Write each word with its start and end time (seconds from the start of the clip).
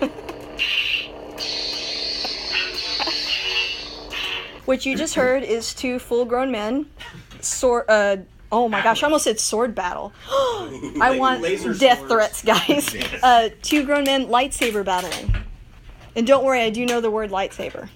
What 4.64 4.86
you 4.86 4.96
just 4.96 5.14
heard 5.14 5.42
is 5.42 5.74
two 5.74 5.98
full-grown 5.98 6.50
men, 6.50 6.86
sword. 7.40 7.84
Uh, 7.86 8.16
oh 8.50 8.66
my 8.66 8.82
gosh, 8.82 9.02
I 9.02 9.06
almost 9.06 9.24
said 9.24 9.38
sword 9.38 9.74
battle. 9.74 10.12
I 10.30 11.16
want 11.18 11.42
Laser 11.42 11.74
death 11.74 11.98
swords. 11.98 12.12
threats, 12.12 12.42
guys. 12.42 12.96
Uh, 13.22 13.50
two 13.62 13.84
grown 13.84 14.04
men 14.04 14.26
lightsaber 14.26 14.84
battling. 14.84 15.34
And 16.16 16.26
don't 16.26 16.44
worry, 16.44 16.60
I 16.62 16.70
do 16.70 16.86
know 16.86 17.00
the 17.00 17.10
word 17.10 17.30
lightsaber. 17.30 17.88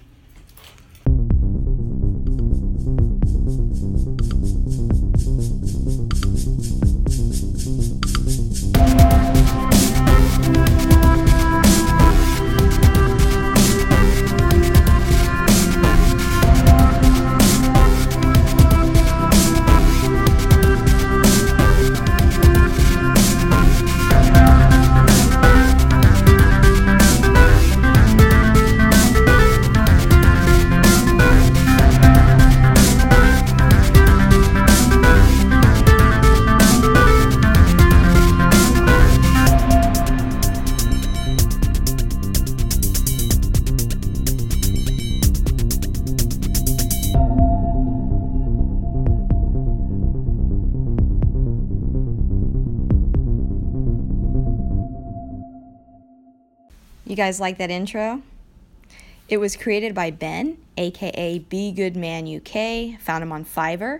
Guys 57.19 57.41
like 57.41 57.57
that 57.57 57.69
intro? 57.69 58.21
It 59.27 59.39
was 59.39 59.57
created 59.57 59.93
by 59.93 60.09
Ben, 60.09 60.57
aka 60.77 61.39
Be 61.39 61.73
Good 61.73 61.97
Man 61.97 62.25
UK. 62.25 62.97
Found 63.01 63.23
him 63.23 63.33
on 63.33 63.43
Fiverr. 63.43 63.99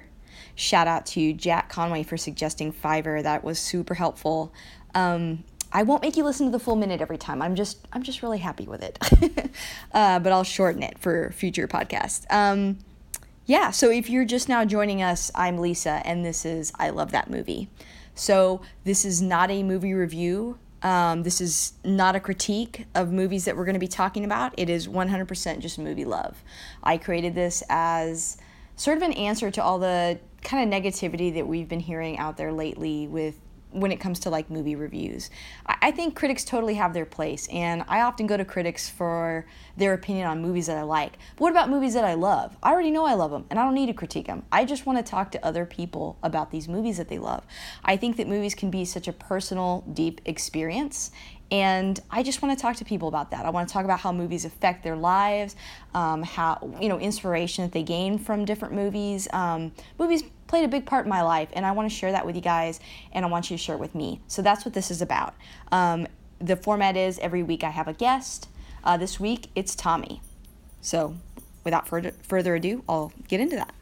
Shout 0.55 0.87
out 0.87 1.05
to 1.07 1.33
Jack 1.33 1.67
Conway 1.67 2.03
for 2.03 2.15
suggesting 2.15 2.71
Fiverr. 2.71 3.21
That 3.21 3.43
was 3.43 3.59
super 3.59 3.93
helpful. 3.93 4.53
Um, 4.95 5.43
I 5.73 5.83
won't 5.83 6.01
make 6.01 6.15
you 6.15 6.23
listen 6.23 6.45
to 6.45 6.51
the 6.53 6.63
full 6.63 6.77
minute 6.77 7.01
every 7.01 7.17
time. 7.17 7.41
I'm 7.41 7.55
just 7.55 7.85
I'm 7.91 8.03
just 8.03 8.23
really 8.23 8.37
happy 8.37 8.65
with 8.65 8.81
it. 8.81 8.97
uh, 9.93 10.19
but 10.19 10.31
I'll 10.31 10.45
shorten 10.45 10.81
it 10.81 10.97
for 10.97 11.31
future 11.31 11.67
podcasts. 11.67 12.25
Um, 12.31 12.79
yeah, 13.45 13.71
so 13.71 13.89
if 13.89 14.09
you're 14.09 14.23
just 14.23 14.47
now 14.47 14.63
joining 14.63 15.01
us, 15.01 15.29
I'm 15.35 15.57
Lisa, 15.57 16.01
and 16.05 16.23
this 16.23 16.45
is 16.45 16.71
I 16.79 16.91
Love 16.91 17.11
That 17.11 17.29
Movie. 17.29 17.67
So 18.15 18.61
this 18.85 19.03
is 19.03 19.21
not 19.21 19.51
a 19.51 19.61
movie 19.61 19.93
review. 19.93 20.57
Um, 20.81 21.23
this 21.23 21.41
is 21.41 21.73
not 21.83 22.15
a 22.15 22.19
critique 22.19 22.85
of 22.95 23.11
movies 23.11 23.45
that 23.45 23.57
we're 23.57 23.65
going 23.65 23.73
to 23.73 23.79
be 23.79 23.87
talking 23.87 24.23
about. 24.25 24.53
It 24.57 24.69
is 24.69 24.87
100% 24.87 25.59
just 25.59 25.79
movie 25.79 26.05
love. 26.05 26.41
I 26.83 26.97
created 26.97 27.35
this 27.35 27.63
as 27.69 28.37
sort 28.75 28.97
of 28.97 29.03
an 29.03 29.13
answer 29.13 29.51
to 29.51 29.63
all 29.63 29.79
the 29.79 30.19
kind 30.41 30.73
of 30.73 30.81
negativity 30.81 31.33
that 31.33 31.47
we've 31.47 31.67
been 31.67 31.81
hearing 31.81 32.17
out 32.17 32.37
there 32.37 32.53
lately 32.53 33.07
with 33.07 33.35
when 33.71 33.91
it 33.91 33.99
comes 33.99 34.19
to 34.19 34.29
like 34.29 34.49
movie 34.49 34.75
reviews. 34.75 35.29
I, 35.65 35.91
think 35.91 36.15
critics 36.15 36.43
totally 36.43 36.75
have 36.75 36.93
their 36.93 37.05
place, 37.05 37.47
and 37.51 37.83
I 37.87 38.01
often 38.01 38.25
go 38.27 38.37
to 38.37 38.45
critics 38.45 38.89
for 38.89 39.45
their 39.77 39.93
opinion 39.93 40.27
on 40.27 40.41
movies 40.41 40.67
that 40.67 40.77
I 40.77 40.83
like. 40.83 41.13
But 41.35 41.41
what 41.41 41.51
about 41.51 41.69
movies 41.69 41.93
that 41.93 42.05
I 42.05 42.15
love? 42.15 42.57
I 42.63 42.71
already 42.71 42.91
know 42.91 43.05
I 43.05 43.13
love 43.13 43.31
them, 43.31 43.45
and 43.49 43.59
I 43.59 43.63
don't 43.63 43.75
need 43.75 43.87
to 43.87 43.93
critique 43.93 44.27
them. 44.27 44.43
I 44.51 44.65
just 44.65 44.85
want 44.85 44.97
to 44.97 45.09
talk 45.09 45.31
to 45.31 45.45
other 45.45 45.65
people 45.65 46.17
about 46.23 46.51
these 46.51 46.67
movies 46.67 46.97
that 46.97 47.09
they 47.09 47.19
love. 47.19 47.45
I 47.83 47.97
think 47.97 48.17
that 48.17 48.27
movies 48.27 48.55
can 48.55 48.71
be 48.71 48.85
such 48.85 49.07
a 49.07 49.13
personal, 49.13 49.83
deep 49.91 50.21
experience. 50.25 51.11
And 51.51 51.99
I 52.11 52.21
just 52.21 52.41
want 52.41 52.57
to 52.57 52.61
talk 52.61 52.75
to 52.75 52.85
people 52.85 53.07
about 53.07 53.31
that. 53.31 53.45
I 53.45 53.49
want 53.49 53.67
to 53.67 53.73
talk 53.73 53.83
about 53.83 53.99
how 53.99 54.11
movies 54.11 54.45
affect 54.45 54.83
their 54.83 54.95
lives, 54.95 55.55
um, 55.95 56.21
how, 56.21 56.75
you 56.79 56.89
know, 56.89 56.99
inspiration 56.99 57.63
that 57.63 57.71
they 57.71 57.81
gain 57.81 58.19
from 58.19 58.45
different 58.45 58.75
movies. 58.75 59.27
Um, 59.33 59.71
movies 59.97 60.23
played 60.47 60.63
a 60.63 60.67
big 60.67 60.85
part 60.85 61.05
in 61.05 61.09
my 61.09 61.21
life, 61.23 61.49
and 61.53 61.65
I 61.65 61.71
want 61.71 61.89
to 61.89 61.95
share 61.95 62.11
that 62.11 62.25
with 62.25 62.35
you 62.35 62.41
guys, 62.41 62.79
and 63.13 63.25
I 63.25 63.27
want 63.27 63.49
you 63.49 63.57
to 63.57 63.63
share 63.63 63.75
it 63.75 63.79
with 63.79 63.95
me. 63.95 64.21
So 64.27 64.41
that's 64.41 64.63
what 64.63 64.73
this 64.73 64.91
is 64.91 65.01
about. 65.01 65.33
Um, 65.71 66.07
the 66.39 66.55
format 66.55 66.95
is 66.95 67.17
every 67.19 67.43
week 67.43 67.63
I 67.63 67.69
have 67.69 67.87
a 67.87 67.93
guest. 67.93 68.47
Uh, 68.83 68.97
this 68.97 69.19
week 69.19 69.47
it's 69.55 69.75
Tommy. 69.75 70.21
So 70.81 71.17
without 71.63 71.87
further, 71.87 72.11
further 72.21 72.55
ado, 72.55 72.83
I'll 72.87 73.11
get 73.27 73.39
into 73.39 73.55
that. 73.55 73.73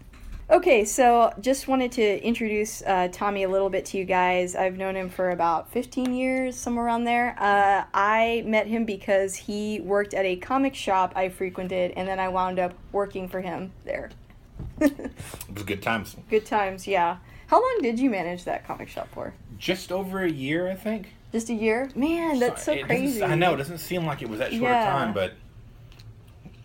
Okay, 0.50 0.86
so 0.86 1.34
just 1.42 1.68
wanted 1.68 1.92
to 1.94 2.24
introduce 2.24 2.82
uh, 2.84 3.10
Tommy 3.12 3.44
a 3.44 3.50
little 3.50 3.70
bit 3.70 3.84
to 3.88 3.98
you 3.98 4.06
guys. 4.06 4.56
I've 4.56 4.78
known 4.78 4.96
him 4.96 5.10
for 5.10 5.32
about 5.32 5.70
15 5.74 6.14
years, 6.14 6.56
somewhere 6.56 6.86
around 6.86 7.04
there. 7.04 7.36
Uh, 7.38 7.84
I 7.94 8.44
met 8.46 8.66
him 8.66 8.86
because 8.86 9.36
he 9.36 9.82
worked 9.82 10.14
at 10.14 10.24
a 10.24 10.38
comic 10.38 10.74
shop 10.74 11.12
I 11.18 11.28
frequented, 11.28 11.92
and 11.98 12.08
then 12.08 12.18
I 12.18 12.30
wound 12.30 12.60
up 12.60 12.74
working 12.94 13.28
for 13.28 13.42
him 13.42 13.74
there. 13.84 14.10
It 14.80 15.54
was 15.54 15.64
good 15.64 15.82
times. 15.82 16.16
Good 16.30 16.46
times, 16.46 16.88
yeah. 16.88 17.18
How 17.48 17.58
long 17.62 17.80
did 17.82 18.00
you 18.00 18.10
manage 18.10 18.44
that 18.46 18.66
comic 18.66 18.88
shop 18.90 19.08
for? 19.14 19.34
Just 19.58 19.92
over 19.92 20.24
a 20.24 20.30
year, 20.32 20.70
I 20.70 20.76
think. 20.76 21.08
Just 21.32 21.50
a 21.50 21.54
year? 21.54 21.90
Man, 21.96 22.40
that's 22.40 22.64
so 22.64 22.74
doesn't- 22.74 22.88
crazy. 22.88 23.24
I 23.24 23.36
know 23.36 23.54
it 23.54 23.58
doesn't 23.58 23.80
seem 23.80 24.06
like 24.06 24.22
it 24.22 24.30
was 24.30 24.40
that 24.40 24.52
short 24.52 24.64
Yeah. 24.64 24.88
a 24.88 24.92
time, 24.92 25.14
but 25.14 25.34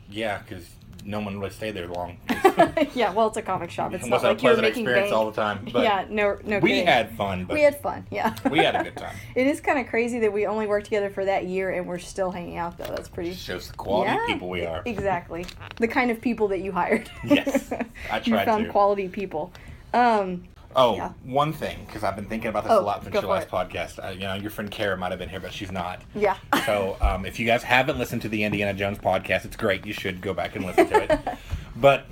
yeah, 0.08 0.38
because 0.38 0.68
no 1.04 1.20
one 1.20 1.38
really 1.38 1.50
stayed 1.52 1.72
there 1.72 1.88
long. 1.88 2.16
yeah, 2.94 3.12
well, 3.12 3.28
it's 3.28 3.36
a 3.36 3.42
comic 3.42 3.70
shop. 3.70 3.92
It's 3.92 4.06
not 4.06 4.22
a 4.22 4.28
like 4.28 4.42
you're 4.42 4.56
making 4.56 4.82
experience 4.84 5.10
bank. 5.10 5.14
all 5.14 5.30
the 5.30 5.40
time. 5.40 5.64
But 5.72 5.82
yeah, 5.82 6.04
no, 6.08 6.38
no. 6.44 6.58
we 6.58 6.70
kidding. 6.70 6.86
had 6.86 7.16
fun. 7.16 7.44
But 7.44 7.54
we 7.54 7.62
had 7.62 7.80
fun. 7.80 8.06
Yeah, 8.10 8.34
we 8.50 8.58
had 8.58 8.76
a 8.76 8.84
good 8.84 8.96
time. 8.96 9.16
it 9.34 9.46
is 9.46 9.60
kind 9.60 9.78
of 9.78 9.86
crazy 9.88 10.18
that 10.20 10.32
we 10.32 10.46
only 10.46 10.66
worked 10.66 10.84
together 10.86 11.10
for 11.10 11.24
that 11.24 11.46
year 11.46 11.70
and 11.70 11.86
we're 11.86 11.98
still 11.98 12.30
hanging 12.30 12.56
out 12.58 12.78
though. 12.78 12.84
That's 12.84 13.08
pretty. 13.08 13.34
shows 13.34 13.68
the 13.68 13.74
quality 13.74 14.12
Yeah, 14.12 14.22
of 14.22 14.26
people 14.28 14.48
we 14.48 14.64
are. 14.64 14.82
Exactly, 14.86 15.46
the 15.76 15.88
kind 15.88 16.10
of 16.10 16.20
people 16.20 16.48
that 16.48 16.60
you 16.60 16.72
hired. 16.72 17.10
Yes, 17.24 17.72
I 18.10 18.16
you 18.18 18.32
tried 18.34 18.44
found 18.44 18.66
to. 18.66 18.70
quality 18.70 19.08
people. 19.08 19.52
Um, 19.94 20.44
Oh, 20.74 20.96
Yeah. 20.96 21.10
one 21.24 21.52
thing, 21.52 21.84
because 21.86 22.02
I've 22.04 22.16
been 22.16 22.24
thinking 22.26 22.48
about 22.48 22.64
this 22.64 22.72
Oh, 22.72 22.80
a 22.80 22.82
lot 22.82 23.02
since 23.02 23.12
your 23.14 23.22
last 23.24 23.48
it. 23.48 23.50
podcast. 23.50 24.04
Uh, 24.04 24.10
you 24.10 24.20
know, 24.20 24.34
your 24.34 24.50
friend 24.50 24.70
Kara 24.70 24.96
might 24.96 25.10
have 25.10 25.18
been 25.18 25.28
here, 25.28 25.40
but 25.40 25.52
she's 25.52 25.72
not. 25.72 26.02
yeah. 26.14 26.36
So, 26.66 26.96
um, 27.00 27.26
if 27.26 27.38
you 27.40 27.46
guys 27.46 27.62
haven't 27.62 27.98
listened 27.98 28.22
to 28.22 28.28
the 28.28 28.44
Indiana 28.44 28.72
Jones 28.74 28.98
podcast, 28.98 29.44
it's 29.44 29.56
great. 29.56 29.84
You 29.86 29.92
should 29.92 30.20
go 30.20 30.32
back 30.32 30.54
and 30.56 30.64
listen 30.64 30.88
to 30.88 31.02
it. 31.12 31.18
but 31.76 32.06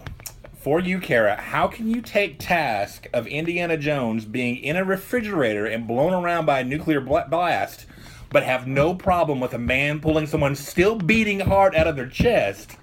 for 0.59 0.79
you, 0.81 0.99
Kara, 1.01 1.37
how 1.37 1.69
can 1.69 1.89
you 1.89 2.03
take 2.03 2.39
task 2.39 3.07
of 3.13 3.27
Indiana 3.27 3.77
Jones 3.77 4.25
being 4.25 4.57
in 4.57 4.77
a 4.77 4.85
refrigerator 4.85 5.65
and 5.67 5.87
blown 5.87 6.13
around 6.13 6.45
by 6.47 6.61
a 6.61 6.65
nuclear 6.65 7.01
blast, 7.01 7.87
but 8.31 8.43
have 8.43 8.67
no 8.67 8.95
problem 8.95 9.41
with 9.41 9.55
a 9.55 9.59
man 9.59 10.01
pulling 10.01 10.27
someone 10.27 10.55
still 10.55 10.97
beating 10.97 11.41
hard 11.41 11.75
out 11.75 11.87
of 11.87 11.97
their 11.97 12.07
chest 12.09 12.77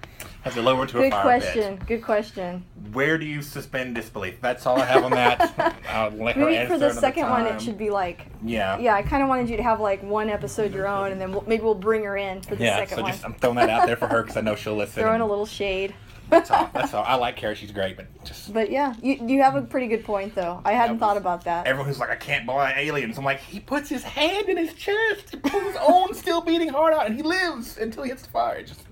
as 0.48 0.54
they 0.54 0.60
lower 0.60 0.86
to 0.86 0.98
a 0.98 1.02
Good 1.02 1.12
fire 1.12 1.22
question. 1.22 1.82
Good 1.86 2.02
question. 2.02 2.64
Where 2.92 3.18
do 3.18 3.26
you 3.26 3.42
suspend 3.42 3.94
disbelief? 3.94 4.40
That's 4.40 4.66
all 4.66 4.80
I 4.80 4.84
have 4.84 5.04
on 5.04 5.10
that. 5.12 5.76
I'll 5.88 6.10
let 6.10 6.36
her 6.36 6.44
Maybe 6.46 6.66
for 6.66 6.78
the 6.78 6.92
second 6.92 7.28
one, 7.28 7.46
it 7.46 7.60
should 7.60 7.78
be 7.78 7.90
like. 7.90 8.26
Yeah. 8.44 8.78
Yeah, 8.78 8.94
I 8.94 9.02
kind 9.02 9.22
of 9.22 9.28
wanted 9.28 9.48
you 9.50 9.56
to 9.56 9.62
have 9.62 9.80
like 9.80 10.02
one 10.02 10.28
episode 10.30 10.72
your 10.74 10.88
own, 10.88 11.12
and 11.12 11.20
then 11.20 11.32
we'll, 11.32 11.44
maybe 11.46 11.62
we'll 11.62 11.74
bring 11.74 12.04
her 12.04 12.16
in 12.16 12.40
for 12.42 12.56
the 12.56 12.64
Yeah, 12.64 12.76
second 12.78 12.96
so 12.96 13.02
one. 13.02 13.12
just 13.12 13.24
I'm 13.24 13.34
throwing 13.34 13.56
that 13.56 13.70
out 13.70 13.86
there 13.86 13.96
for 13.96 14.06
her 14.06 14.22
because 14.22 14.36
I 14.36 14.40
know 14.40 14.54
she'll 14.56 14.76
listen. 14.76 15.02
Throwing 15.02 15.20
a 15.20 15.26
little 15.26 15.46
shade. 15.46 15.94
That's 16.30 16.50
all. 16.50 16.68
That's 16.74 16.92
all. 16.92 17.04
I 17.06 17.14
like 17.14 17.36
Kara. 17.36 17.54
She's 17.54 17.72
great, 17.72 17.96
but 17.96 18.06
just 18.22 18.52
But 18.52 18.70
yeah, 18.70 18.92
you, 19.02 19.14
you 19.26 19.42
have 19.42 19.54
a 19.54 19.62
pretty 19.62 19.86
good 19.86 20.04
point 20.04 20.34
though. 20.34 20.60
I 20.64 20.72
hadn't 20.72 20.96
was- 20.96 21.00
thought 21.00 21.16
about 21.16 21.44
that. 21.44 21.66
everyone 21.66 21.88
who's 21.88 21.98
like, 21.98 22.10
I 22.10 22.16
can't 22.16 22.46
buy 22.46 22.74
aliens. 22.76 23.16
I'm 23.16 23.24
like, 23.24 23.40
he 23.40 23.60
puts 23.60 23.88
his 23.88 24.02
hand 24.02 24.48
in 24.48 24.58
his 24.58 24.74
chest, 24.74 25.32
and 25.32 25.42
pulls 25.42 25.62
his 25.64 25.76
own 25.80 26.12
still 26.14 26.42
beating 26.42 26.68
heart 26.68 26.92
out, 26.92 27.06
and 27.06 27.16
he 27.16 27.22
lives 27.22 27.78
until 27.78 28.02
he 28.02 28.10
hits 28.10 28.22
the 28.22 28.28
fire. 28.30 28.62
Just 28.62 28.82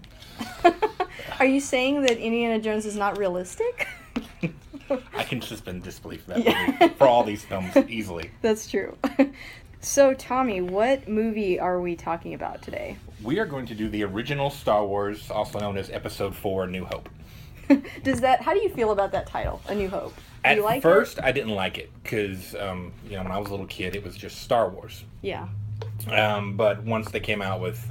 Are 1.38 1.46
you 1.46 1.60
saying 1.60 2.02
that 2.02 2.18
Indiana 2.18 2.58
Jones 2.58 2.86
is 2.86 2.96
not 2.96 3.18
realistic? 3.18 3.88
I 5.14 5.24
can 5.24 5.42
suspend 5.42 5.82
disbelief 5.82 6.22
for 6.22 6.30
that 6.34 6.44
Yeah. 6.44 6.88
for 6.90 7.06
all 7.08 7.24
these 7.24 7.44
films 7.44 7.76
easily. 7.88 8.30
That's 8.42 8.70
true. 8.70 8.96
so, 9.80 10.14
Tommy, 10.14 10.60
what 10.60 11.08
movie 11.08 11.58
are 11.58 11.80
we 11.80 11.96
talking 11.96 12.34
about 12.34 12.62
today? 12.62 12.96
We 13.22 13.38
are 13.38 13.46
going 13.46 13.66
to 13.66 13.74
do 13.74 13.88
the 13.88 14.04
original 14.04 14.48
Star 14.50 14.86
Wars, 14.86 15.30
also 15.30 15.58
known 15.58 15.76
as 15.76 15.90
Episode 15.90 16.34
Four: 16.36 16.66
New 16.68 16.84
Hope. 16.84 17.08
Does 18.04 18.20
that? 18.20 18.42
How 18.42 18.54
do 18.54 18.60
you 18.60 18.68
feel 18.68 18.92
about 18.92 19.10
that 19.12 19.26
title, 19.26 19.60
A 19.68 19.74
New 19.74 19.88
Hope? 19.88 20.14
Do 20.14 20.22
At 20.44 20.56
you 20.58 20.62
like 20.62 20.82
first, 20.82 21.20
I 21.20 21.32
didn't 21.32 21.54
like 21.54 21.78
it 21.78 21.90
because, 22.02 22.54
um, 22.54 22.92
you 23.08 23.16
know, 23.16 23.24
when 23.24 23.32
I 23.32 23.38
was 23.38 23.48
a 23.48 23.50
little 23.50 23.66
kid, 23.66 23.96
it 23.96 24.04
was 24.04 24.16
just 24.16 24.40
Star 24.42 24.68
Wars. 24.68 25.02
Yeah. 25.20 25.48
Um, 26.08 26.56
but 26.56 26.84
once 26.84 27.10
they 27.10 27.18
came 27.20 27.42
out 27.42 27.60
with 27.60 27.84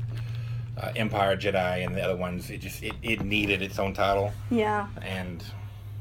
uh, 0.78 0.92
Empire, 0.96 1.36
Jedi, 1.38 1.86
and 1.86 1.96
the 1.96 2.02
other 2.02 2.16
ones, 2.16 2.50
it 2.50 2.60
just 2.60 2.84
it, 2.84 2.94
it 3.02 3.22
needed 3.22 3.62
its 3.62 3.80
own 3.80 3.94
title, 3.94 4.32
Yeah, 4.50 4.88
and 5.02 5.44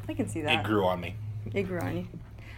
I 0.08 0.14
can 0.14 0.28
see 0.28 0.40
that. 0.42 0.60
it 0.60 0.64
grew 0.64 0.84
on 0.84 1.00
me. 1.00 1.14
It 1.52 1.62
grew 1.64 1.80
on 1.80 1.96
you. 1.96 2.06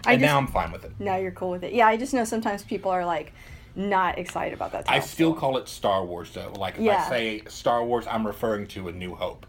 I 0.06 0.12
And 0.12 0.20
just, 0.22 0.30
now 0.32 0.38
I'm 0.38 0.46
fine 0.46 0.72
with 0.72 0.84
it. 0.84 0.92
now 0.98 1.16
you're 1.16 1.32
cool 1.32 1.50
with 1.50 1.64
it. 1.64 1.72
Yeah, 1.72 1.86
I 1.88 1.96
just 1.96 2.14
know 2.14 2.24
sometimes 2.24 2.62
people 2.62 2.90
are 2.90 3.04
like, 3.04 3.32
not 3.74 4.18
excited 4.18 4.54
about 4.54 4.72
that. 4.72 4.86
Title. 4.86 5.02
I 5.02 5.04
still 5.04 5.34
call 5.34 5.58
it 5.58 5.68
Star 5.68 6.04
Wars 6.04 6.30
though. 6.32 6.52
Like 6.56 6.74
if 6.76 6.80
Yeah. 6.82 7.04
I 7.04 7.08
say 7.08 7.42
Star 7.48 7.84
Wars, 7.84 8.06
I'm 8.06 8.26
referring 8.26 8.66
to 8.68 8.88
A 8.88 8.92
New 8.92 9.14
Hope. 9.14 9.44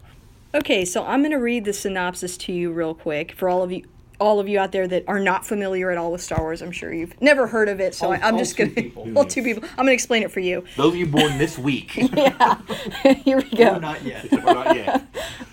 Okay, 0.54 0.84
so 0.84 1.04
I'm 1.06 1.20
going 1.20 1.30
to 1.32 1.38
read 1.38 1.64
the 1.64 1.72
synopsis 1.72 2.36
to 2.38 2.52
you 2.52 2.72
real 2.72 2.94
quick 2.94 3.32
for 3.32 3.48
all 3.48 3.62
of 3.62 3.70
you 3.72 3.84
all 4.20 4.40
of 4.40 4.48
you 4.48 4.58
out 4.58 4.72
there 4.72 4.88
that 4.88 5.04
are 5.06 5.20
not 5.20 5.46
familiar 5.46 5.90
at 5.90 5.98
all 5.98 6.12
with 6.12 6.20
Star 6.20 6.40
Wars. 6.40 6.60
I'm 6.62 6.72
sure 6.72 6.92
you've 6.92 7.20
never 7.20 7.46
heard 7.46 7.68
of 7.68 7.80
it, 7.80 7.94
so 7.94 8.06
All- 8.06 8.12
I, 8.12 8.16
I'm 8.16 8.34
all 8.34 8.40
just 8.40 8.56
going 8.56 8.74
to 8.74 8.82
people. 8.82 9.04
well, 9.06 9.24
two 9.24 9.42
people. 9.42 9.62
I'm 9.70 9.76
going 9.76 9.88
to 9.88 9.92
explain 9.92 10.22
it 10.22 10.30
for 10.30 10.40
you. 10.40 10.64
Those 10.76 10.94
of 10.94 10.96
you 10.96 11.06
born 11.06 11.38
this 11.38 11.58
week, 11.58 11.96
yeah. 12.12 12.60
Here 13.24 13.38
we 13.38 13.56
go. 13.56 13.76
Or 13.76 13.80
not 13.80 14.02
yet. 14.04 14.32
or 14.32 14.40
not 14.40 14.76
yet. 14.76 15.06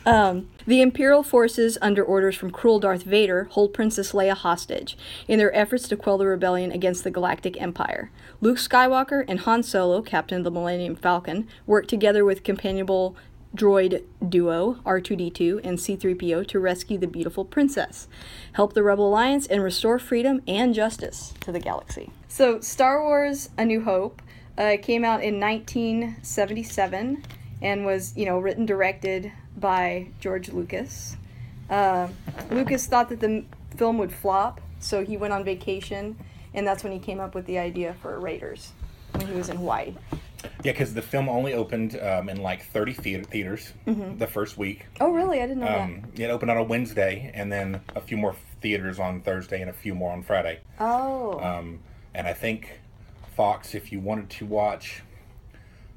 Um, 0.05 0.49
the 0.67 0.81
Imperial 0.81 1.23
forces, 1.23 1.77
under 1.81 2.03
orders 2.03 2.35
from 2.35 2.51
cruel 2.51 2.79
Darth 2.79 3.03
Vader, 3.03 3.45
hold 3.51 3.73
Princess 3.73 4.11
Leia 4.13 4.35
hostage 4.35 4.97
in 5.27 5.37
their 5.39 5.55
efforts 5.55 5.87
to 5.87 5.97
quell 5.97 6.17
the 6.17 6.25
rebellion 6.25 6.71
against 6.71 7.03
the 7.03 7.11
Galactic 7.11 7.59
Empire. 7.61 8.11
Luke 8.41 8.57
Skywalker 8.57 9.25
and 9.27 9.41
Han 9.41 9.63
Solo, 9.63 10.01
captain 10.01 10.39
of 10.39 10.43
the 10.43 10.51
Millennium 10.51 10.95
Falcon, 10.95 11.47
work 11.67 11.87
together 11.87 12.25
with 12.25 12.43
companionable 12.43 13.15
droid 13.55 14.03
duo 14.27 14.75
R2D2 14.85 15.61
and 15.63 15.77
C3PO 15.77 16.47
to 16.47 16.59
rescue 16.59 16.97
the 16.97 17.07
beautiful 17.07 17.45
princess, 17.45 18.07
help 18.53 18.73
the 18.73 18.83
Rebel 18.83 19.07
Alliance, 19.07 19.47
and 19.47 19.63
restore 19.63 19.97
freedom 19.99 20.41
and 20.47 20.73
justice 20.73 21.33
to 21.41 21.51
the 21.51 21.59
galaxy. 21.59 22.11
So, 22.27 22.59
Star 22.59 23.01
Wars 23.03 23.49
A 23.57 23.65
New 23.65 23.83
Hope 23.83 24.21
uh, 24.57 24.77
came 24.81 25.05
out 25.05 25.23
in 25.23 25.39
1977 25.39 27.23
and 27.61 27.85
was, 27.85 28.15
you 28.15 28.25
know, 28.25 28.37
written 28.39 28.65
directed 28.65 29.31
by 29.57 30.07
George 30.19 30.49
Lucas. 30.49 31.17
Uh, 31.69 32.07
Lucas 32.51 32.85
thought 32.87 33.09
that 33.09 33.19
the 33.19 33.43
film 33.75 33.97
would 33.97 34.11
flop, 34.11 34.61
so 34.79 35.03
he 35.03 35.17
went 35.17 35.33
on 35.33 35.43
vacation, 35.43 36.17
and 36.53 36.67
that's 36.67 36.83
when 36.83 36.93
he 36.93 36.99
came 36.99 37.19
up 37.19 37.33
with 37.33 37.45
the 37.45 37.57
idea 37.57 37.95
for 38.01 38.19
Raiders 38.19 38.71
when 39.13 39.27
he 39.27 39.33
was 39.33 39.49
in 39.49 39.57
Hawaii. 39.57 39.95
Yeah, 40.65 40.71
because 40.71 40.95
the 40.95 41.01
film 41.03 41.29
only 41.29 41.53
opened 41.53 41.99
um, 42.01 42.27
in 42.27 42.41
like 42.41 42.63
30 42.65 42.93
theater- 42.93 43.23
theaters 43.23 43.71
the 43.85 44.25
first 44.27 44.57
week. 44.57 44.87
Oh, 44.99 45.11
really? 45.11 45.39
I 45.41 45.45
didn't 45.45 45.59
know 45.61 45.67
Um, 45.79 46.01
it 46.17 46.25
opened 46.31 46.49
on 46.49 46.57
a 46.57 46.63
Wednesday, 46.63 47.29
and 47.35 47.51
then 47.51 47.81
a 47.95 48.01
few 48.01 48.17
more 48.17 48.35
theaters 48.61 48.99
on 48.99 49.21
Thursday, 49.21 49.61
and 49.61 49.69
a 49.69 49.73
few 49.73 49.93
more 49.93 50.11
on 50.11 50.23
Friday. 50.23 50.59
Oh. 50.79 51.39
Um, 51.39 51.81
and 52.15 52.25
I 52.27 52.33
think 52.33 52.79
Fox, 53.35 53.75
if 53.75 53.91
you 53.91 53.99
wanted 53.99 54.29
to 54.31 54.45
watch 54.47 55.03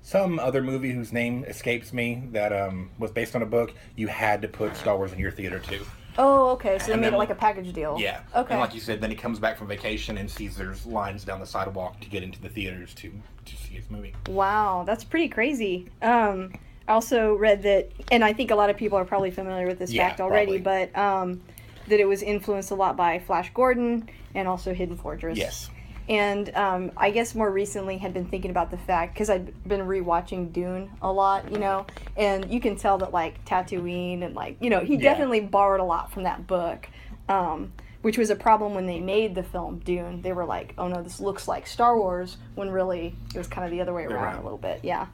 some 0.03 0.39
other 0.39 0.63
movie 0.63 0.93
whose 0.93 1.13
name 1.13 1.45
escapes 1.45 1.93
me 1.93 2.25
that 2.33 2.53
um, 2.53 2.91
was 2.99 3.11
based 3.11 3.35
on 3.35 3.43
a 3.43 3.47
book, 3.47 3.73
you 3.97 4.09
had 4.09 4.43
to 4.43 4.49
put 4.49 4.77
Star 4.77 4.97
Wars 4.99 5.13
in 5.13 5.19
your 5.19 5.31
theater 5.31 5.59
too. 5.61 5.85
Oh, 6.19 6.51
okay. 6.51 6.79
So 6.79 6.87
they 6.89 6.93
and 6.93 7.01
made 7.01 7.07
then- 7.09 7.15
it 7.15 7.19
like 7.19 7.31
a 7.31 7.35
package 7.35 7.73
deal. 7.73 7.97
Yeah. 7.99 8.21
Okay. 8.37 8.53
And 8.53 8.61
like 8.61 8.75
you 8.75 8.81
said, 8.81 9.01
then 9.01 9.11
he 9.11 9.17
comes 9.17 9.39
back 9.39 9.57
from 9.57 9.69
vacation 9.69 10.19
and 10.19 10.31
sees 10.31 10.57
there's 10.57 10.85
lines 10.85 11.25
down 11.25 11.41
the 11.41 11.47
sidewalk 11.47 12.01
to 12.01 12.09
get 12.11 12.23
into 12.23 12.41
the 12.41 12.49
theaters 12.49 12.93
to 12.97 13.13
to 13.47 13.57
see 13.57 13.75
his 13.75 13.89
movie. 13.91 14.15
Wow, 14.29 14.85
that's 14.87 15.05
pretty 15.05 15.29
crazy. 15.29 15.87
Um, 16.03 16.53
I 16.87 16.93
also 16.93 17.35
read 17.35 17.63
that, 17.63 17.91
and 18.13 18.25
I 18.25 18.33
think 18.35 18.51
a 18.51 18.55
lot 18.55 18.69
of 18.71 18.77
people 18.77 18.99
are 18.99 19.05
probably 19.05 19.31
familiar 19.31 19.67
with 19.67 19.79
this 19.79 19.91
Yeah, 19.93 20.09
fact 20.09 20.21
already, 20.21 20.59
probably. 20.61 20.87
but 20.93 20.99
um, 21.01 21.41
that 21.87 21.99
it 22.01 22.05
was 22.07 22.23
influenced 22.23 22.71
a 22.71 22.75
lot 22.75 22.97
by 22.97 23.19
Flash 23.19 23.51
Gordon 23.55 24.09
and 24.35 24.47
also 24.49 24.75
Hidden 24.75 24.97
Fortress. 24.97 25.39
Yes. 25.39 25.71
And 26.09 26.55
um, 26.57 26.93
I 26.97 27.11
guess 27.11 27.35
more 27.35 27.51
recently 27.51 27.99
had 27.99 28.15
been 28.15 28.25
thinking 28.27 28.51
about 28.51 28.71
the 28.71 28.79
fact 28.79 29.13
because 29.15 29.29
I'd 29.29 29.53
been 29.69 29.83
rewatching 29.83 30.53
Dune 30.53 30.91
a 31.03 31.13
lot, 31.13 31.53
you 31.53 31.59
know, 31.59 31.87
and 32.17 32.51
you 32.51 32.61
can 32.61 32.77
tell 32.77 32.97
that 32.99 33.13
like 33.13 33.45
Tatooine 33.45 34.23
and 34.25 34.35
like 34.35 34.57
you 34.61 34.71
know 34.71 34.81
he 34.81 34.95
Yeah. 34.95 35.01
definitely 35.11 35.41
borrowed 35.41 35.81
a 35.81 35.85
lot 35.85 36.11
from 36.11 36.23
that 36.23 36.47
book, 36.47 36.89
um, 37.29 37.73
which 38.01 38.17
was 38.17 38.31
a 38.31 38.37
problem 38.37 38.75
when 38.75 38.87
they 38.87 39.01
made 39.01 39.35
the 39.35 39.43
film 39.43 39.81
Dune. 39.81 40.23
They 40.23 40.33
were 40.33 40.47
like, 40.47 40.73
oh 40.79 40.89
no, 40.89 41.03
this 41.03 41.21
looks 41.21 41.47
like 41.47 41.67
Star 41.67 41.99
Wars 41.99 42.39
when 42.55 42.71
really 42.71 43.15
it 43.35 43.39
was 43.39 43.47
kind 43.47 43.67
of 43.67 43.71
the 43.71 43.83
other 43.83 43.93
way 43.93 44.05
around 44.05 44.25
Around. 44.25 44.39
a 44.39 44.43
little 44.45 44.57
bit, 44.59 44.81
yeah. 44.83 45.09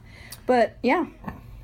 But 0.45 0.77
yeah, 0.81 1.07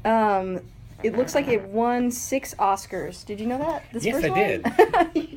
um, 0.03 0.59
it 1.03 1.15
looks 1.17 1.35
like 1.35 1.47
it 1.47 1.61
won 1.63 2.11
six 2.11 2.53
Oscars. 2.55 3.25
Did 3.25 3.39
you 3.39 3.47
know 3.47 3.57
that? 3.57 3.83
This 3.91 4.05
Yes, 4.05 4.15
first 4.15 4.25
I 4.27 4.29
one? 4.29 4.39
did. 4.39 4.65
I, 4.65 4.71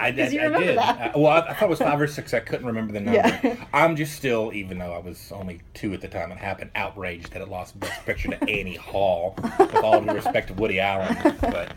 I, 0.00 0.06
I 0.06 0.10
did. 0.10 0.78
that. 0.78 1.14
Uh, 1.16 1.18
well, 1.18 1.26
I, 1.32 1.38
I 1.50 1.54
thought 1.54 1.64
it 1.66 1.68
was 1.70 1.78
five 1.78 2.00
or 2.00 2.06
six. 2.06 2.34
I 2.34 2.40
couldn't 2.40 2.66
remember 2.66 2.92
the 2.92 3.00
number. 3.00 3.20
Yeah. 3.42 3.64
I'm 3.72 3.96
just 3.96 4.14
still, 4.14 4.50
even 4.54 4.78
though 4.78 4.92
I 4.92 4.98
was 4.98 5.30
only 5.32 5.60
two 5.74 5.92
at 5.94 6.00
the 6.00 6.08
time 6.08 6.30
it 6.32 6.38
happened, 6.38 6.70
outraged 6.74 7.32
that 7.32 7.42
it 7.42 7.48
lost 7.48 7.78
Best 7.80 8.04
Picture 8.06 8.28
to 8.30 8.42
Annie 8.50 8.76
Hall, 8.76 9.34
with 9.58 9.74
all 9.76 10.00
due 10.00 10.12
respect 10.12 10.48
to 10.48 10.54
Woody 10.54 10.80
Allen. 10.80 11.16
But 11.40 11.72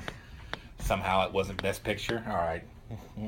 somehow 0.80 1.25
it 1.25 1.33
wasn't 1.33 1.62
Best 1.62 1.83
Picture. 1.83 2.24
All 2.28 2.36
right. 2.36 2.63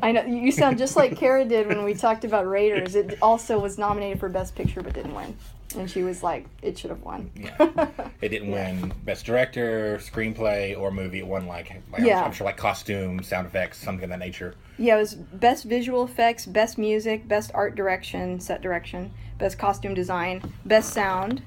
I 0.02 0.14
know 0.14 0.24
you 0.26 0.52
sound 0.52 0.78
just 0.78 0.96
like 0.96 1.18
Kara 1.18 1.44
did 1.44 1.68
when 1.68 1.84
we 1.84 1.94
talked 1.94 2.24
about 2.24 2.48
Raiders. 2.48 2.96
It 2.96 3.18
also 3.22 3.60
was 3.60 3.78
nominated 3.78 4.20
for 4.20 4.30
Best 4.30 4.56
Picture 4.56 4.82
but 4.82 4.94
didn't 4.94 5.14
win, 5.14 5.36
and 5.77 5.89
she 5.89 6.04
was 6.04 6.24
like, 6.24 6.45
"It 6.62 6.77
should 6.77 6.89
have 6.89 7.01
won." 7.01 7.31
Yeah. 7.36 7.88
It 8.21 8.30
didn't 8.30 8.51
win 8.51 8.92
Best 9.06 9.25
Director, 9.25 9.98
Screenplay, 10.01 10.77
or 10.77 10.92
movie. 10.92 11.19
It 11.19 11.27
won 11.27 11.48
like, 11.48 11.71
like 11.92 12.01
Yeah. 12.01 12.19
I'm, 12.19 12.25
I'm 12.25 12.31
sure 12.33 12.45
like 12.45 12.57
costume, 12.57 13.24
sound 13.24 13.48
effects, 13.48 13.77
something 13.77 14.04
of 14.04 14.10
that 14.10 14.19
nature. 14.19 14.56
yeah, 14.77 14.95
it 14.95 15.00
was 15.00 15.13
Best 15.16 15.63
Visual 15.66 16.04
Effects, 16.04 16.45
Best 16.45 16.77
Music, 16.77 17.27
Best 17.27 17.51
Art 17.54 17.75
Direction, 17.75 18.39
Set 18.42 18.62
Direction, 18.62 19.12
Best 19.38 19.57
Costume 19.57 19.94
Design, 19.94 20.42
Best 20.66 20.92
Sound, 20.94 21.42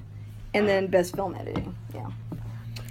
and 0.55 0.67
then 0.67 0.87
Best 0.87 1.15
Film 1.15 1.35
Editing. 1.35 1.75
Yeah. 1.93 2.09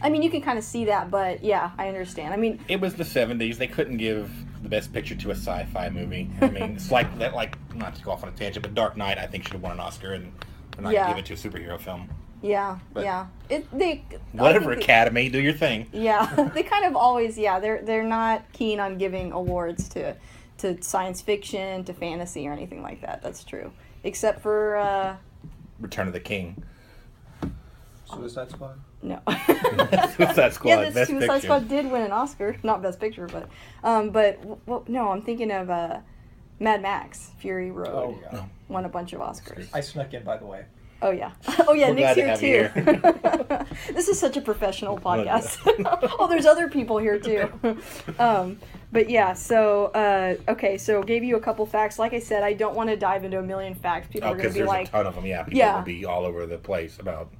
I 0.00 0.08
mean, 0.10 0.22
you 0.22 0.30
can 0.30 0.42
kind 0.42 0.58
of 0.58 0.64
see 0.64 0.84
that, 0.86 1.10
but 1.10 1.42
yeah, 1.44 1.70
I 1.78 1.88
understand. 1.88 2.32
I 2.32 2.36
mean, 2.36 2.60
It 2.68 2.80
was 2.80 2.94
the 2.94 3.04
'70s. 3.04 3.56
They 3.56 3.66
couldn't 3.68 3.96
give 3.96 4.30
the 4.62 4.68
Best 4.68 4.92
Picture 4.92 5.14
to 5.16 5.30
a 5.30 5.34
sci-fi 5.34 5.88
movie. 5.90 6.30
I 6.40 6.50
mean, 6.50 6.62
it's 6.76 6.90
like 6.92 7.18
that. 7.18 7.34
Like 7.34 7.56
not 7.74 7.96
to 7.96 8.02
go 8.02 8.12
off 8.12 8.22
on 8.22 8.28
a 8.28 8.32
tangent, 8.32 8.62
but 8.62 8.74
Dark 8.74 8.96
Knight 8.96 9.18
I 9.18 9.26
think 9.26 9.42
should 9.44 9.54
have 9.54 9.62
won 9.62 9.72
an 9.72 9.80
Oscar, 9.80 10.12
and 10.12 10.32
they're 10.72 10.82
not 10.82 10.92
Yeah. 10.92 11.02
gonna 11.10 11.22
give 11.22 11.30
it 11.30 11.36
to 11.42 11.48
a 11.48 11.50
superhero 11.50 11.78
film. 11.80 12.08
yeah, 12.42 12.78
But- 12.92 13.04
yeah. 13.04 13.26
It 13.48 13.66
they 13.76 14.04
Whatever, 14.32 14.74
they- 14.74 14.80
Academy, 14.82 15.28
do 15.28 15.40
your 15.40 15.52
thing. 15.52 15.86
Yeah, 15.92 16.26
they 16.54 16.62
kind 16.62 16.84
of 16.84 16.96
always 16.96 17.38
yeah 17.38 17.60
they're 17.60 17.82
they're 17.82 18.02
not 18.04 18.44
keen 18.52 18.80
on 18.80 18.98
giving 18.98 19.32
awards 19.32 19.88
to 19.90 20.14
to 20.58 20.80
science 20.82 21.20
fiction 21.20 21.84
to 21.84 21.92
fantasy 21.92 22.46
or 22.46 22.52
anything 22.52 22.82
like 22.82 23.00
that. 23.02 23.22
That's 23.22 23.42
true, 23.44 23.72
except 24.04 24.40
for 24.42 24.76
uh, 24.76 25.16
Return 25.80 26.06
of 26.06 26.12
the 26.12 26.20
King. 26.20 26.62
Suicide 28.12 28.50
Squad. 28.50 28.78
no. 29.02 29.20
Suicide 30.16 30.52
Squad, 30.52 30.68
yeah, 30.70 30.84
this 30.84 30.94
Best 30.94 31.10
Suicide 31.10 31.28
Picture. 31.28 31.40
Squad 31.46 31.68
did 31.68 31.90
win 31.90 32.02
an 32.02 32.12
Oscar, 32.12 32.56
not 32.62 32.82
Best 32.82 33.00
Picture, 33.00 33.26
but 33.26 33.48
um, 33.82 34.10
but 34.10 34.38
well, 34.66 34.84
no, 34.86 35.08
I'm 35.10 35.22
thinking 35.22 35.50
of 35.50 35.70
uh, 35.70 36.00
Mad 36.62 36.80
Max 36.82 37.30
Fury 37.38 37.70
Road 37.70 37.88
Oh 37.88 38.18
yeah. 38.32 38.44
won 38.68 38.84
a 38.84 38.88
bunch 38.88 39.12
of 39.12 39.20
Oscars. 39.20 39.68
I 39.74 39.80
snuck 39.80 40.14
in 40.14 40.22
by 40.24 40.36
the 40.36 40.46
way. 40.46 40.64
Oh 41.02 41.10
yeah. 41.10 41.32
Oh 41.66 41.72
yeah, 41.74 41.88
We're 41.88 41.94
Nick's 41.94 42.14
glad 42.14 42.34
to 42.38 42.46
here 42.46 42.68
have 42.68 42.86
you 42.86 43.66
too. 43.66 43.92
this 43.94 44.08
is 44.08 44.18
such 44.18 44.36
a 44.36 44.40
professional 44.40 44.96
podcast. 44.98 45.58
oh, 46.18 46.28
there's 46.28 46.46
other 46.46 46.68
people 46.68 46.98
here 46.98 47.18
too. 47.18 47.48
um, 48.18 48.58
but 48.92 49.08
yeah, 49.10 49.32
so 49.32 49.86
uh, 49.86 50.36
okay, 50.48 50.76
so 50.78 51.02
gave 51.02 51.24
you 51.24 51.36
a 51.36 51.40
couple 51.40 51.64
facts. 51.66 51.98
Like 51.98 52.12
I 52.12 52.18
said, 52.20 52.42
I 52.44 52.52
don't 52.52 52.74
want 52.76 52.90
to 52.90 52.96
dive 52.96 53.24
into 53.24 53.38
a 53.38 53.42
million 53.42 53.74
facts. 53.74 54.08
People 54.12 54.28
Oh, 54.28 54.32
are 54.32 54.36
going 54.36 54.42
because 54.42 54.52
to 54.54 54.58
be 54.60 54.60
there's 54.60 54.68
like, 54.68 54.88
a 54.88 54.90
ton 54.92 55.06
of 55.06 55.14
them. 55.16 55.26
Yeah, 55.26 55.42
people 55.44 55.58
Yeah. 55.58 55.76
will 55.78 55.82
be 55.84 56.04
all 56.04 56.24
over 56.24 56.46
the 56.46 56.58
place 56.58 56.98
about. 57.00 57.30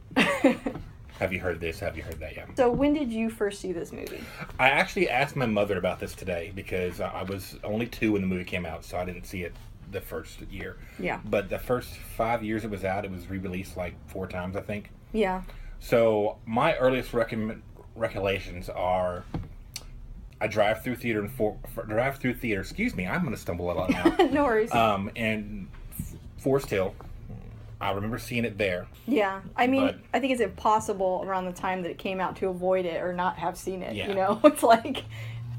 Have 1.22 1.32
you 1.32 1.38
heard 1.38 1.60
this? 1.60 1.78
Have 1.78 1.96
you 1.96 2.02
heard 2.02 2.18
that? 2.18 2.34
Yeah. 2.34 2.46
so 2.56 2.68
when 2.68 2.92
did 2.92 3.12
you 3.12 3.30
first 3.30 3.60
see 3.60 3.70
this 3.70 3.92
movie? 3.92 4.24
I 4.58 4.70
actually 4.70 5.08
asked 5.08 5.36
my 5.36 5.46
mother 5.46 5.78
about 5.78 6.00
this 6.00 6.16
today 6.16 6.50
because 6.56 7.00
I 7.00 7.22
was 7.22 7.56
only 7.62 7.86
two 7.86 8.10
when 8.10 8.22
the 8.22 8.26
movie 8.26 8.42
came 8.42 8.66
out, 8.66 8.84
so 8.84 8.98
I 8.98 9.04
didn't 9.04 9.26
see 9.26 9.44
it 9.44 9.54
the 9.92 10.00
first 10.00 10.40
year. 10.50 10.78
Yeah. 10.98 11.20
But 11.24 11.48
the 11.48 11.60
first 11.60 11.90
five 11.94 12.42
years 12.42 12.64
it 12.64 12.70
was 12.72 12.84
out, 12.84 13.04
it 13.04 13.10
was 13.12 13.30
re-released 13.30 13.76
like 13.76 13.94
four 14.08 14.26
times, 14.26 14.56
I 14.56 14.62
think. 14.62 14.90
Yeah. 15.12 15.42
So 15.78 16.38
my 16.44 16.74
earliest 16.74 17.14
recollections 17.94 18.68
are 18.68 19.22
a 20.40 20.48
drive 20.48 20.82
through 20.82 20.96
theater 20.96 21.20
and 21.20 21.30
for, 21.30 21.56
for 21.72 21.84
drive 21.84 22.18
through 22.18 22.34
theater. 22.34 22.62
Excuse 22.62 22.96
me, 22.96 23.06
I'm 23.06 23.20
going 23.20 23.32
to 23.32 23.40
stumble 23.40 23.70
a 23.70 23.74
lot 23.74 23.90
now. 23.90 24.04
no 24.32 24.42
worries. 24.42 24.72
um, 24.72 25.08
and 25.14 25.68
Forest 26.38 26.68
Hill. 26.68 26.96
I 27.82 27.92
remember 27.92 28.18
seeing 28.18 28.44
it 28.44 28.56
there. 28.58 28.86
yeah. 29.06 29.40
I 29.56 29.66
mean, 29.66 29.86
but- 29.86 29.98
I 30.14 30.20
think 30.20 30.32
it's 30.32 30.40
impossible 30.40 31.22
around 31.26 31.46
the 31.46 31.52
time 31.52 31.82
that 31.82 31.90
it 31.90 31.98
came 31.98 32.20
out 32.20 32.36
to 32.36 32.48
avoid 32.48 32.86
it 32.86 33.02
or 33.02 33.12
not 33.12 33.36
have 33.38 33.56
seen 33.56 33.82
it. 33.82 33.96
Yeah. 33.96 34.08
You 34.08 34.14
know, 34.14 34.40
it's 34.44 34.62
like 34.62 35.04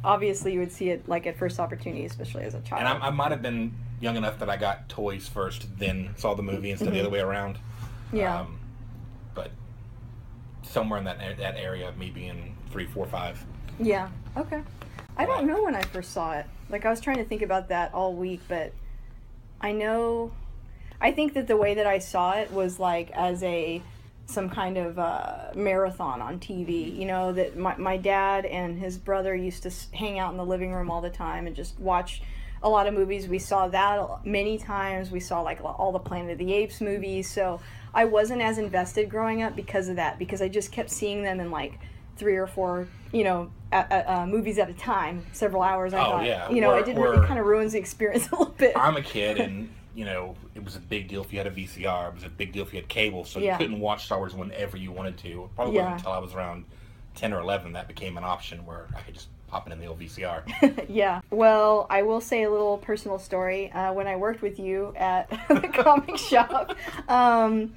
obviously 0.04 0.54
you 0.54 0.60
would 0.60 0.72
see 0.72 0.90
it 0.90 1.08
like 1.08 1.28
at 1.28 1.38
first 1.38 1.60
opportunity, 1.60 2.06
especially 2.06 2.44
as 2.44 2.54
a 2.54 2.62
child. 2.62 2.80
And 2.80 2.88
I, 2.88 3.08
I 3.08 3.10
might 3.10 3.32
have 3.32 3.42
been 3.42 3.74
young 4.00 4.16
enough 4.16 4.40
that 4.40 4.50
I 4.50 4.58
got 4.58 4.90
toys 4.90 5.28
first, 5.28 5.68
then 5.78 6.12
saw 6.18 6.34
the 6.34 6.44
movie 6.44 6.72
instead 6.72 6.88
of 6.90 6.94
the 6.94 7.00
other 7.02 7.10
way 7.10 7.20
around. 7.20 7.56
Mm-hmm. 7.56 8.18
yeah. 8.18 8.42
Um, 8.42 8.60
but 9.36 9.52
somewhere 10.64 11.00
in 11.00 11.06
that 11.06 11.20
that 11.38 11.58
area, 11.58 11.90
of 11.90 11.98
me 11.98 12.10
being 12.10 12.56
three, 12.72 12.86
four, 12.86 13.06
five. 13.06 13.44
Yeah. 13.80 14.10
Okay. 14.38 14.62
I 15.18 15.26
don't 15.26 15.46
know 15.46 15.64
when 15.64 15.76
I 15.76 15.82
first 15.82 16.12
saw 16.12 16.34
it. 16.34 16.46
Like 16.70 16.86
I 16.86 16.90
was 16.90 17.00
trying 17.00 17.18
to 17.18 17.26
think 17.26 17.42
about 17.42 17.70
that 17.70 17.94
all 17.94 18.14
week, 18.14 18.42
but 18.48 18.74
I 19.62 19.72
know 19.72 20.32
I 21.04 21.12
think 21.12 21.34
that 21.34 21.48
the 21.48 21.58
way 21.58 21.76
that 21.76 21.86
I 21.86 22.00
saw 22.00 22.32
it 22.32 22.52
was 22.52 22.80
like 22.80 23.12
as 23.12 23.44
a 23.44 23.82
some 24.26 24.50
kind 24.50 24.78
of 24.78 24.98
uh, 24.98 25.52
marathon 25.54 26.22
on 26.22 26.40
TV. 26.40 26.96
You 26.98 27.06
know 27.06 27.34
that 27.34 27.58
my 27.58 27.76
my 27.78 27.98
dad 27.98 28.46
and 28.46 28.80
his 28.80 28.98
brother 28.98 29.36
used 29.36 29.64
to 29.64 29.72
hang 29.96 30.18
out 30.18 30.32
in 30.32 30.38
the 30.38 30.46
living 30.46 30.74
room 30.74 30.90
all 30.90 31.02
the 31.02 31.10
time 31.10 31.46
and 31.46 31.54
just 31.56 31.78
watch 31.80 32.22
a 32.64 32.70
lot 32.70 32.88
of 32.88 32.94
movies. 32.94 33.28
We 33.28 33.40
saw 33.40 33.68
that 33.68 34.26
many 34.26 34.58
times. 34.58 35.12
We 35.12 35.20
saw 35.20 35.42
like 35.42 35.60
all 35.62 35.92
the 35.92 36.00
Planet 36.00 36.32
of 36.32 36.38
the 36.38 36.54
Apes 36.54 36.80
movies. 36.80 37.30
So 37.30 37.60
I 37.94 38.06
wasn't 38.06 38.42
as 38.42 38.58
invested 38.58 39.10
growing 39.10 39.42
up 39.44 39.56
because 39.58 39.90
of 39.90 39.98
that, 39.98 40.18
because 40.18 40.42
I 40.42 40.48
just 40.48 40.72
kept 40.72 40.90
seeing 40.90 41.22
them 41.24 41.42
in 41.42 41.52
like 41.52 41.78
three 42.16 42.38
or 42.38 42.48
four, 42.48 42.88
you 43.12 43.26
know, 43.26 43.52
at, 43.74 43.92
at, 43.92 44.08
uh, 44.08 44.26
movies 44.26 44.58
at 44.58 44.70
a 44.70 44.74
time, 44.74 45.26
several 45.34 45.62
hours. 45.64 45.94
I 45.94 46.00
Oh, 46.00 46.04
thought, 46.12 46.26
yeah. 46.26 46.50
you 46.50 46.62
know, 46.62 46.72
Or- 46.72 46.80
it 46.80 46.86
didn't. 46.86 47.04
it 47.04 47.28
kind 47.28 47.40
of 47.40 47.46
ruins 47.46 47.74
the 47.74 47.80
experience 47.80 48.30
a 48.32 48.36
little 48.38 48.54
bit. 48.54 48.72
I'm 48.78 48.96
a 48.96 49.02
kid, 49.02 49.40
and 49.40 49.70
you 49.96 50.06
know 50.06 50.36
it 50.56 50.64
was 50.64 50.76
a 50.76 50.80
big 50.80 51.08
deal 51.08 51.22
if 51.22 51.32
you 51.32 51.38
had 51.40 51.48
a 51.48 51.52
VCR. 51.52 52.10
It 52.10 52.16
was 52.16 52.24
a 52.24 52.30
big 52.30 52.52
deal 52.52 52.64
if 52.64 52.74
you 52.74 52.80
had 52.80 52.90
cable, 52.90 53.26
so 53.26 53.40
Yeah. 53.40 53.54
you 53.54 53.58
couldn't 53.58 53.80
watch 53.80 54.06
Star 54.06 54.18
Wars 54.20 54.34
whenever 54.36 54.78
you 54.78 54.92
wanted 54.92 55.18
to. 55.20 55.44
It 55.46 55.56
probably 55.56 55.76
Yeah. 55.76 55.82
wasn't 55.84 56.00
until 56.00 56.12
I 56.14 56.20
was 56.20 56.34
around 56.34 56.66
ten 57.16 57.32
or 57.34 57.40
eleven 57.42 57.74
that 57.74 57.88
became 57.88 58.18
an 58.18 58.24
option 58.24 58.66
where 58.66 58.88
I 58.96 59.02
could 59.02 59.14
just 59.14 59.28
pop 59.48 59.68
it 59.68 59.74
in 59.74 59.80
the 59.80 59.86
old 59.86 60.00
VCR. 60.00 60.44
yeah. 60.90 61.22
Well, 61.30 61.86
I 61.90 62.02
will 62.02 62.22
say 62.22 62.42
a 62.44 62.50
little 62.50 62.80
personal 62.80 63.20
story. 63.20 63.72
Uh, 63.72 63.94
when 63.94 64.08
I 64.08 64.16
worked 64.16 64.42
with 64.42 64.58
you 64.60 64.94
at 64.98 65.30
the 65.48 65.68
comic 65.72 66.18
shop, 66.32 66.76
um, 67.08 67.74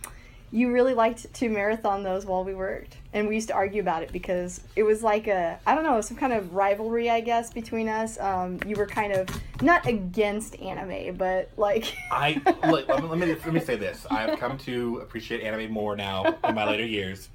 you 0.50 0.72
really 0.72 0.94
liked 0.94 1.32
to 1.34 1.48
marathon 1.50 2.02
those 2.02 2.24
while 2.24 2.44
we 2.44 2.54
worked, 2.54 2.96
and 3.16 3.26
we 3.26 3.34
used 3.34 3.48
to 3.48 3.54
argue 3.54 3.80
about 3.80 4.02
it 4.02 4.12
because 4.12 4.60
it 4.76 4.82
was 4.82 5.02
like 5.02 5.26
a 5.26 5.58
I 5.66 5.74
don't 5.74 5.84
know 5.84 6.02
some 6.02 6.18
kind 6.18 6.34
of 6.34 6.52
rivalry, 6.52 7.08
I 7.08 7.20
guess, 7.22 7.50
between 7.50 7.88
us. 7.88 8.20
Um, 8.20 8.60
you 8.66 8.76
were 8.76 8.86
kind 8.86 9.14
of 9.14 9.28
not 9.62 9.86
against 9.86 10.60
anime, 10.60 11.16
but 11.16 11.50
like 11.56 11.96
I 12.12 12.42
look, 12.68 12.86
let, 12.88 13.02
me, 13.02 13.08
let 13.08 13.18
me 13.18 13.26
let 13.26 13.52
me 13.54 13.60
say 13.60 13.76
this. 13.76 14.06
I 14.10 14.20
have 14.20 14.38
come 14.38 14.58
to 14.58 14.98
appreciate 14.98 15.40
anime 15.42 15.72
more 15.72 15.96
now 15.96 16.36
in 16.46 16.54
my 16.54 16.68
later 16.68 16.84
years, 16.84 17.30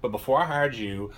but 0.00 0.10
before 0.10 0.40
I 0.40 0.46
hired 0.46 0.74
you, 0.74 1.12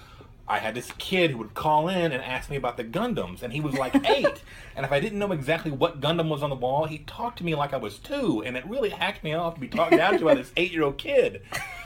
I 0.49 0.59
had 0.59 0.75
this 0.75 0.91
kid 0.99 1.31
who 1.31 1.39
would 1.39 1.55
call 1.55 1.89
in 1.89 2.11
and 2.11 2.21
ask 2.21 2.51
me 2.51 2.57
about 2.57 2.77
the 2.77 2.85
Gundams, 2.85 3.45
and 3.45 3.53
he 3.53 3.61
was 3.61 3.75
like 3.75 3.95
eight. 4.09 4.43
and 4.75 4.85
if 4.85 4.91
I 4.91 4.99
didn't 4.99 5.21
know 5.21 5.31
exactly 5.31 5.71
what 5.71 6.01
Gundam 6.01 6.29
was 6.29 6.43
on 6.43 6.51
the 6.51 6.57
wall, 6.57 6.87
he 6.87 6.99
talked 6.99 7.39
to 7.39 7.45
me 7.45 7.55
like 7.55 7.73
I 7.73 7.77
was 7.77 7.99
two, 7.99 8.43
and 8.45 8.57
it 8.57 8.67
really 8.67 8.91
hacked 8.91 9.23
me 9.23 9.35
off 9.35 9.55
to 9.55 9.61
be 9.61 9.69
talked 9.69 9.93
down 9.93 10.19
to 10.19 10.25
by 10.25 10.35
this 10.35 10.51
eight-year-old 10.57 10.99
kid. 10.99 11.43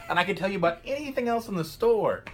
And 0.09 0.19
I 0.19 0.25
could 0.25 0.37
tell 0.37 0.51
you 0.51 0.59
about 0.59 0.79
anything 0.85 1.29
else 1.29 1.49
in 1.49 1.55
the 1.55 1.65
store. 1.65 2.25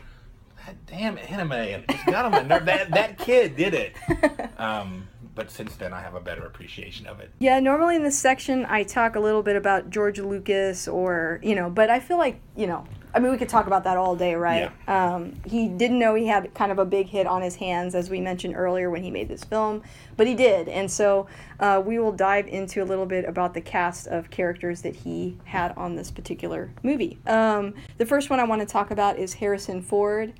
That 0.66 0.86
damn 0.86 1.16
anime, 1.18 1.52
and 1.52 1.84
it 1.84 1.90
just 1.90 2.06
got 2.06 2.24
on 2.26 2.32
my 2.32 2.42
nerve. 2.42 2.66
That 2.66 2.90
that 2.90 3.18
kid 3.18 3.56
did 3.56 3.74
it. 3.74 3.94
Um, 4.58 5.06
but 5.36 5.52
since 5.52 5.76
then, 5.76 5.92
I 5.92 6.00
have 6.00 6.16
a 6.16 6.20
better 6.20 6.44
appreciation 6.44 7.06
of 7.06 7.20
it. 7.20 7.30
Yeah, 7.38 7.60
normally 7.60 7.94
in 7.94 8.02
this 8.02 8.18
section 8.18 8.66
I 8.68 8.82
talk 8.82 9.14
a 9.14 9.20
little 9.20 9.44
bit 9.44 9.54
about 9.54 9.88
George 9.88 10.18
Lucas 10.18 10.88
or, 10.88 11.38
you 11.44 11.54
know, 11.54 11.70
but 11.70 11.90
I 11.90 12.00
feel 12.00 12.18
like, 12.18 12.40
you 12.56 12.66
know, 12.66 12.84
I 13.14 13.20
mean, 13.20 13.32
we 13.32 13.38
could 13.38 13.48
talk 13.48 13.66
about 13.66 13.84
that 13.84 13.96
all 13.96 14.14
day, 14.14 14.34
right? 14.34 14.70
Um, 14.88 15.34
he 15.44 15.68
didn't 15.68 15.98
know 15.98 16.14
he 16.14 16.26
had 16.26 16.52
kind 16.54 16.70
of 16.70 16.78
a 16.78 16.84
big 16.84 17.08
hit 17.08 17.26
on 17.26 17.42
his 17.42 17.56
hands, 17.56 17.94
as 17.94 18.10
we 18.10 18.20
mentioned 18.20 18.54
earlier 18.56 18.90
when 18.90 19.02
he 19.02 19.10
made 19.10 19.28
this 19.28 19.44
film, 19.44 19.82
but 20.16 20.26
he 20.26 20.34
did. 20.34 20.68
And 20.68 20.90
so 20.90 21.26
uh, 21.60 21.82
we 21.84 21.98
will 21.98 22.12
dive 22.12 22.46
into 22.46 22.82
a 22.82 22.86
little 22.86 23.06
bit 23.06 23.24
about 23.24 23.54
the 23.54 23.60
cast 23.60 24.06
of 24.08 24.30
characters 24.30 24.82
that 24.82 24.94
he 24.94 25.36
had 25.44 25.72
on 25.76 25.96
this 25.96 26.10
particular 26.10 26.70
movie. 26.82 27.18
Um, 27.26 27.74
the 27.96 28.06
first 28.06 28.30
one 28.30 28.40
I 28.40 28.44
want 28.44 28.60
to 28.60 28.66
talk 28.66 28.90
about 28.90 29.18
is 29.18 29.34
Harrison 29.34 29.82
Ford. 29.82 30.34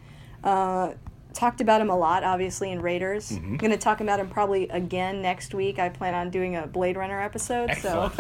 Uh, 0.45 0.93
talked 1.39 1.61
about 1.61 1.81
him 1.81 1.89
a 1.89 1.97
lot, 1.97 2.25
obviously, 2.25 2.73
in 2.73 2.83
Raiders. 2.83 3.31
Mm-hmm. 3.31 3.53
I'm 3.53 3.57
going 3.59 3.71
to 3.71 3.79
talk 3.79 4.01
about 4.01 4.19
him 4.19 4.29
probably 4.29 4.69
again 4.71 5.23
next 5.23 5.55
week. 5.55 5.79
I 5.79 5.89
plan 5.89 6.13
on 6.13 6.31
doing 6.31 6.57
a 6.57 6.67
Blade 6.67 6.97
Runner 6.97 7.21
episode, 7.21 7.75
so 7.77 8.11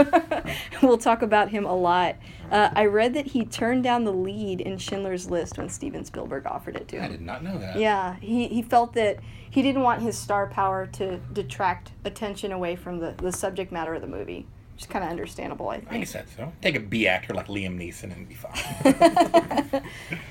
we'll 0.82 0.98
talk 0.98 1.22
about 1.22 1.50
him 1.50 1.64
a 1.64 1.75
lot. 1.75 2.16
Uh, 2.50 2.70
I 2.72 2.87
read 2.87 3.14
that 3.14 3.26
he 3.26 3.44
turned 3.44 3.82
down 3.82 4.04
the 4.04 4.12
lead 4.12 4.60
in 4.60 4.78
Schindler's 4.78 5.28
List 5.28 5.58
when 5.58 5.68
Steven 5.68 6.04
Spielberg 6.04 6.46
offered 6.46 6.76
it 6.76 6.87
to 6.88 6.96
him. 6.96 7.04
I 7.04 7.08
did 7.08 7.20
not 7.20 7.42
know 7.42 7.58
that. 7.58 7.76
Yeah, 7.76 8.16
he, 8.20 8.46
he 8.46 8.62
felt 8.62 8.92
that 8.94 9.18
he 9.50 9.62
didn't 9.62 9.82
want 9.82 10.00
his 10.00 10.16
star 10.16 10.46
power 10.46 10.87
to 10.87 11.18
detract 11.32 11.90
attention 12.04 12.52
away 12.52 12.76
from 12.76 13.00
the, 13.00 13.14
the 13.18 13.32
subject 13.32 13.72
matter 13.72 13.94
of 13.94 14.00
the 14.00 14.08
movie. 14.08 14.46
Which 14.75 14.84
is 14.84 14.87
kind 14.87 15.04
of 15.04 15.10
understandable, 15.10 15.70
I 15.70 15.78
think. 15.80 15.90
Makes 15.90 16.10
sense, 16.10 16.30
though. 16.37 16.52
Take 16.62 16.76
a 16.76 16.80
B 16.80 17.08
actor 17.08 17.34
like 17.34 17.48
Liam 17.48 17.76
Neeson 17.76 18.14
and 18.14 18.28
be 18.28 18.37
fine. 18.37 19.82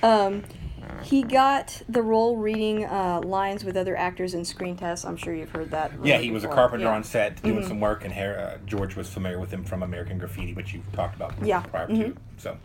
He 1.08 1.24
got 1.24 1.82
the 1.88 2.02
role 2.02 2.36
reading 2.36 2.84
uh, 2.84 3.22
lines 3.24 3.64
with 3.64 3.78
other 3.78 3.96
actors 3.96 4.34
in 4.34 4.44
screen 4.44 4.76
tests. 4.76 5.06
I'm 5.06 5.16
sure 5.16 5.34
you've 5.34 5.52
heard 5.52 5.72
that. 5.72 5.94
yeah, 6.04 6.18
he 6.18 6.32
was 6.32 6.44
a 6.44 6.50
carpenter 6.50 6.84
Yeah. 6.84 6.90
Mm-hmm. 6.90 6.96
on 6.98 7.04
set 7.06 7.42
doing 7.42 7.66
some 7.66 7.80
work, 7.80 8.04
and 8.04 8.14
Har- 8.14 8.38
uh, 8.38 8.58
George 8.66 8.98
was 8.98 9.10
familiar 9.10 9.40
with 9.40 9.50
him 9.50 9.64
from 9.64 9.84
American 9.84 10.18
Graffiti, 10.18 10.54
which 10.54 10.74
you've 10.74 10.92
talked 10.92 11.16
about 11.16 11.34
Yeah, 11.42 11.62
prior 11.62 11.88
mhm. 11.88 12.14
to. 12.14 12.18
So, 12.36 12.58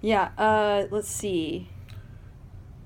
Yeah, 0.00 0.30
uh, 0.36 0.86
let's 0.90 1.08
see. 1.08 1.68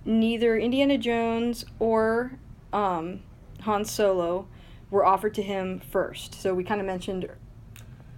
Neither 0.04 0.58
Indiana 0.58 0.98
Jones 0.98 1.64
or 1.78 2.32
um, 2.74 3.20
Han 3.62 3.86
Solo 3.86 4.48
were 4.90 5.06
offered 5.06 5.32
to 5.36 5.42
him 5.42 5.80
first. 5.80 6.34
So 6.34 6.52
we 6.52 6.62
kind 6.62 6.82
of 6.82 6.86
mentioned 6.86 7.26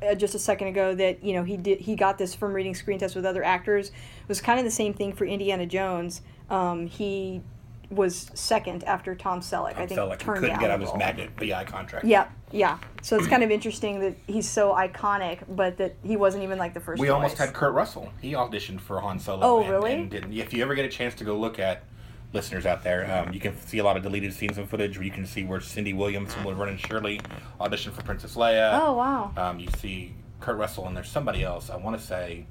uh, 0.03 0.17
just 0.17 0.35
a 0.35 0.39
second 0.41 0.67
ago 0.67 0.97
that 0.97 1.23
you 1.23 1.33
know 1.33 1.45
he 1.45 1.57
did 1.57 1.81
he 1.81 1.95
got 1.95 2.19
this 2.19 2.35
from 2.35 2.53
reading 2.53 2.75
screen 2.75 2.99
tests 2.99 3.15
with 3.15 3.25
other 3.25 3.45
actors. 3.45 3.89
It 3.91 4.29
was 4.29 4.41
kind 4.41 4.59
of 4.59 4.65
the 4.65 4.71
same 4.73 4.95
thing 4.95 5.13
for 5.13 5.25
Indiana 5.27 5.65
Jones. 5.65 6.23
Um, 6.51 6.87
he 6.87 7.43
was 7.91 8.31
second 8.35 8.85
after 8.85 9.15
Tom 9.15 9.41
Selleck. 9.41 9.77
I 9.77 9.87
think 9.87 10.01
Selleck 10.01 10.19
turned 10.19 10.41
couldn't 10.41 10.51
down 10.51 10.61
get 10.61 10.71
out 10.71 10.83
of 10.83 10.89
his 10.89 10.97
Magnum 10.97 11.29
P.I. 11.37 11.65
contract. 11.65 12.05
Yeah, 12.05 12.29
yeah. 12.51 12.79
So 13.03 13.17
it's 13.17 13.29
kind 13.29 13.43
of 13.43 13.51
interesting 13.51 14.01
that 14.01 14.17
he's 14.27 14.49
so 14.49 14.73
iconic, 14.75 15.41
but 15.49 15.77
that 15.79 15.95
he 16.03 16.17
wasn't 16.17 16.43
even 16.43 16.59
like 16.59 16.75
the 16.75 16.81
first. 16.81 17.01
We 17.01 17.09
almost 17.09 17.39
had 17.39 17.53
Kurt 17.53 17.75
Russell. 17.75 18.13
He 18.21 18.33
auditioned 18.33 18.81
for 18.81 19.01
Han 19.01 19.19
Solo. 19.19 19.47
Oh, 19.47 19.61
and, 19.61 19.71
really? 19.71 19.93
And 19.93 20.11
didn't. 20.11 20.33
If 20.33 20.53
you 20.53 20.63
ever 20.63 20.75
get 20.75 20.85
a 20.85 20.89
chance 20.89 21.15
to 21.17 21.25
go 21.25 21.39
look 21.39 21.59
at 21.59 21.85
listeners 22.33 22.67
out 22.67 22.83
there, 22.83 23.11
um, 23.13 23.33
you 23.33 23.41
can 23.41 23.57
see 23.61 23.79
a 23.79 23.85
lot 23.85 23.97
of 23.97 24.03
deleted 24.03 24.33
scenes 24.33 24.59
and 24.59 24.69
footage 24.69 24.97
where 24.97 25.05
you 25.05 25.13
can 25.13 25.27
see 25.27 25.45
where 25.45 25.61
Cindy 25.61 25.93
Williams 25.93 26.35
and 26.35 26.45
Laverne 26.47 26.71
and 26.71 26.81
Shirley 26.81 27.21
auditioned 27.61 27.93
for 27.93 28.03
Princess 28.03 28.35
Leia. 28.35 28.81
Oh 28.81 28.95
wow. 28.95 29.33
Um, 29.37 29.61
you 29.61 29.69
see 29.79 30.15
Kurt 30.41 30.57
Russell 30.57 30.87
and 30.87 30.97
there's 30.97 31.09
somebody 31.09 31.45
else. 31.45 31.71
I 31.71 31.77
want 31.77 31.99
to 31.99 32.05
say, 32.05 32.47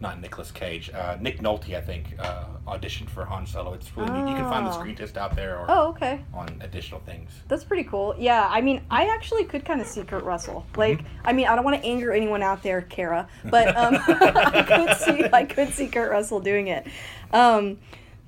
not 0.00 0.20
Nicolas 0.20 0.50
Cage. 0.52 0.90
Uh, 0.94 1.16
Nick 1.20 1.40
Nolte, 1.40 1.74
I 1.76 1.80
think, 1.80 2.14
uh, 2.18 2.44
auditioned 2.66 3.10
for 3.10 3.24
Han 3.24 3.46
Solo. 3.46 3.72
It's 3.74 3.96
really 3.96 4.10
neat. 4.12 4.30
You 4.30 4.36
can 4.36 4.48
find 4.48 4.64
the 4.66 4.70
Oh. 4.70 4.74
screen 4.74 4.94
test 4.94 5.16
out 5.16 5.34
there 5.34 5.58
or 5.58 5.66
Oh 5.68 5.88
okay. 5.88 6.20
on 6.32 6.48
additional 6.60 7.00
things. 7.00 7.30
That's 7.48 7.64
pretty 7.64 7.84
cool. 7.84 8.14
Yeah, 8.18 8.46
I 8.48 8.60
mean, 8.60 8.82
I 8.90 9.08
actually 9.08 9.44
could 9.44 9.64
kind 9.64 9.80
of 9.80 9.86
see 9.86 10.02
Kurt 10.04 10.22
Russell. 10.24 10.64
Like, 10.76 11.00
I 11.24 11.32
mean, 11.32 11.46
I 11.48 11.56
don't 11.56 11.64
want 11.64 11.80
to 11.82 11.86
anger 11.86 12.12
anyone 12.12 12.42
out 12.42 12.62
there, 12.62 12.82
Kara, 12.82 13.28
but 13.44 13.76
um, 13.76 13.96
I 14.08 14.62
could 14.62 14.96
see, 14.98 15.24
I 15.32 15.44
could 15.44 15.72
see 15.74 15.88
Kurt 15.88 16.10
Russell 16.10 16.40
doing 16.40 16.68
it. 16.68 16.86
Um, 17.32 17.78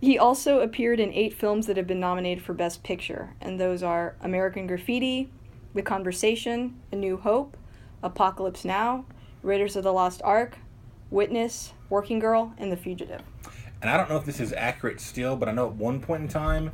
he 0.01 0.19
also 0.19 0.61
appeared 0.61 0.99
in 0.99 1.13
eight 1.13 1.35
films 1.35 1.67
that 1.67 1.77
have 1.77 1.87
been 1.87 2.01
nominated 2.01 2.43
for 2.43 2.55
Best 2.55 2.83
Picture, 2.83 3.35
and 3.41 3.61
those 3.61 3.83
are 3.83 4.17
American 4.23 4.67
Graffiti, 4.67 5.31
The 5.75 5.83
Conversation, 5.83 6.81
A 6.91 6.97
New 6.97 7.19
Hope, 7.19 7.57
Apocalypse 8.03 8.65
Now, 8.65 9.05
Raiders 9.43 9.77
of 9.77 9.85
the 9.85 9.93
Lost 9.93 10.23
Ark, 10.25 10.57
Witness, 11.11 11.73
Working 11.89 12.19
Girl, 12.19 12.53
and 12.59 12.71
The 12.71 12.77
Fugitive. 12.77 13.21
And 13.83 13.91
I 13.91 13.97
don't 13.97 14.09
know 14.11 14.17
if 14.17 14.25
this 14.25 14.41
is 14.41 14.53
accurate 14.53 15.01
still, 15.01 15.37
but 15.37 15.49
I 15.49 15.53
know 15.53 15.67
at 15.67 15.75
one 15.75 16.01
point 16.01 16.23
in 16.23 16.29
time, 16.29 16.71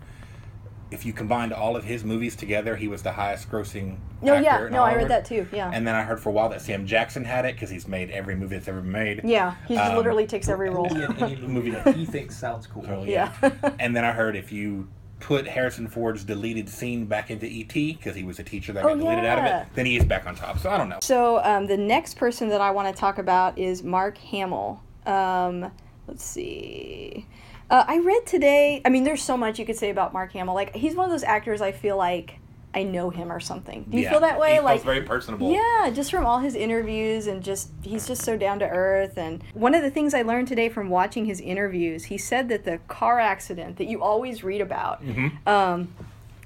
if 0.91 1.05
you 1.05 1.13
combined 1.13 1.53
all 1.53 1.75
of 1.77 1.83
his 1.85 2.05
movies 2.05 2.37
together, 2.37 2.77
he 2.77 2.87
was 2.87 3.03
the 3.03 3.11
highest 3.13 3.51
grossing 3.51 3.97
No, 4.23 4.35
actor 4.35 4.45
yeah, 4.45 4.67
in 4.67 4.73
no, 4.73 4.83
I 4.83 4.91
Hollywood. 4.91 5.03
read 5.03 5.11
that 5.11 5.25
too. 5.25 5.47
Yeah, 5.53 5.71
And 5.73 5.87
then 5.87 5.95
I 5.97 6.03
heard 6.03 6.21
for 6.21 6.29
a 6.29 6.33
while 6.33 6.49
that 6.51 6.61
Sam 6.63 6.87
Jackson 6.87 7.25
had 7.25 7.45
it 7.45 7.55
because 7.57 7.71
he's 7.71 7.89
made 7.89 8.11
every 8.11 8.37
movie 8.37 8.55
that's 8.57 8.69
ever 8.69 8.81
been 8.81 8.93
made. 8.93 9.21
yeah, 9.25 9.57
he 9.67 9.77
Um, 9.77 9.97
literally 9.97 10.27
takes 10.29 10.49
every 10.49 10.71
role. 10.71 10.87
Any, 10.95 11.35
any 11.35 11.37
movie 11.47 11.71
that 11.71 11.95
he 11.97 12.05
thinks 12.07 12.37
sounds 12.37 12.67
cool. 12.69 12.85
So, 12.85 13.03
Yeah. 13.05 13.33
and 13.81 13.97
then 13.97 14.05
I 14.05 14.13
heard 14.13 14.37
if 14.37 14.53
you 14.53 14.87
put 15.21 15.47
Harrison 15.47 15.89
Ford's 15.89 16.25
deleted 16.25 16.69
scene 16.69 17.07
back 17.07 17.31
into 17.31 17.47
ET 17.47 17.73
because 17.73 18.15
he 18.15 18.23
was 18.23 18.39
a 18.39 18.45
teacher 18.45 18.73
that 18.73 18.85
Oh, 18.85 18.89
got 18.89 18.99
deleted 18.99 19.25
out 19.25 19.39
of 19.39 19.45
it, 19.45 19.67
then 19.75 19.87
he 19.87 19.97
is 19.97 20.05
back 20.05 20.27
on 20.27 20.35
top. 20.35 20.59
So 20.59 20.71
I 20.71 20.79
don't 20.79 20.89
know. 20.89 20.99
So 21.03 21.43
um, 21.43 21.67
the 21.67 21.77
next 21.77 22.15
person 22.15 22.49
that 22.49 22.61
I 22.61 22.71
want 22.71 22.95
to 22.95 22.99
talk 22.99 23.19
about 23.19 23.59
is 23.59 23.83
Mark 23.83 24.19
Hamill. 24.19 24.83
Um, 25.07 25.71
let's 26.07 26.25
see. 26.25 27.27
Uh, 27.71 27.85
I 27.87 27.99
read 27.99 28.27
today. 28.27 28.81
I 28.85 28.91
mean, 28.91 29.05
there's 29.05 29.23
so 29.23 29.37
much 29.37 29.59
you 29.59 29.67
could 29.67 29.77
say 29.77 29.91
about 29.91 30.13
Mark 30.13 30.33
Hamill. 30.33 30.55
Like 30.55 30.75
he's 30.77 30.95
one 30.95 31.05
of 31.07 31.11
those 31.11 31.25
actors. 31.25 31.61
I 31.61 31.73
feel 31.73 31.97
like 31.97 32.39
I 32.77 32.83
know 32.83 33.09
him 33.09 33.33
or 33.33 33.41
something. 33.41 33.87
Do 33.89 33.97
you 33.97 34.03
Yeah. 34.05 34.11
feel 34.11 34.21
that 34.21 34.39
way? 34.39 34.55
He 34.55 34.61
like 34.61 34.75
feels 34.77 34.85
very 34.85 35.01
personable. 35.01 35.51
yeah, 35.51 35.89
just 35.91 36.11
from 36.11 36.27
all 36.27 36.41
his 36.41 36.55
interviews 36.55 37.27
and 37.27 37.43
just 37.43 37.71
he's 37.83 38.07
just 38.07 38.23
so 38.23 38.37
down 38.37 38.59
to 38.59 38.69
earth. 38.69 39.17
And 39.17 39.43
one 39.55 39.75
of 39.75 39.83
the 39.83 39.91
things 39.91 40.13
I 40.13 40.21
learned 40.21 40.47
today 40.49 40.69
from 40.69 40.91
watching 40.91 41.25
his 41.25 41.41
interviews, 41.41 42.05
he 42.05 42.19
said 42.19 42.51
that 42.51 42.65
the 42.65 42.79
car 42.87 43.19
accident 43.19 43.79
that 43.79 43.87
you 43.87 44.03
always 44.03 44.45
read 44.45 44.61
about, 44.61 45.03
Mm-hmm. 45.03 45.49
um, 45.49 45.89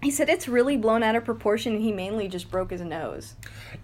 he 0.02 0.10
said 0.10 0.28
it's 0.28 0.48
really 0.48 0.76
blown 0.76 1.02
out 1.02 1.14
of 1.14 1.24
proportion, 1.24 1.74
and 1.74 1.82
he 1.82 1.92
mainly 1.92 2.26
just 2.28 2.50
broke 2.50 2.70
his 2.70 2.80
nose. 2.80 3.34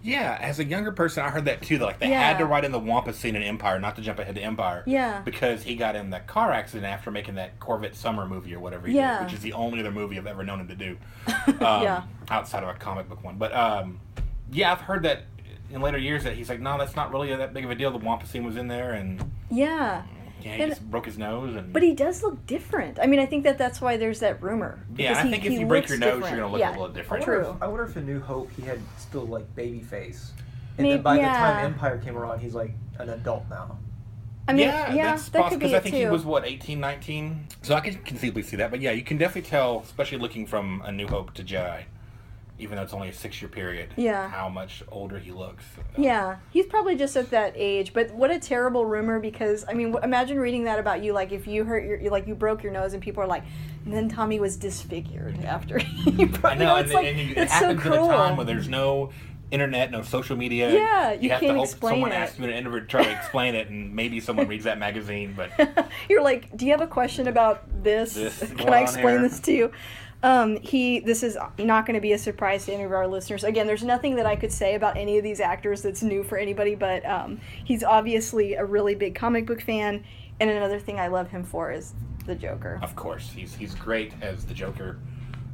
Yeah, 0.01 0.37
as 0.41 0.59
a 0.59 0.63
younger 0.65 0.91
person, 0.91 1.23
I 1.23 1.29
heard 1.29 1.45
that 1.45 1.61
too. 1.61 1.77
Like 1.77 1.99
they 1.99 2.09
Yeah. 2.09 2.21
had 2.21 2.37
to 2.39 2.45
write 2.45 2.65
in 2.65 2.71
the 2.71 2.79
Wampa 2.79 3.13
scene 3.13 3.35
in 3.35 3.43
Empire, 3.43 3.79
not 3.79 3.95
to 3.97 4.01
jump 4.01 4.19
ahead 4.19 4.35
to 4.35 4.41
Empire. 4.41 4.83
Yeah. 4.87 5.21
Because 5.21 5.63
he 5.63 5.75
got 5.75 5.95
in 5.95 6.09
that 6.11 6.27
car 6.27 6.51
accident 6.51 6.91
after 6.91 7.11
making 7.11 7.35
that 7.35 7.59
Corvette 7.59 7.95
Summer 7.95 8.25
movie 8.27 8.53
or 8.55 8.59
whatever 8.59 8.89
Yeah. 8.89 9.19
did, 9.19 9.25
which 9.25 9.33
is 9.33 9.41
the 9.41 9.53
only 9.53 9.79
other 9.79 9.91
movie 9.91 10.17
I've 10.17 10.27
ever 10.27 10.43
known 10.43 10.59
him 10.61 10.67
to 10.69 10.75
do. 10.75 10.97
Um, 11.61 11.83
Yeah. 11.83 12.03
Outside 12.29 12.63
of 12.63 12.69
a 12.69 12.73
comic 12.73 13.07
book 13.09 13.23
one, 13.23 13.37
but 13.37 13.53
um, 13.55 13.99
yeah, 14.51 14.71
I've 14.71 14.81
heard 14.81 15.03
that 15.03 15.23
in 15.71 15.81
later 15.81 15.97
years 15.97 16.23
that 16.23 16.33
he's 16.33 16.49
like, 16.49 16.59
no, 16.61 16.77
that's 16.77 16.95
not 16.95 17.11
really 17.11 17.35
that 17.35 17.53
big 17.53 17.65
of 17.65 17.71
a 17.71 17.75
deal. 17.75 17.91
The 17.91 17.97
Wampa 17.97 18.25
scene 18.25 18.43
was 18.45 18.55
in 18.57 18.67
there, 18.67 18.93
and 18.93 19.31
Yeah. 19.51 20.03
Yeah, 20.47 20.55
he 20.55 20.61
And- 20.63 20.71
just 20.71 20.89
broke 20.89 21.05
his 21.05 21.17
nose 21.17 21.55
and. 21.55 21.73
But 21.73 21.83
he 21.83 21.93
does 21.93 22.23
look 22.23 22.45
different. 22.47 22.99
I 23.01 23.05
mean, 23.07 23.19
I 23.19 23.25
think 23.25 23.43
that 23.43 23.57
that's 23.57 23.81
why 23.81 23.97
there's 23.97 24.19
that 24.21 24.41
rumor. 24.41 24.79
Yeah, 24.95 25.17
I 25.17 25.23
he- 25.23 25.29
think 25.31 25.45
if 25.45 25.51
you 25.53 25.65
break 25.65 25.89
your 25.89 25.97
nose, 25.97 26.13
different. 26.15 26.29
you're 26.35 26.39
gonna 26.45 26.51
look 26.51 26.59
yeah. 26.59 26.69
a 26.69 26.71
little 26.71 26.85
I 26.85 26.93
different. 26.93 27.27
wonder, 27.27 27.43
True. 27.43 27.53
if, 27.55 27.61
I 27.63 27.67
wonder 27.67 27.83
if 27.83 27.97
in 27.97 28.05
New 28.05 28.19
Hope 28.19 28.49
he 28.55 28.61
had 28.63 28.79
still 28.97 29.25
like 29.25 29.53
baby 29.55 29.81
face. 29.81 30.31
And 30.77 30.85
Maybe- 30.85 30.93
then 30.95 31.03
by 31.03 31.15
the 31.17 31.21
time 31.23 31.65
Empire 31.65 31.97
came 31.97 32.17
around, 32.17 32.39
he's 32.39 32.53
like 32.53 32.71
an 32.99 33.09
adult 33.09 33.45
now. 33.49 33.77
I 34.49 34.53
mean, 34.53 34.67
yeah, 34.67 34.93
yeah, 34.93 35.05
that's 35.11 35.27
that 35.29 35.41
possible 35.41 35.49
could 35.49 35.59
be 35.59 35.65
because 35.67 35.73
I 35.77 35.79
think 35.81 35.95
too. 35.95 35.99
he 36.01 36.09
was 36.09 36.23
what 36.23 36.45
18, 36.45 36.79
19. 36.79 37.47
So 37.63 37.75
I 37.75 37.81
can 37.81 37.95
conceivably 37.95 38.43
see 38.43 38.55
that. 38.57 38.71
But 38.71 38.79
yeah, 38.79 38.91
you 38.91 39.03
can 39.03 39.17
definitely 39.17 39.49
tell, 39.49 39.81
especially 39.81 40.19
looking 40.19 40.45
from 40.45 40.81
A 40.85 40.91
New 40.91 41.07
Hope 41.07 41.33
to 41.33 41.43
Jedi, 41.43 41.83
even 42.59 42.75
though 42.75 42.81
it's 42.83 42.93
only 42.93 43.09
a 43.09 43.13
six-year 43.13 43.49
period. 43.49 43.89
Yeah. 43.97 44.27
How 44.29 44.49
much 44.49 44.83
older 44.89 45.19
he 45.19 45.31
looks. 45.31 45.63
Um, 45.95 46.03
yeah, 46.03 46.37
he's 46.51 46.65
probably 46.65 46.95
just 46.95 47.15
at 47.15 47.29
that 47.31 47.53
age. 47.55 47.93
But 47.93 48.11
what 48.13 48.31
a 48.31 48.39
terrible 48.39 48.85
rumor! 48.85 49.19
Because 49.19 49.65
I 49.67 49.73
mean, 49.73 49.91
w- 49.91 50.03
imagine 50.03 50.39
reading 50.39 50.63
that 50.65 50.79
about 50.79 51.03
you. 51.03 51.13
Like 51.13 51.31
if 51.31 51.45
you 51.47 51.63
hurt 51.63 51.83
your, 51.85 51.99
you- 51.99 52.09
like 52.09 52.27
you 52.27 52.35
broke 52.35 52.63
your 52.63 52.71
nose, 52.71 52.93
and 52.93 53.01
people 53.01 53.21
are 53.23 53.27
like, 53.27 53.43
and 53.85 53.93
then 53.93 54.09
Tommy 54.09 54.39
was 54.39 54.57
disfigured 54.57 55.39
after 55.45 55.77
he 55.79 56.25
broke. 56.25 56.45
I 56.45 56.53
you 56.53 56.59
know, 56.59 56.75
it's 56.77 56.85
and, 56.91 56.93
like, 56.95 57.05
and 57.07 57.17
you, 57.19 57.31
it 57.31 57.37
it's 57.37 57.53
so 57.53 57.65
happens 57.67 57.81
at 57.81 57.87
a 57.87 57.89
cruel. 57.95 58.07
time 58.07 58.37
when 58.37 58.47
there's 58.47 58.67
no 58.69 59.11
internet, 59.49 59.91
no 59.91 60.01
social 60.01 60.35
media. 60.35 60.73
Yeah, 60.73 61.13
you 61.13 61.29
have 61.29 61.39
can't 61.39 61.51
to 61.53 61.59
hope 61.59 61.63
explain 61.69 61.93
someone 61.93 62.11
it. 62.11 62.15
asks 62.15 62.37
you 62.37 62.43
an 62.43 62.49
interview 62.49 62.81
to 62.81 62.85
try 62.85 63.03
to 63.03 63.11
explain 63.11 63.55
it, 63.55 63.69
and 63.69 63.95
maybe 63.95 64.19
someone 64.19 64.45
reads 64.47 64.65
that 64.65 64.77
magazine. 64.77 65.35
But 65.37 65.51
You're 66.09 66.21
like, 66.23 66.55
do 66.57 66.65
you 66.65 66.71
have 66.71 66.81
a 66.81 66.87
question 66.87 67.27
about 67.29 67.63
this? 67.83 68.13
This 68.15 68.39
Can 68.57 68.67
I 68.73 68.81
explain 68.81 69.05
here?" 69.05 69.21
this 69.21 69.39
to 69.41 69.53
you? 69.53 69.71
Um, 70.23 70.57
he, 70.57 70.99
this 70.99 71.21
is 71.21 71.37
not 71.59 71.85
going 71.85 71.93
to 71.93 72.01
be 72.01 72.13
a 72.13 72.17
surprise 72.17 72.65
to 72.65 72.73
any 72.73 72.83
of 72.83 72.91
our 72.91 73.07
listeners. 73.07 73.43
Again, 73.43 73.67
there's 73.67 73.83
nothing 73.83 74.15
that 74.15 74.25
I 74.25 74.35
could 74.35 74.51
say 74.51 74.75
about 74.75 74.97
any 74.97 75.17
of 75.17 75.23
these 75.23 75.39
actors 75.39 75.83
that's 75.83 76.01
new 76.01 76.23
for 76.23 76.37
anybody, 76.37 76.73
but 76.73 77.05
um, 77.05 77.39
he's 77.63 77.83
obviously 77.83 78.55
a 78.55 78.65
really 78.65 78.95
big 78.95 79.13
comic 79.13 79.45
book 79.45 79.61
fan. 79.61 80.03
And 80.39 80.49
another 80.49 80.79
thing 80.79 80.99
I 80.99 81.07
love 81.07 81.29
him 81.29 81.43
for 81.43 81.71
is 81.71 81.93
the 82.25 82.35
Joker. 82.35 82.79
Of 82.81 82.95
course, 82.95 83.31
he's 83.31 83.55
he's 83.55 83.73
great 83.73 84.13
as 84.21 84.45
the 84.45 84.53
Joker. 84.53 84.99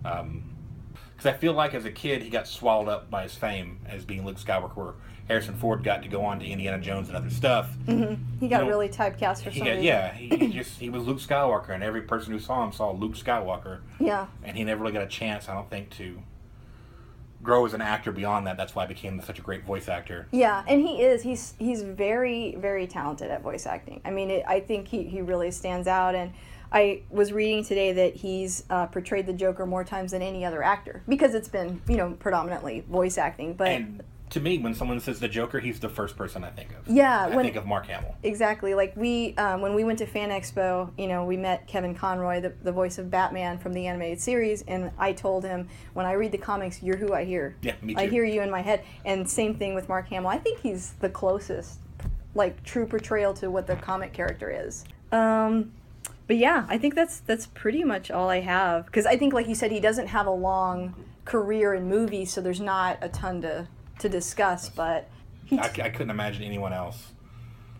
Because 0.02 1.26
I 1.26 1.34
feel 1.34 1.54
like 1.54 1.74
as 1.74 1.86
a 1.86 1.92
kid 1.92 2.22
he 2.22 2.30
got 2.30 2.48
swallowed 2.48 2.90
up 2.90 3.10
by 3.10 3.24
his 3.24 3.36
fame 3.36 3.80
as 3.86 4.04
being 4.04 4.26
Luke 4.26 4.38
Skywalker. 4.38 4.96
Harrison 5.28 5.56
Ford 5.56 5.84
got 5.84 6.04
to 6.04 6.10
go 6.10 6.24
on 6.26 6.40
to 6.40 6.46
Indiana 6.46 6.80
Jones 6.80 7.08
and 7.08 7.16
other 7.18 7.30
stuff. 7.30 7.70
He 7.88 8.48
got 8.50 8.62
know, 8.64 8.68
really 8.68 8.90
typecast 8.90 9.44
for 9.44 9.52
some 9.52 9.60
got, 9.60 9.70
reason. 9.72 9.84
yeah, 9.84 10.14
he, 10.14 10.28
he 10.36 10.48
just 10.50 10.80
he 10.80 10.90
was 10.90 11.04
Luke 11.06 11.20
Skywalker, 11.20 11.70
and 11.70 11.82
every 11.84 12.02
person 12.02 12.34
who 12.34 12.40
saw 12.40 12.64
him 12.64 12.72
saw 12.74 12.92
Luke 12.92 13.14
Skywalker, 13.16 13.80
Yeah. 14.00 14.28
and 14.44 14.58
he 14.58 14.64
never 14.64 14.82
really 14.82 14.94
got 14.94 15.04
a 15.04 15.08
chance. 15.08 15.48
I 15.48 15.54
don't 15.54 15.70
think 15.70 15.90
to 15.92 16.22
grow 17.42 17.66
as 17.66 17.74
an 17.74 17.82
actor 17.82 18.12
beyond 18.12 18.48
that. 18.48 18.58
That's 18.58 18.74
why 18.76 18.84
I 18.84 18.88
became 18.88 19.22
such 19.22 19.40
a 19.40 19.42
great 19.42 19.64
voice 19.66 19.88
actor. 19.90 20.28
Yeah, 20.32 20.64
and 20.68 20.82
he 20.82 21.02
is. 21.02 21.22
He's 21.24 21.54
he's 21.60 21.82
very 21.84 22.56
very 22.56 22.88
talented 22.88 23.32
at 23.32 23.42
voice 23.42 23.66
acting. 23.66 24.02
I 24.06 24.12
mean, 24.12 24.30
it, 24.30 24.44
I 24.48 24.60
think 24.60 24.88
he 24.88 25.04
he 25.04 25.22
really 25.22 25.52
stands 25.52 25.88
out. 25.88 26.16
And 26.16 26.34
I 26.72 27.04
was 27.10 27.32
reading 27.32 27.64
today 27.64 27.94
that 27.94 28.16
he's 28.16 28.64
uh, 28.70 28.88
portrayed 28.88 29.26
the 29.28 29.34
Joker 29.34 29.66
more 29.66 29.84
times 29.84 30.12
than 30.12 30.22
any 30.22 30.44
other 30.44 30.64
actor 30.64 31.04
because 31.08 31.34
it's 31.34 31.48
been 31.50 31.82
you 31.88 31.98
know 31.98 32.12
predominantly 32.20 32.82
voice 32.90 33.18
acting. 33.18 33.54
But 33.54 33.68
And 33.70 34.04
to 34.34 34.40
me, 34.40 34.58
when 34.58 34.74
someone 34.74 35.00
says 35.00 35.20
the 35.20 35.28
Joker, 35.28 35.60
he's 35.60 35.80
the 35.80 35.90
first 35.90 36.18
person 36.18 36.44
I 36.44 36.50
think 36.50 36.72
of. 36.72 36.88
Yeah, 36.88 37.26
I 37.26 37.36
when- 37.36 37.46
think 37.46 37.56
of 37.56 37.66
Mark 37.68 37.86
Hamill. 37.86 38.16
exactly 38.24 38.74
like 38.74 38.96
we 38.98 39.36
um, 39.38 39.62
when 39.62 39.76
we 39.76 39.84
went 39.84 40.00
to 40.00 40.08
Fan 40.08 40.30
Expo, 40.32 40.92
you 40.98 41.08
know, 41.08 41.24
we 41.24 41.38
met 41.38 41.68
Kevin 41.68 41.94
Conroy, 41.94 42.42
the 42.42 42.50
the 42.64 42.72
voice 42.72 42.98
of 42.98 43.12
Batman 43.12 43.60
from 43.60 43.74
the 43.74 43.86
animated 43.86 44.20
series, 44.20 44.64
and 44.64 44.92
I 44.98 45.14
told 45.14 45.44
him 45.46 45.70
when 45.94 46.06
I 46.08 46.14
read 46.14 46.32
the 46.32 46.40
comics, 46.40 46.82
you're 46.82 46.98
who 46.98 47.14
I 47.14 47.26
hear. 47.26 47.56
Yeah, 47.62 47.76
me 47.82 47.94
too. 47.94 48.02
I 48.02 48.08
hear 48.08 48.26
you 48.26 48.42
in 48.42 48.50
my 48.50 48.62
head. 48.62 48.84
And 49.06 49.30
same 49.30 49.54
thing 49.56 49.76
with 49.76 49.88
Mark 49.88 50.08
Hamill. 50.10 50.30
I 50.32 50.40
think 50.40 50.60
he's 50.62 50.94
the 50.94 51.10
closest, 51.10 51.78
like, 52.34 52.64
true 52.64 52.88
portrayal 52.88 53.34
to 53.36 53.52
what 53.52 53.68
the 53.68 53.76
comic 53.76 54.14
character 54.14 54.50
is. 54.50 54.84
Um, 55.12 55.72
but 56.26 56.38
yeah, 56.38 56.66
I 56.70 56.78
think 56.80 56.96
that's 56.96 57.20
that's 57.20 57.46
pretty 57.48 57.84
much 57.84 58.10
all 58.10 58.30
I 58.30 58.40
have. 58.40 58.88
Because 58.88 59.06
I 59.06 59.16
think, 59.16 59.34
like 59.34 59.48
you 59.48 59.56
said, 59.56 59.72
he 59.72 59.80
doesn't 59.80 60.08
have 60.08 60.26
a 60.26 60.32
long 60.32 60.96
career 61.26 61.74
in 61.76 61.88
movies, 61.88 62.34
so 62.34 62.42
there's 62.42 62.60
not 62.62 62.98
a 63.02 63.10
ton 63.10 63.42
to 63.44 63.68
to 64.00 64.10
discuss. 64.10 64.70
But 64.70 65.10
I, 65.52 65.70
I 65.84 65.90
couldn't 65.90 66.10
imagine 66.10 66.44
anyone 66.44 66.74
else. 66.74 67.12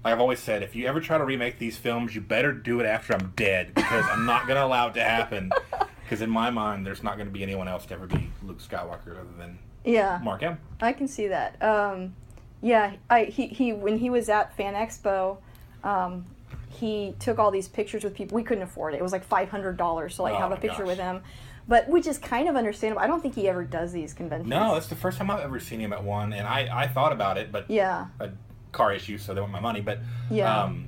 Like 0.04 0.14
I've 0.14 0.20
always 0.20 0.40
said, 0.40 0.64
if 0.64 0.76
you 0.76 0.86
ever 0.86 1.00
try 1.00 1.18
to 1.18 1.24
remake 1.24 1.60
these 1.60 1.78
films, 1.78 2.14
you 2.14 2.22
better 2.22 2.52
do 2.52 2.80
it 2.82 2.86
after 2.86 3.14
I'm 3.14 3.32
dead 3.36 3.74
because 3.74 4.06
I'm 4.10 4.26
not 4.26 4.48
going 4.48 4.58
to 4.58 4.66
allow 4.66 4.90
it 4.90 4.94
to 4.96 5.04
happen. 5.04 5.52
Because 6.04 6.22
in 6.22 6.30
my 6.30 6.50
mind, 6.52 6.86
there's 6.86 7.02
not 7.02 7.16
going 7.16 7.28
to 7.28 7.34
be 7.34 7.42
anyone 7.42 7.68
else 7.70 7.86
to 7.88 7.94
ever 7.96 8.06
be 8.06 8.30
Luke 8.44 8.60
Skywalker 8.62 9.12
other 9.20 9.32
than 9.38 9.58
yeah, 9.86 10.20
Mark 10.22 10.42
Hamill. 10.42 10.58
I 10.82 10.92
can 10.94 11.08
see 11.08 11.28
that. 11.30 11.60
Um, 11.64 12.14
yeah, 12.62 12.94
I 13.10 13.24
he, 13.24 13.48
he 13.48 13.74
when 13.74 13.98
he 13.98 14.10
was 14.10 14.30
at 14.30 14.56
Fan 14.56 14.74
Expo, 14.74 15.38
um, 15.84 16.26
he 16.70 17.16
took 17.20 17.40
all 17.40 17.52
these 17.52 17.68
pictures 17.68 18.04
with 18.04 18.14
people. 18.14 18.36
We 18.36 18.44
couldn't 18.44 18.64
afford 18.64 18.94
it. 18.94 18.98
It 18.98 19.04
was 19.04 19.12
like 19.14 19.24
five 19.24 19.50
hundred 19.50 19.78
dollars 19.78 20.18
to 20.18 20.24
like 20.24 20.36
Oh 20.36 20.40
have 20.40 20.52
a 20.52 20.58
picture 20.58 20.80
gosh. 20.80 20.88
with 20.88 21.00
him, 21.00 21.22
but 21.68 21.88
which 21.90 22.08
is 22.08 22.18
kind 22.18 22.48
of 22.50 22.56
understandable. 22.56 23.02
I 23.02 23.08
don't 23.08 23.22
think 23.22 23.36
he 23.36 23.48
ever 23.48 23.64
does 23.64 23.92
these 23.92 24.14
conventions. 24.14 24.50
No, 24.50 24.74
that's 24.74 24.88
the 24.88 24.96
first 24.96 25.18
time 25.18 25.30
I've 25.32 25.40
ever 25.42 25.60
seen 25.60 25.80
him 25.80 25.94
at 25.94 26.04
one, 26.04 26.34
and 26.34 26.48
I, 26.48 26.70
I 26.84 26.88
thought 26.88 27.12
about 27.12 27.38
it, 27.38 27.52
but 27.52 27.70
Yeah. 27.70 28.08
a 28.20 28.30
car 28.72 28.94
issue, 28.94 29.18
so 29.18 29.34
they 29.34 29.42
want 29.42 29.54
my 29.54 29.60
money. 29.60 29.82
But 29.82 30.00
Yeah. 30.30 30.64
um, 30.64 30.88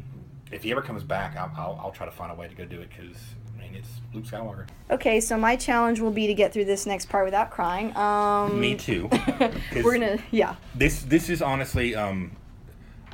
if 0.51 0.63
he 0.63 0.71
ever 0.71 0.81
comes 0.81 1.03
back, 1.03 1.35
I'll, 1.37 1.51
I'll, 1.57 1.79
I'll 1.85 1.91
try 1.91 2.05
to 2.05 2.11
find 2.11 2.31
a 2.31 2.35
way 2.35 2.47
to 2.47 2.55
go 2.55 2.65
do 2.65 2.79
it 2.81 2.89
because 2.89 3.17
I 3.57 3.61
mean 3.61 3.75
it's 3.75 3.89
Luke 4.13 4.25
Skywalker. 4.25 4.67
Okay, 4.91 5.19
so 5.19 5.37
my 5.37 5.55
challenge 5.55 5.99
will 5.99 6.11
be 6.11 6.27
to 6.27 6.33
get 6.33 6.53
through 6.53 6.65
this 6.65 6.85
next 6.85 7.07
part 7.09 7.25
without 7.25 7.51
crying. 7.51 7.95
Um, 7.97 8.59
Me 8.59 8.75
too. 8.75 9.09
We're 9.75 9.93
gonna 9.93 10.17
yeah. 10.31 10.55
This 10.75 11.03
this 11.03 11.29
is 11.29 11.41
honestly 11.41 11.95
um, 11.95 12.31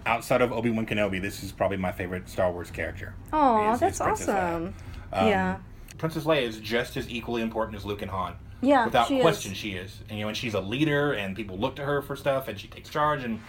outside 0.06 0.42
of 0.42 0.52
Obi 0.52 0.70
Wan 0.72 0.86
Kenobi, 0.86 1.22
this 1.22 1.44
is 1.44 1.52
probably 1.52 1.78
my 1.78 1.92
favorite 1.92 2.28
Star 2.28 2.52
Wars 2.52 2.72
character. 2.72 3.14
Oh, 3.32 3.78
that's 3.78 3.96
is 3.98 4.02
Princess 4.02 4.28
Leia. 4.28 4.34
awesome. 4.34 4.74
Um, 5.14 5.28
yeah. 5.28 5.58
Princess 6.02 6.24
Leia 6.24 6.42
is 6.42 6.58
just 6.58 6.98
as 6.98 7.08
equally 7.12 7.44
important 7.44 7.78
as 7.78 7.86
Luke 7.86 8.02
and 8.02 8.10
Han. 8.10 8.34
Yeah, 8.60 8.86
Without 8.86 9.08
she 9.08 9.18
is. 9.18 9.22
question, 9.22 9.54
she 9.54 9.74
is. 9.74 10.00
And 10.10 10.18
you 10.18 10.26
know, 10.26 10.30
and 10.30 10.36
she's 10.36 10.56
a 10.56 10.60
leader, 10.60 11.14
and 11.14 11.36
people 11.36 11.60
look 11.60 11.76
to 11.76 11.86
her 11.86 12.02
for 12.02 12.16
stuff, 12.16 12.48
and 12.48 12.60
she 12.60 12.68
takes 12.68 12.90
charge. 12.90 13.24
And 13.24 13.40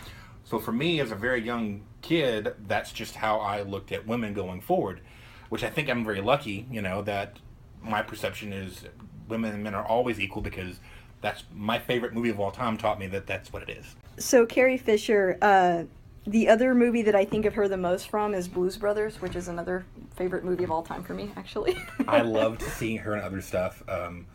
so, 0.45 0.59
for 0.59 0.71
me, 0.71 1.01
as 1.01 1.11
a 1.13 1.15
very 1.15 1.41
young 1.41 1.81
kid, 2.03 2.53
that's 2.67 2.93
just 2.93 3.15
how 3.15 3.39
I 3.39 3.63
looked 3.63 3.91
at 3.91 4.07
women 4.07 4.35
going 4.35 4.61
forward. 4.61 5.01
Which 5.49 5.65
I 5.65 5.71
think 5.71 5.89
I'm 5.89 6.05
very 6.05 6.21
lucky, 6.21 6.67
you 6.71 6.83
know, 6.83 7.01
that 7.03 7.39
my 7.83 8.03
perception 8.03 8.53
is 8.53 8.85
women 9.29 9.55
and 9.55 9.65
men 9.65 9.75
are 9.75 9.87
always 9.87 10.21
equal 10.21 10.43
because 10.43 10.79
that's 11.23 11.45
my 11.55 11.79
favorite 11.79 12.13
movie 12.13 12.29
of 12.29 12.39
all 12.39 12.51
time. 12.51 12.77
Taught 12.77 12.99
me 12.99 13.07
that 13.07 13.27
that's 13.27 13.51
what 13.51 13.63
it 13.63 13.71
is. 13.71 13.97
So 14.19 14.45
Carrie 14.45 14.77
Fisher, 14.77 15.39
uh, 15.41 15.85
the 16.27 16.49
other 16.49 16.75
movie 16.75 17.03
that 17.03 17.15
I 17.15 17.25
think 17.25 17.45
of 17.47 17.55
her 17.55 17.67
the 17.69 17.77
most 17.77 18.09
from 18.09 18.35
is 18.35 18.47
Blues 18.49 18.77
Brothers, 18.77 19.21
which 19.21 19.35
is 19.37 19.49
another 19.49 19.85
favorite 20.15 20.45
movie 20.45 20.65
of 20.65 20.71
all 20.71 20.83
time 20.83 21.03
for 21.03 21.15
me, 21.15 21.33
actually. 21.37 21.77
I 22.07 22.21
loved 22.23 22.63
seeing 22.63 22.99
her 22.99 23.13
and 23.15 23.23
other 23.23 23.41
stuff. 23.41 23.83
Um, 23.89 24.27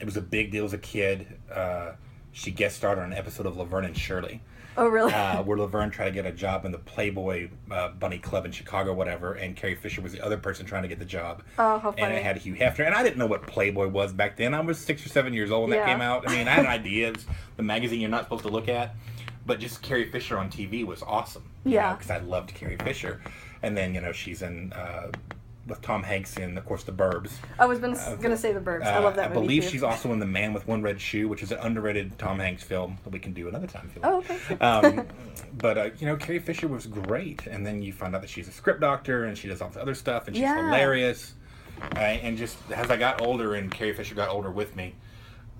it 0.00 0.04
was 0.04 0.16
a 0.16 0.20
big 0.22 0.50
deal 0.52 0.64
as 0.64 0.72
a 0.72 0.78
kid. 0.78 1.26
Uh, 1.52 1.92
she 2.32 2.50
guest 2.50 2.76
starred 2.76 2.98
on 2.98 3.12
an 3.12 3.18
episode 3.18 3.46
of 3.46 3.56
Laverne 3.56 3.84
and 3.84 3.96
Shirley. 3.96 4.42
oh, 4.76 4.86
really? 4.88 5.12
uh, 5.12 5.42
where 5.44 5.56
Laverne 5.58 5.90
tried 5.90 6.06
to 6.06 6.10
get 6.12 6.26
a 6.26 6.32
job 6.32 6.64
in 6.64 6.72
the 6.72 6.78
Playboy 6.78 7.48
uh, 7.70 7.88
Bunny 7.90 8.18
Club 8.18 8.44
in 8.44 8.52
Chicago, 8.52 8.92
whatever, 8.92 9.34
and 9.34 9.56
Carrie 9.56 9.74
Fisher 9.76 10.02
was 10.02 10.12
the 10.12 10.20
other 10.20 10.36
person 10.36 10.66
trying 10.66 10.82
to 10.82 10.88
get 10.88 10.98
the 10.98 11.04
job. 11.04 11.42
Oh, 11.58 11.78
how 11.78 11.90
funny. 11.92 12.02
And 12.02 12.14
it 12.14 12.22
had 12.22 12.36
Hugh 12.38 12.54
Hefner, 12.54 12.86
and 12.86 12.94
I 12.94 13.02
didn't 13.02 13.18
know 13.18 13.26
what 13.26 13.46
Playboy 13.46 13.88
was 13.88 14.12
back 14.12 14.36
then. 14.36 14.52
I 14.54 14.60
was 14.60 14.78
six 14.78 15.04
or 15.04 15.08
seven 15.08 15.32
years 15.32 15.50
old 15.50 15.68
when 15.68 15.78
Yeah. 15.78 15.84
that 15.86 15.90
came 15.92 16.00
out. 16.00 16.28
I 16.28 16.32
mean, 16.36 16.46
I 16.48 16.52
had 16.52 16.60
an 16.64 16.70
idea. 16.70 17.08
It 17.08 17.16
was 17.16 17.26
the 17.56 17.62
magazine 17.64 18.00
you're 18.00 18.10
not 18.10 18.24
supposed 18.24 18.42
to 18.44 18.50
look 18.50 18.68
at, 18.68 18.94
but 19.46 19.58
just 19.60 19.82
Carrie 19.82 20.10
Fisher 20.10 20.38
on 20.38 20.50
TV 20.50 20.84
was 20.84 21.02
awesome. 21.02 21.44
Yeah. 21.64 21.94
because 21.94 22.10
I 22.10 22.18
loved 22.18 22.54
Carrie 22.54 22.76
Fisher, 22.76 23.20
and 23.62 23.76
then 23.76 23.94
you 23.94 24.00
know 24.00 24.12
she's 24.12 24.42
in. 24.42 24.72
Uh, 24.72 25.10
with 25.66 25.80
Tom 25.80 26.02
Hanks 26.02 26.36
in, 26.36 26.58
of 26.58 26.66
course, 26.66 26.84
The 26.84 26.92
Burbs. 26.92 27.30
I 27.58 27.64
was 27.64 27.78
gonna 27.78 27.96
say 28.36 28.52
The 28.52 28.60
Burbs. 28.60 28.84
I 28.84 28.96
Uh, 28.96 29.00
love 29.00 29.16
that 29.16 29.30
I 29.30 29.32
believe 29.32 29.62
too. 29.62 29.70
she's 29.70 29.82
also 29.82 30.12
in 30.12 30.18
The 30.18 30.26
Man 30.26 30.52
with 30.52 30.68
One 30.68 30.82
Red 30.82 31.00
Shoe, 31.00 31.26
which 31.26 31.42
is 31.42 31.52
an 31.52 31.58
underrated 31.62 32.18
Tom 32.18 32.38
Hanks 32.38 32.62
film 32.62 32.98
that 33.02 33.08
we 33.08 33.18
can 33.18 33.32
do 33.32 33.48
another 33.48 33.66
time. 33.66 33.88
If 33.88 33.96
you 33.96 34.02
like. 34.02 34.12
Oh, 34.12 34.18
okay. 34.18 34.98
um, 34.98 35.06
but 35.56 35.78
uh, 35.78 35.90
you 35.98 36.06
know, 36.06 36.16
Carrie 36.16 36.38
Fisher 36.38 36.68
was 36.68 36.84
great, 36.86 37.46
and 37.46 37.64
then 37.66 37.80
you 37.80 37.94
find 37.94 38.14
out 38.14 38.20
that 38.20 38.28
she's 38.28 38.46
a 38.46 38.52
script 38.52 38.82
doctor 38.82 39.24
and 39.24 39.38
she 39.38 39.48
does 39.48 39.62
all 39.62 39.68
this 39.70 39.78
other 39.80 39.94
stuff, 39.94 40.26
and 40.26 40.36
she's 40.36 40.42
Yeah. 40.42 40.66
hilarious. 40.66 41.32
Uh, 41.96 41.98
and 41.98 42.36
just 42.36 42.58
as 42.70 42.90
I 42.90 42.98
got 42.98 43.22
older, 43.22 43.54
and 43.54 43.70
Carrie 43.70 43.94
Fisher 43.94 44.14
got 44.14 44.28
older 44.28 44.50
with 44.50 44.76
me, 44.76 44.94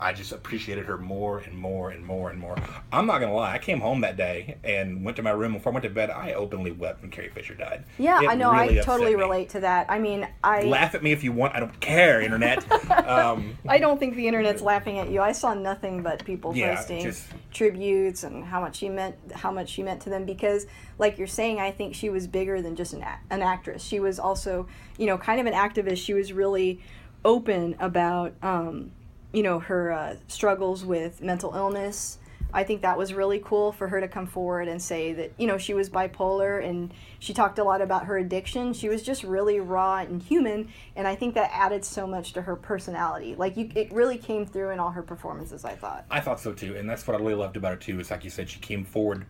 I 0.05 0.13
just 0.13 0.33
appreciated 0.33 0.85
her 0.85 0.99
more 0.99 1.39
and 1.39 1.57
more 1.57 1.91
and 1.91 2.05
more 2.05 2.29
and 2.29 2.39
more. 2.39 2.57
I'm 2.93 3.07
not 3.07 3.21
gonna 3.21 3.33
lie, 3.33 3.55
I 3.55 3.59
came 3.59 3.81
home 3.81 4.03
that 4.03 4.19
day 4.19 4.59
and 4.63 5.03
went 5.03 5.17
to 5.17 5.23
my 5.23 5.31
room. 5.31 5.55
Before 5.55 5.73
I 5.73 5.75
went 5.75 5.85
to 5.85 5.89
bed, 5.91 6.11
I 6.11 6.35
openly 6.35 6.73
wept 6.73 7.01
when 7.01 7.11
Carrie 7.11 7.31
Fisher 7.31 7.55
died. 7.55 7.85
yeah, 7.97 8.21
It 8.23 8.29
I 8.29 8.35
know. 8.35 8.53
really 8.53 8.79
I 8.81 8.83
totally 8.83 9.17
me. 9.17 9.23
relate 9.23 9.49
to 9.51 9.61
that. 9.61 9.87
I 9.91 9.99
mean, 9.99 10.29
I 10.45 10.63
Laugh 10.65 10.95
at 10.95 11.03
me 11.03 11.13
if 11.13 11.25
you 11.25 11.33
want. 11.33 11.55
I 11.55 11.61
don't 11.61 11.81
care, 11.81 12.21
internet. 12.21 12.71
um, 13.09 13.57
I 13.67 13.79
don't 13.79 13.99
think 13.99 14.15
the 14.15 14.29
internet's 14.29 14.61
laughing 14.61 14.99
at 14.99 15.09
you. 15.09 15.23
I 15.23 15.33
saw 15.33 15.55
nothing 15.55 16.03
but 16.03 16.23
people 16.25 16.55
Yeah, 16.55 16.77
posting 16.77 17.03
just- 17.03 17.27
tributes 17.51 18.25
and 18.25 18.45
how 18.45 18.61
much 18.61 18.77
she 18.77 18.91
meant, 18.91 19.17
how 19.33 19.51
much 19.53 19.71
she 19.71 19.83
meant 19.83 20.03
to 20.03 20.11
them. 20.11 20.27
Because, 20.27 20.67
like 20.99 21.17
you're 21.17 21.27
saying, 21.27 21.61
I 21.61 21.71
think 21.71 21.95
she 21.95 22.11
was 22.11 22.27
bigger 22.27 22.61
than 22.61 22.77
just 22.77 22.93
an 22.93 23.03
a- 23.03 23.19
an 23.31 23.41
actress. 23.41 23.83
She 23.83 24.01
was 24.01 24.19
also, 24.19 24.67
you 24.99 25.07
know, 25.07 25.17
kind 25.17 25.41
of 25.41 25.47
an 25.47 25.55
activist. 25.55 25.97
She 26.05 26.13
was 26.13 26.31
really 26.31 26.81
open 27.25 27.75
about, 27.81 28.35
um, 28.43 28.91
you 29.35 29.43
know, 29.43 29.59
her 29.59 29.93
uh, 29.93 30.17
struggles 30.29 30.85
with 30.85 31.21
mental 31.21 31.55
illness. 31.55 32.19
I 32.53 32.63
think 32.63 32.83
that 32.83 32.97
was 32.97 33.13
really 33.13 33.41
cool 33.45 33.73
for 33.73 33.89
her 33.89 34.01
to 34.01 34.07
come 34.07 34.29
forward 34.29 34.69
and 34.69 34.81
say 34.81 35.13
that, 35.15 35.33
you 35.39 35.49
know, 35.49 35.59
she 35.59 35.75
was 35.75 35.91
bipolar 35.91 36.65
and 36.65 36.95
she 37.19 37.35
talked 37.35 37.59
a 37.59 37.65
lot 37.65 37.83
about 37.83 38.05
her 38.05 38.17
addiction. 38.17 38.73
She 38.73 38.89
was 38.89 39.03
just 39.03 39.25
really 39.25 39.59
raw 39.59 39.97
and 39.97 40.23
human, 40.23 40.69
and 40.95 41.09
I 41.09 41.17
think 41.17 41.35
that 41.35 41.51
added 41.53 41.85
so 41.85 42.07
much 42.07 42.33
to 42.35 42.43
her 42.43 42.55
personality. 42.55 43.35
Like, 43.35 43.57
you, 43.57 43.71
it 43.75 43.93
really 43.93 44.19
came 44.19 44.47
through 44.47 44.71
in 44.71 44.79
all 44.79 44.91
her 44.91 45.03
performances, 45.03 45.65
I 45.65 45.75
thought. 45.75 46.05
I 46.13 46.21
thought 46.21 46.39
so 46.39 46.53
too, 46.53 46.77
and 46.77 46.89
that's 46.89 47.05
what 47.09 47.17
I 47.17 47.19
really 47.19 47.35
loved 47.35 47.57
about 47.57 47.73
her 47.73 47.77
too. 47.77 47.99
Is 47.99 48.13
like 48.13 48.23
you 48.23 48.31
said, 48.31 48.49
she 48.49 48.61
came 48.61 48.85
forward 48.85 49.27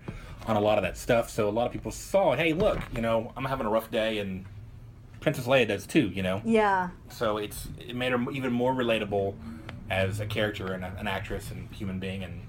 on 0.47 0.57
a 0.57 0.61
lot 0.61 0.77
of 0.77 0.85
that 0.85 0.99
stuff, 0.99 1.31
so 1.31 1.49
a 1.49 1.51
lot 1.51 1.65
of 1.65 1.73
people 1.73 1.93
saw, 1.93 2.37
hey, 2.37 2.53
look, 2.53 2.79
you 2.95 3.01
know, 3.01 3.33
I'm 3.39 3.47
having 3.47 3.67
a 3.67 3.71
rough 3.71 3.91
day, 3.91 4.19
and 4.19 4.45
Princess 5.21 5.47
Leia 5.47 5.67
does 5.67 5.87
too, 5.87 6.11
you 6.11 6.23
know. 6.23 6.43
Yeah. 6.45 6.91
So 7.09 7.39
it's 7.39 7.69
it 7.79 7.97
made 7.97 8.13
her 8.13 8.31
even 8.31 8.53
more 8.53 8.75
relatable 8.75 9.35
as 9.91 10.21
a 10.21 10.27
character 10.27 10.73
and 10.73 10.85
a, 10.85 10.95
an 10.99 11.07
actress 11.07 11.51
and 11.51 11.69
human 11.73 11.99
being, 11.99 12.25
and 12.25 12.41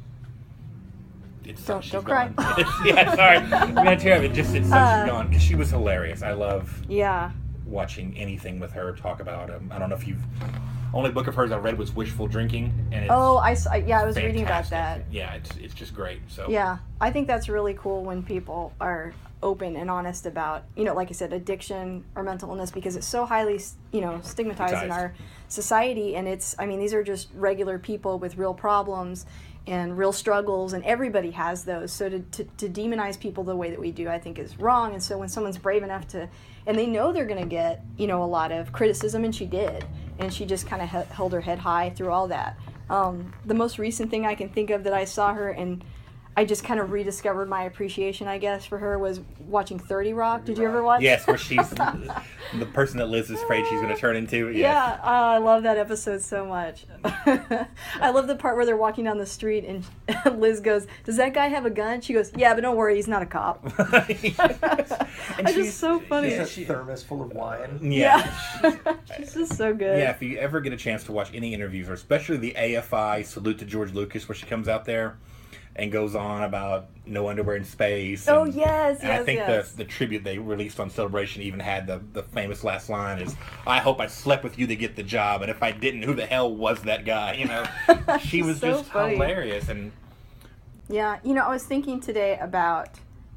it's 1.43 1.63
Don't- 1.65 1.89
don't 1.91 2.03
cry. 2.03 2.29
gone. 2.29 2.55
yeah, 2.85 3.15
sorry, 3.15 3.37
I'm 3.37 3.99
tear 3.99 4.17
up. 4.17 4.23
It 4.23 4.33
just 4.33 4.55
it's 4.55 4.69
such 4.69 4.77
Uh, 4.77 5.05
gone 5.05 5.27
because 5.27 5.43
she 5.43 5.55
was 5.55 5.69
hilarious. 5.69 6.23
I 6.23 6.31
love 6.33 6.81
Yeah. 6.87 7.31
watching 7.65 8.17
anything 8.17 8.59
with 8.59 8.71
her 8.73 8.93
talk 8.93 9.19
about. 9.19 9.49
I 9.51 9.77
don't 9.79 9.89
know 9.89 9.95
if 9.95 10.07
you've 10.07 10.23
only 10.93 11.11
book 11.11 11.27
of 11.27 11.35
hers 11.35 11.51
I 11.51 11.57
read 11.57 11.77
was 11.77 11.93
Wishful 11.93 12.27
Drinking, 12.27 12.73
and 12.91 13.03
it's 13.03 13.11
Oh, 13.13 13.37
I 13.37 13.55
yeah, 13.85 14.01
I 14.01 14.05
was 14.05 14.15
reading 14.15 14.43
about 14.43 14.69
that. 14.69 15.03
Yeah, 15.11 15.33
it's 15.35 15.55
it's 15.57 15.73
just 15.73 15.93
great. 15.93 16.21
So 16.29 16.47
Yeah, 16.49 16.77
I 17.01 17.11
think 17.11 17.27
that's 17.27 17.47
really 17.49 17.73
cool 17.75 18.03
when 18.03 18.23
people 18.23 18.73
are 18.79 19.13
open 19.43 19.75
and 19.75 19.91
honest 19.91 20.25
about, 20.25 20.63
you 20.75 20.83
know, 20.85 20.95
like 20.95 21.09
I 21.09 21.11
said, 21.11 21.31
addiction 21.33 22.03
or 22.15 22.23
mental 22.23 22.49
illness 22.49 22.71
because 22.71 22.95
it's 22.95 23.05
so 23.05 23.25
highly, 23.25 23.59
you 23.91 24.01
know, 24.01 24.19
stigmatized 24.23 24.83
in 24.83 24.89
our 24.91 25.13
society. 25.47 26.15
And 26.15 26.27
it's, 26.27 26.55
I 26.57 26.65
mean, 26.65 26.79
these 26.79 26.93
are 26.93 27.03
just 27.03 27.29
regular 27.33 27.79
people 27.79 28.19
with 28.19 28.37
real 28.37 28.53
problems 28.53 29.25
and 29.67 29.97
real 29.97 30.11
struggles, 30.11 30.73
and 30.73 30.83
everybody 30.83 31.31
has 31.31 31.63
those. 31.65 31.91
So 31.91 32.07
to, 32.07 32.19
to, 32.19 32.43
to 32.43 32.69
demonize 32.69 33.19
people 33.19 33.43
the 33.43 33.55
way 33.55 33.71
that 33.71 33.79
we 33.79 33.91
do, 33.91 34.07
I 34.07 34.19
think 34.19 34.37
is 34.37 34.59
wrong. 34.59 34.93
And 34.93 35.01
so 35.01 35.17
when 35.17 35.27
someone's 35.27 35.57
brave 35.57 35.81
enough 35.81 36.07
to, 36.09 36.29
and 36.67 36.77
they 36.77 36.85
know 36.85 37.11
they're 37.11 37.25
going 37.25 37.41
to 37.41 37.49
get, 37.49 37.83
you 37.97 38.05
know, 38.05 38.23
a 38.23 38.25
lot 38.25 38.51
of 38.51 38.71
criticism, 38.71 39.23
and 39.23 39.33
she 39.33 39.47
did, 39.47 39.83
and 40.19 40.31
she 40.31 40.45
just 40.45 40.67
kind 40.67 40.83
of 40.83 40.89
he- 40.89 41.13
held 41.13 41.33
her 41.33 41.41
head 41.41 41.57
high 41.57 41.89
through 41.89 42.11
all 42.11 42.27
that. 42.27 42.59
Um, 42.91 43.33
the 43.45 43.55
most 43.55 43.79
recent 43.79 44.11
thing 44.11 44.27
I 44.27 44.35
can 44.35 44.49
think 44.49 44.69
of 44.69 44.83
that 44.83 44.93
I 44.93 45.05
saw 45.05 45.33
her 45.33 45.49
and 45.49 45.83
I 46.37 46.43
just 46.43 46.65
kind 46.65 46.81
of 46.81 46.91
rediscovered 46.91 47.47
my 47.47 47.63
appreciation, 47.63 48.27
I 48.27 48.37
guess, 48.39 48.65
for 48.65 48.77
her 48.77 48.99
was 48.99 49.21
watching 49.47 49.79
30 49.79 50.11
Rock. 50.13 50.43
Did 50.43 50.57
you 50.57 50.65
ever 50.67 50.83
watch? 50.83 51.01
Yes, 51.01 51.25
where 51.27 51.37
she's 51.37 51.69
the 51.69 52.65
person 52.73 52.97
that 52.97 53.07
Liz 53.07 53.29
is 53.29 53.41
afraid 53.41 53.65
she's 53.67 53.79
going 53.79 53.93
to 53.93 53.99
turn 53.99 54.17
into. 54.17 54.49
Yes. 54.49 54.57
Yeah, 54.57 54.99
oh, 55.01 55.07
I 55.07 55.37
love 55.37 55.63
that 55.63 55.77
episode 55.77 56.21
so 56.21 56.45
much. 56.45 56.85
I 57.05 58.09
love 58.09 58.27
the 58.27 58.35
part 58.35 58.57
where 58.57 58.65
they're 58.65 58.75
walking 58.75 59.05
down 59.05 59.17
the 59.17 59.25
street 59.25 59.63
and 59.63 59.85
Liz 60.39 60.59
goes, 60.59 60.87
"Does 61.05 61.15
that 61.17 61.33
guy 61.33 61.47
have 61.47 61.65
a 61.65 61.69
gun?" 61.69 62.01
She 62.01 62.11
goes, 62.11 62.31
"Yeah, 62.35 62.53
but 62.53 62.61
don't 62.61 62.75
worry, 62.75 62.95
he's 62.95 63.07
not 63.07 63.21
a 63.21 63.25
cop." 63.25 63.63
and 63.63 64.05
It's 64.09 65.53
she's 65.53 65.65
just 65.67 65.79
so 65.79 66.01
funny. 66.01 66.31
She's 66.45 66.57
a 66.57 66.65
thermos 66.65 67.01
full 67.01 67.21
of 67.21 67.31
wine. 67.31 67.79
Yeah. 67.81 68.29
she's 69.15 69.33
just 69.33 69.55
so 69.55 69.73
good. 69.73 69.99
Yeah, 69.99 70.11
if 70.11 70.21
you 70.21 70.37
ever 70.37 70.59
get 70.59 70.73
a 70.73 70.77
chance 70.77 71.05
to 71.05 71.13
watch 71.13 71.29
any 71.33 71.53
interviews, 71.53 71.87
or 71.87 71.93
especially 71.93 72.37
the 72.37 72.53
AFI 72.57 73.25
salute 73.25 73.59
to 73.59 73.65
George 73.65 73.93
Lucas, 73.93 74.27
where 74.27 74.35
she 74.35 74.45
comes 74.45 74.67
out 74.67 74.83
there 74.83 75.17
and 75.77 75.91
goes 75.91 76.15
on 76.15 76.43
about 76.43 76.87
no 77.05 77.27
underwear 77.29 77.55
in 77.57 77.65
space. 77.65 78.27
Oh, 78.27 78.43
and- 78.43 78.53
yes, 78.53 79.01
And 79.01 79.11
I 79.11 79.23
think 79.23 79.39
yes. 79.39 79.71
the 79.71 79.77
the 79.77 79.85
tribute 79.85 80.23
they 80.23 80.37
released 80.37 80.79
on 80.79 80.89
Celebration 80.89 81.41
even 81.41 81.59
had 81.59 81.85
the 81.87 82.01
the 82.13 82.23
famous 82.23 82.63
last 82.63 82.89
line 82.89 83.19
is, 83.21 83.35
"I 83.67 83.79
hope 83.79 83.99
I 83.99 84.07
slept 84.07 84.43
with 84.43 84.57
you 84.57 84.67
to 84.67 84.75
get 84.75 84.95
the 84.95 85.03
job, 85.03 85.41
and 85.41 85.51
if 85.51 85.61
I 85.61 85.71
didn't, 85.71 86.03
who 86.03 86.13
the 86.13 86.25
hell 86.25 86.53
was 86.55 86.81
that 86.83 87.05
guy?" 87.05 87.33
You 87.33 87.45
know, 87.45 87.63
she 88.21 88.41
was 88.41 88.59
So 88.59 88.71
just 88.71 88.85
funny. 88.91 89.13
hilarious, 89.13 89.69
and 89.69 89.91
Yeah, 90.89 91.19
you 91.23 91.33
know, 91.33 91.43
I 91.45 91.49
was 91.49 91.63
thinking 91.65 91.99
today 91.99 92.37
about 92.39 92.89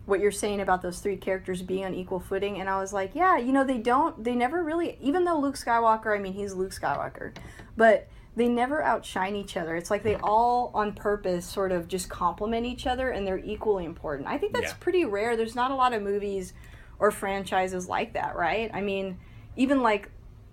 what 0.06 0.20
you're 0.20 0.30
saying 0.32 0.60
about 0.60 0.80
those 0.80 1.00
three 1.00 1.16
characters 1.16 1.60
being 1.60 1.84
on 1.84 1.94
equal 1.94 2.20
footing, 2.20 2.58
and 2.60 2.68
I 2.70 2.80
was 2.80 2.92
like, 2.94 3.14
yeah, 3.14 3.36
you 3.36 3.52
know, 3.52 3.62
they 3.64 3.76
don't, 3.76 4.22
they 4.24 4.34
never 4.34 4.62
really, 4.62 4.96
even 5.02 5.24
though 5.24 5.38
Luke 5.38 5.56
Skywalker, 5.56 6.16
I 6.16 6.18
mean, 6.18 6.32
he's 6.32 6.54
Luke 6.54 6.70
Skywalker, 6.72 7.34
but 7.76 8.08
they 8.38 8.48
never 8.48 8.82
outshine 8.82 9.36
each 9.36 9.56
other. 9.56 9.76
It's 9.76 9.90
like 9.90 10.02
they 10.02 10.14
all, 10.16 10.70
on 10.72 10.92
purpose, 10.92 11.44
sort 11.44 11.72
of 11.72 11.88
just 11.88 12.08
complement 12.08 12.64
each 12.66 12.86
other, 12.86 13.10
and 13.10 13.26
they're 13.26 13.38
equally 13.44 13.84
important. 13.84 14.28
I 14.28 14.38
think 14.38 14.52
that's 14.54 14.70
Yeah. 14.72 14.76
pretty 14.80 15.04
rare. 15.04 15.36
There's 15.36 15.54
not 15.54 15.70
a 15.70 15.74
lot 15.74 15.92
of 15.92 16.02
movies 16.02 16.54
or 16.98 17.10
franchises 17.10 17.88
like 17.88 18.14
that, 18.14 18.36
right? 18.36 18.70
I 18.72 18.80
mean, 18.80 19.18
even 19.56 19.82
like 19.82 20.10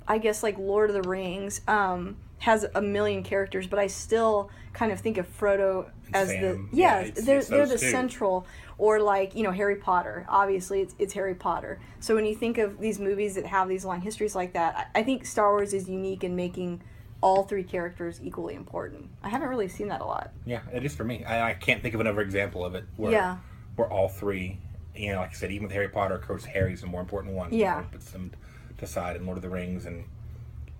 I 0.07 0.17
guess 0.19 0.43
like 0.43 0.57
Lord 0.59 0.89
of 0.91 1.01
the 1.01 1.09
Rings 1.09 1.61
um, 1.67 2.17
has 2.39 2.65
a 2.75 2.81
million 2.81 3.23
characters, 3.23 3.65
but 3.65 3.79
I 3.79 3.87
still 3.87 4.51
kind 4.73 4.91
of 4.91 4.99
think 4.99 5.17
of 5.17 5.25
Frodo 5.39 5.89
as 6.13 6.27
Sam. 6.29 6.41
the 6.71 6.77
Yeah, 6.77 7.01
yeah, 7.05 7.11
they're 7.15 7.43
they're 7.43 7.65
the 7.65 7.77
two. 7.77 7.89
central 7.91 8.45
or 8.77 8.99
like 8.99 9.35
you 9.35 9.41
know 9.43 9.51
Harry 9.51 9.77
Potter. 9.77 10.25
Obviously, 10.29 10.81
it's 10.81 10.93
it's 10.99 11.13
Harry 11.13 11.33
Potter. 11.35 11.79
So 11.99 12.13
when 12.15 12.25
you 12.25 12.35
think 12.35 12.57
of 12.59 12.79
these 12.79 12.99
movies 12.99 13.33
that 13.35 13.45
have 13.47 13.67
these 13.67 13.83
long 13.85 14.01
histories 14.01 14.35
like 14.35 14.53
that, 14.53 14.89
I, 14.95 14.99
I 14.99 15.03
think 15.03 15.25
Star 15.25 15.51
Wars 15.51 15.73
is 15.73 15.87
unique 15.89 16.23
in 16.23 16.35
making 16.35 16.81
all 17.21 17.43
three 17.43 17.63
characters 17.63 18.19
equally 18.23 18.53
important. 18.55 19.09
I 19.23 19.29
haven't 19.29 19.49
really 19.49 19.67
seen 19.67 19.87
that 19.87 20.01
a 20.01 20.05
lot. 20.05 20.31
yeah, 20.45 20.61
it 20.73 20.85
is 20.85 20.95
for 20.95 21.03
me. 21.03 21.23
I, 21.25 21.49
I 21.51 21.53
can't 21.53 21.81
think 21.81 21.93
of 21.95 22.01
another 22.01 22.21
example 22.21 22.63
of 22.65 22.75
it 22.75 22.85
where 22.97 23.11
Yeah. 23.11 23.37
where 23.75 23.87
all 23.91 24.07
three, 24.07 24.59
you 24.95 25.11
know, 25.11 25.19
like 25.19 25.31
I 25.31 25.33
said, 25.33 25.51
even 25.51 25.63
with 25.67 25.73
Harry 25.73 25.89
Potter, 25.89 26.15
of 26.15 26.21
course, 26.27 26.45
Harry's 26.45 26.81
the 26.81 26.87
more 26.87 27.01
important 27.01 27.35
one. 27.35 27.51
you 27.51 27.59
Yeah. 27.59 27.79
know, 27.81 27.85
puts 27.91 28.11
them 28.11 28.31
to 28.77 28.85
side 28.87 29.15
in 29.15 29.25
Lord 29.25 29.37
of 29.37 29.41
the 29.41 29.49
Rings, 29.49 29.85
and 29.85 30.05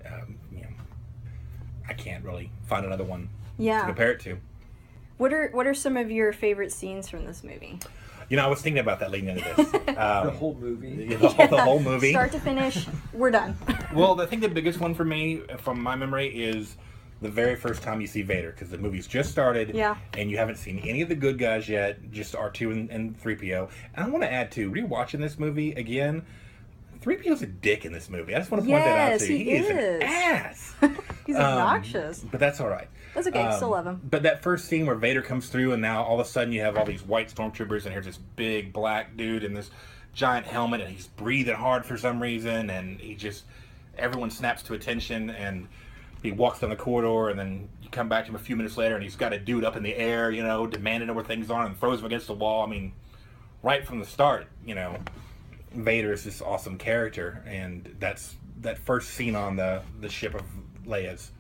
um, 0.06 0.38
you 0.52 0.62
know, 0.62 0.68
I 1.90 1.94
can't 1.94 2.24
really 2.24 2.52
find 2.68 2.86
another 2.86 3.04
one 3.04 3.30
Yeah, 3.58 3.80
to 3.82 3.86
compare 3.88 4.12
it 4.12 4.20
to. 4.22 4.38
What 5.18 5.34
are 5.34 5.50
what 5.52 5.66
are 5.68 5.74
some 5.74 5.98
of 5.98 6.12
your 6.12 6.32
favorite 6.34 6.72
scenes 6.72 7.10
from 7.10 7.26
this 7.26 7.44
movie? 7.44 7.80
You 8.30 8.38
know, 8.38 8.46
I 8.46 8.48
was 8.48 8.62
thinking 8.62 8.80
about 8.80 9.00
that 9.00 9.12
leading 9.12 9.30
into 9.30 9.44
this. 9.56 9.72
The 9.86 10.28
Um, 10.28 10.36
whole 10.36 10.56
movie. 10.60 11.06
the, 11.16 11.30
whole, 11.30 11.48
the 11.48 11.62
whole 11.62 11.80
movie. 11.80 12.12
Start 12.12 12.32
to 12.34 12.40
finish, 12.40 12.86
we're 13.14 13.32
done. 13.32 13.56
Well, 13.94 14.20
I 14.20 14.26
think 14.26 14.42
the 14.42 14.50
biggest 14.50 14.80
one 14.82 14.94
for 14.94 15.06
me, 15.06 15.42
from 15.58 15.80
my 15.82 15.96
memory, 15.96 16.28
is 16.28 16.76
the 17.22 17.30
very 17.30 17.56
first 17.56 17.82
time 17.82 18.02
you 18.02 18.08
see 18.08 18.24
Vader, 18.24 18.52
because 18.52 18.70
the 18.70 18.78
movie's 18.78 19.08
just 19.08 19.32
started, 19.32 19.74
Yeah. 19.74 19.96
and 20.18 20.30
you 20.30 20.38
haven't 20.38 20.58
seen 20.58 20.80
any 20.80 21.02
of 21.02 21.08
the 21.08 21.16
good 21.16 21.38
guys 21.38 21.70
yet, 21.70 22.12
just 22.12 22.36
R 22.36 22.50
two 22.50 22.72
and, 22.72 22.90
and 22.90 23.18
three 23.18 23.36
PO. 23.36 23.70
And 23.96 24.06
I 24.06 24.10
want 24.10 24.24
to 24.24 24.32
add 24.32 24.52
too, 24.52 24.70
rewatching 24.70 25.20
this 25.20 25.40
movie 25.40 25.72
again, 25.74 26.24
three 27.06 27.18
PO's 27.18 27.44
a 27.44 27.46
dick 27.46 27.86
in 27.86 27.94
this 27.94 28.10
movie. 28.10 28.34
I 28.34 28.40
just 28.40 28.50
want 28.50 28.64
to 28.64 28.68
point 28.70 28.84
that 28.84 28.98
out 28.98 29.12
Yes, 29.12 29.28
to 29.28 29.32
you. 29.32 29.38
he 29.46 29.52
is. 29.52 29.70
an 29.70 29.78
is. 29.78 30.02
ass. 30.04 30.74
He's 31.28 31.36
Um, 31.36 31.42
obnoxious. 31.44 32.20
but 32.32 32.40
that's 32.40 32.60
all 32.60 32.68
right. 32.68 32.88
That's 33.14 33.28
okay. 33.28 33.44
Um, 33.44 33.56
Still 33.58 33.70
love 33.70 33.86
him. 33.86 34.02
But 34.10 34.24
that 34.24 34.42
first 34.42 34.66
scene 34.66 34.88
where 34.88 34.96
Vader 34.96 35.22
comes 35.22 35.48
through, 35.50 35.74
and 35.74 35.82
now 35.84 36.02
all 36.04 36.20
of 36.20 36.26
a 36.26 36.28
sudden 36.30 36.52
you 36.52 36.62
have 36.62 36.76
all 36.78 36.84
these 36.86 37.04
white 37.04 37.32
stormtroopers, 37.34 37.84
and 37.86 37.94
here's 37.94 38.06
this 38.08 38.18
big 38.18 38.74
black 38.74 39.16
dude 39.16 39.44
in 39.44 39.54
this 39.54 39.70
giant 40.14 40.48
helmet, 40.48 40.82
and 40.82 40.90
he's 40.92 41.06
breathing 41.06 41.54
hard 41.56 41.86
for 41.86 41.96
some 41.96 42.20
reason, 42.20 42.72
and 42.72 43.00
he 43.00 43.14
just 43.14 43.44
everyone 44.00 44.32
snaps 44.32 44.64
to 44.64 44.74
attention, 44.74 45.30
and 45.30 45.68
he 46.24 46.32
walks 46.32 46.60
down 46.62 46.72
the 46.72 46.76
corridor, 46.76 47.30
and 47.30 47.38
then 47.40 47.70
you 47.84 47.90
come 47.92 48.10
back 48.10 48.26
to 48.26 48.32
him 48.32 48.36
a 48.36 48.40
few 48.40 48.56
minutes 48.56 48.78
later, 48.78 48.96
and 48.96 49.04
he's 49.04 49.16
got 49.16 49.32
a 49.32 49.38
dude 49.38 49.64
up 49.64 49.76
in 49.76 49.84
the 49.84 49.96
air, 49.96 50.32
you 50.32 50.42
know, 50.42 50.66
demanding 50.66 51.14
where 51.14 51.24
things 51.24 51.52
are, 51.52 51.64
and 51.68 51.80
throws 51.80 52.00
him 52.00 52.06
against 52.08 52.26
the 52.26 52.34
wall. 52.34 52.64
I 52.66 52.68
mean, 52.68 52.94
right 53.62 53.86
from 53.86 54.00
the 54.00 54.06
start, 54.08 54.48
you 54.66 54.74
know, 54.74 54.98
Vader 55.76 56.14
is 56.14 56.24
this 56.24 56.42
awesome 56.42 56.78
character, 56.78 57.44
and 57.48 57.96
that's 58.00 58.36
that 58.62 58.78
first 58.78 59.12
scene 59.12 59.36
on 59.36 59.56
the 59.56 59.82
the 60.02 60.10
ship 60.10 60.34
of 60.36 60.44
Leia's 60.86 61.32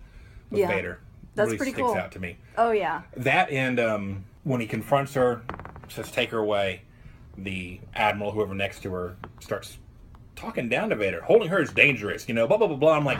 with 0.49 0.59
Yeah. 0.61 0.67
Vader 0.67 0.99
That's 1.35 1.47
really 1.47 1.57
pretty 1.57 1.71
sticks 1.73 1.87
cool. 1.87 1.95
out 1.95 2.11
to 2.13 2.19
me. 2.19 2.37
Oh 2.57 2.71
yeah. 2.71 3.01
That 3.17 3.49
and 3.49 3.79
um, 3.79 4.25
when 4.43 4.61
he 4.61 4.67
confronts 4.67 5.13
her, 5.15 5.41
says 5.87 6.11
take 6.11 6.31
her 6.31 6.37
away, 6.39 6.81
the 7.37 7.79
admiral, 7.95 8.31
whoever 8.31 8.53
next 8.53 8.81
to 8.83 8.91
her, 8.93 9.17
starts 9.39 9.77
talking 10.35 10.69
down 10.69 10.89
to 10.89 10.95
Vader. 10.95 11.21
Holding 11.21 11.49
her 11.49 11.61
is 11.61 11.71
dangerous, 11.71 12.27
you 12.27 12.35
know. 12.35 12.47
Blah 12.47 12.57
blah 12.57 12.67
blah 12.67 12.77
blah. 12.77 12.97
I'm 12.97 13.05
like, 13.05 13.19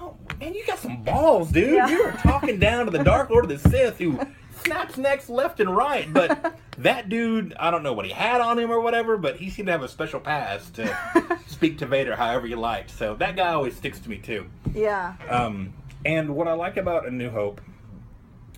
oh, 0.00 0.14
man, 0.38 0.54
you 0.54 0.64
got 0.66 0.78
some 0.78 1.02
balls, 1.02 1.50
dude. 1.50 1.72
Yeah. 1.74 1.88
You 1.88 2.02
are 2.04 2.12
talking 2.12 2.58
down 2.58 2.84
to 2.86 2.90
the 2.90 3.02
Dark 3.02 3.30
Lord 3.30 3.50
of 3.50 3.62
the 3.62 3.68
Sith, 3.70 3.98
who 3.98 4.20
snaps 4.66 4.96
necks 4.98 5.28
left 5.28 5.60
and 5.60 5.74
right. 5.74 6.12
But 6.12 6.54
that 6.78 7.08
dude, 7.08 7.54
I 7.58 7.70
don't 7.70 7.82
know 7.82 7.92
what 7.92 8.04
he 8.06 8.12
had 8.12 8.40
on 8.40 8.58
him 8.58 8.70
or 8.70 8.80
whatever, 8.80 9.16
but 9.16 9.36
he 9.36 9.50
seemed 9.50 9.66
to 9.66 9.72
have 9.72 9.82
a 9.82 9.88
special 9.88 10.20
pass 10.20 10.68
to 10.70 11.38
speak 11.46 11.78
to 11.78 11.86
Vader 11.86 12.16
however 12.16 12.46
you 12.46 12.56
liked. 12.56 12.90
So 12.90 13.14
that 13.16 13.36
guy 13.36 13.52
always 13.54 13.76
sticks 13.76 13.98
to 14.00 14.10
me 14.10 14.18
too. 14.18 14.46
Yeah. 14.74 15.14
Um, 15.28 15.72
and 16.04 16.34
what 16.36 16.46
I 16.48 16.52
like 16.52 16.76
about 16.76 17.06
A 17.06 17.10
New 17.10 17.30
Hope, 17.30 17.60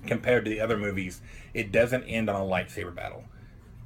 compared 0.06 0.44
to 0.44 0.50
the 0.50 0.60
other 0.60 0.76
movies, 0.76 1.20
it 1.54 1.72
doesn't 1.72 2.04
end 2.04 2.28
on 2.28 2.40
a 2.40 2.44
lightsaber 2.44 2.94
battle. 2.94 3.24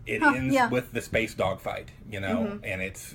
It 0.06 0.20
Huh, 0.22 0.32
ends 0.35 0.54
yeah. 0.54 0.68
with 0.68 0.92
the 0.92 1.00
space 1.00 1.35
dogfight, 1.35 1.90
you 2.11 2.18
know, 2.20 2.58
and 2.64 2.82
it's 2.82 3.14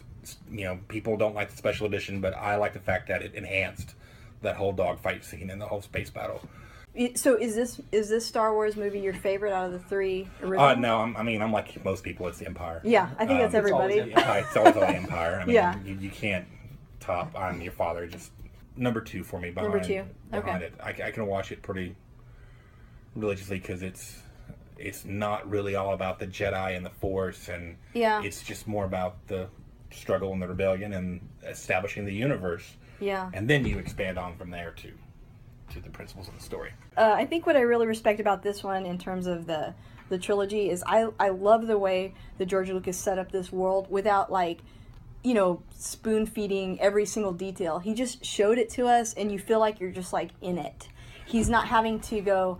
you 0.51 0.63
know 0.65 0.79
people 0.87 1.17
don't 1.17 1.35
like 1.35 1.49
the 1.51 1.57
special 1.57 1.85
edition, 1.85 2.21
but 2.21 2.33
I 2.35 2.55
like 2.55 2.73
the 2.73 2.79
fact 2.79 3.07
that 3.09 3.21
it 3.21 3.33
enhanced 3.35 3.93
that 4.41 4.55
whole 4.55 4.71
dogfight 4.71 5.25
scene 5.25 5.49
and 5.49 5.59
the 5.61 5.65
whole 5.67 5.81
space 5.81 6.09
battle. 6.09 6.47
So 7.15 7.35
is 7.35 7.55
this 7.55 7.79
is 7.91 8.09
this 8.09 8.25
Star 8.25 8.53
Wars 8.53 8.75
movie 8.75 8.99
your 8.99 9.13
favorite 9.13 9.53
out 9.53 9.67
of 9.67 9.71
the 9.73 9.79
three 9.79 10.27
original? 10.41 10.61
Uh, 10.69 10.75
no, 10.75 10.97
I'm, 10.97 11.15
I 11.17 11.23
mean 11.23 11.41
I'm 11.41 11.51
like 11.51 11.83
most 11.85 12.03
people. 12.03 12.27
It's 12.27 12.39
the 12.39 12.47
Empire. 12.47 12.81
Yeah, 12.83 13.09
I 13.19 13.25
think 13.25 13.39
that's 13.39 13.53
Um, 13.53 13.59
everybody. 13.59 13.99
always 14.01 14.13
it's 14.17 14.57
always 14.57 14.73
the 14.73 14.87
Empire. 14.89 15.39
I 15.41 15.45
mean, 15.45 15.55
Yeah. 15.55 15.75
you, 15.85 15.95
you 15.95 16.09
can't 16.09 16.45
top 16.99 17.37
I'm 17.37 17.61
Your 17.61 17.71
Father. 17.71 18.07
Just 18.07 18.31
number 18.75 19.01
two 19.01 19.23
for 19.23 19.39
me. 19.39 19.51
Behind, 19.51 19.71
Number 19.73 19.85
two. 19.87 20.03
Behind 20.31 20.63
Okay. 20.63 20.65
it, 20.65 20.73
I, 21.03 21.07
I 21.07 21.11
can 21.11 21.25
watch 21.27 21.51
it 21.51 21.61
pretty 21.61 21.95
religiously 23.15 23.59
because 23.59 23.81
it's 23.83 24.17
it's 24.77 25.05
not 25.05 25.49
really 25.49 25.75
all 25.75 25.93
about 25.93 26.19
the 26.19 26.27
Jedi 26.27 26.75
and 26.77 26.85
the 26.85 26.91
Force, 26.91 27.47
and 27.49 27.77
Yeah. 27.93 28.21
it's 28.23 28.43
just 28.43 28.67
more 28.67 28.85
about 28.85 29.15
the 29.27 29.47
struggle 29.91 30.33
and 30.33 30.41
the 30.41 30.47
rebellion 30.47 30.93
and 30.93 31.21
establishing 31.43 32.05
the 32.05 32.13
universe, 32.13 32.75
Yeah. 32.99 33.31
and 33.33 33.49
then 33.49 33.65
you 33.65 33.79
expand 33.79 34.19
on 34.19 34.37
from 34.37 34.51
there 34.51 34.71
to 34.77 34.91
to 35.73 35.79
the 35.79 35.89
principles 35.89 36.27
of 36.27 36.35
the 36.35 36.43
story. 36.43 36.71
uh, 36.97 37.13
I 37.15 37.25
think 37.25 37.45
what 37.45 37.55
I 37.55 37.61
really 37.61 37.87
respect 37.87 38.19
about 38.19 38.43
this 38.43 38.63
one 38.63 38.85
in 38.85 38.97
terms 38.97 39.27
of 39.27 39.47
the 39.47 39.73
the 40.09 40.17
trilogy 40.17 40.69
is 40.69 40.83
I 40.87 41.07
I 41.19 41.29
love 41.29 41.67
the 41.67 41.77
way 41.77 42.13
that 42.37 42.45
George 42.45 42.69
Lucas 42.69 42.97
set 42.97 43.19
up 43.19 43.31
this 43.31 43.51
world 43.51 43.87
without 43.89 44.31
like 44.31 44.59
you 45.23 45.33
know 45.33 45.61
spoon 45.75 46.25
feeding 46.25 46.79
every 46.79 47.05
single 47.05 47.33
detail. 47.33 47.79
He 47.79 47.93
just 47.93 48.23
showed 48.23 48.57
it 48.57 48.69
to 48.71 48.87
us 48.87 49.13
and 49.13 49.31
you 49.31 49.39
feel 49.39 49.59
like 49.59 49.79
you're 49.79 49.91
just 49.91 50.13
like 50.13 50.31
in 50.41 50.57
it. 50.57 50.87
He's 51.25 51.49
not 51.49 51.67
having 51.67 51.99
to 52.01 52.21
go 52.21 52.59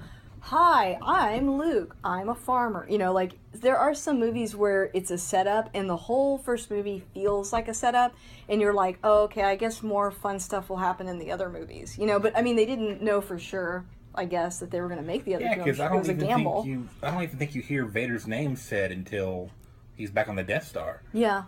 Hi, 0.49 0.97
I'm 1.01 1.57
Luke. 1.57 1.97
I'm 2.05 2.29
a 2.29 2.35
farmer. 2.35 2.87
You 2.89 2.97
know, 2.97 3.11
like 3.11 3.33
there 3.51 3.77
are 3.77 3.93
some 3.93 4.17
movies 4.17 4.55
where 4.55 4.89
it's 4.93 5.11
a 5.11 5.17
setup 5.17 5.69
and 5.73 5.89
the 5.89 5.97
whole 5.97 6.37
first 6.37 6.71
movie 6.71 7.03
feels 7.13 7.51
like 7.51 7.67
a 7.67 7.73
setup 7.73 8.15
and 8.47 8.61
you're 8.61 8.73
like, 8.73 8.97
"Oh, 9.03 9.23
okay, 9.23 9.43
I 9.43 9.57
guess 9.57 9.83
more 9.83 10.09
fun 10.09 10.39
stuff 10.39 10.69
will 10.69 10.77
happen 10.77 11.09
in 11.09 11.19
the 11.19 11.33
other 11.33 11.49
movies." 11.49 11.97
You 11.97 12.05
know, 12.05 12.17
but 12.17 12.37
I 12.37 12.41
mean, 12.43 12.55
they 12.55 12.65
didn't 12.65 13.01
know 13.01 13.19
for 13.19 13.37
sure, 13.37 13.83
I 14.15 14.23
guess, 14.23 14.59
that 14.59 14.71
they 14.71 14.79
were 14.79 14.87
going 14.87 15.01
to 15.01 15.05
make 15.05 15.25
the 15.25 15.35
other 15.35 15.43
Yeah, 15.43 15.55
films. 15.55 15.65
because 15.65 15.79
I 15.81 15.87
it 15.87 15.89
don't 15.89 15.99
was 15.99 16.07
a 16.07 16.11
even 16.13 16.27
gamble. 16.27 16.63
think 16.63 16.65
you 16.67 16.89
I 17.03 17.11
don't 17.11 17.23
even 17.23 17.37
think 17.37 17.53
you 17.53 17.61
hear 17.61 17.83
Vader's 17.83 18.25
name 18.25 18.55
said 18.55 18.93
until 18.93 19.51
he's 19.97 20.11
back 20.11 20.29
on 20.29 20.37
the 20.37 20.43
Death 20.43 20.65
Star. 20.65 21.01
Yeah. 21.11 21.43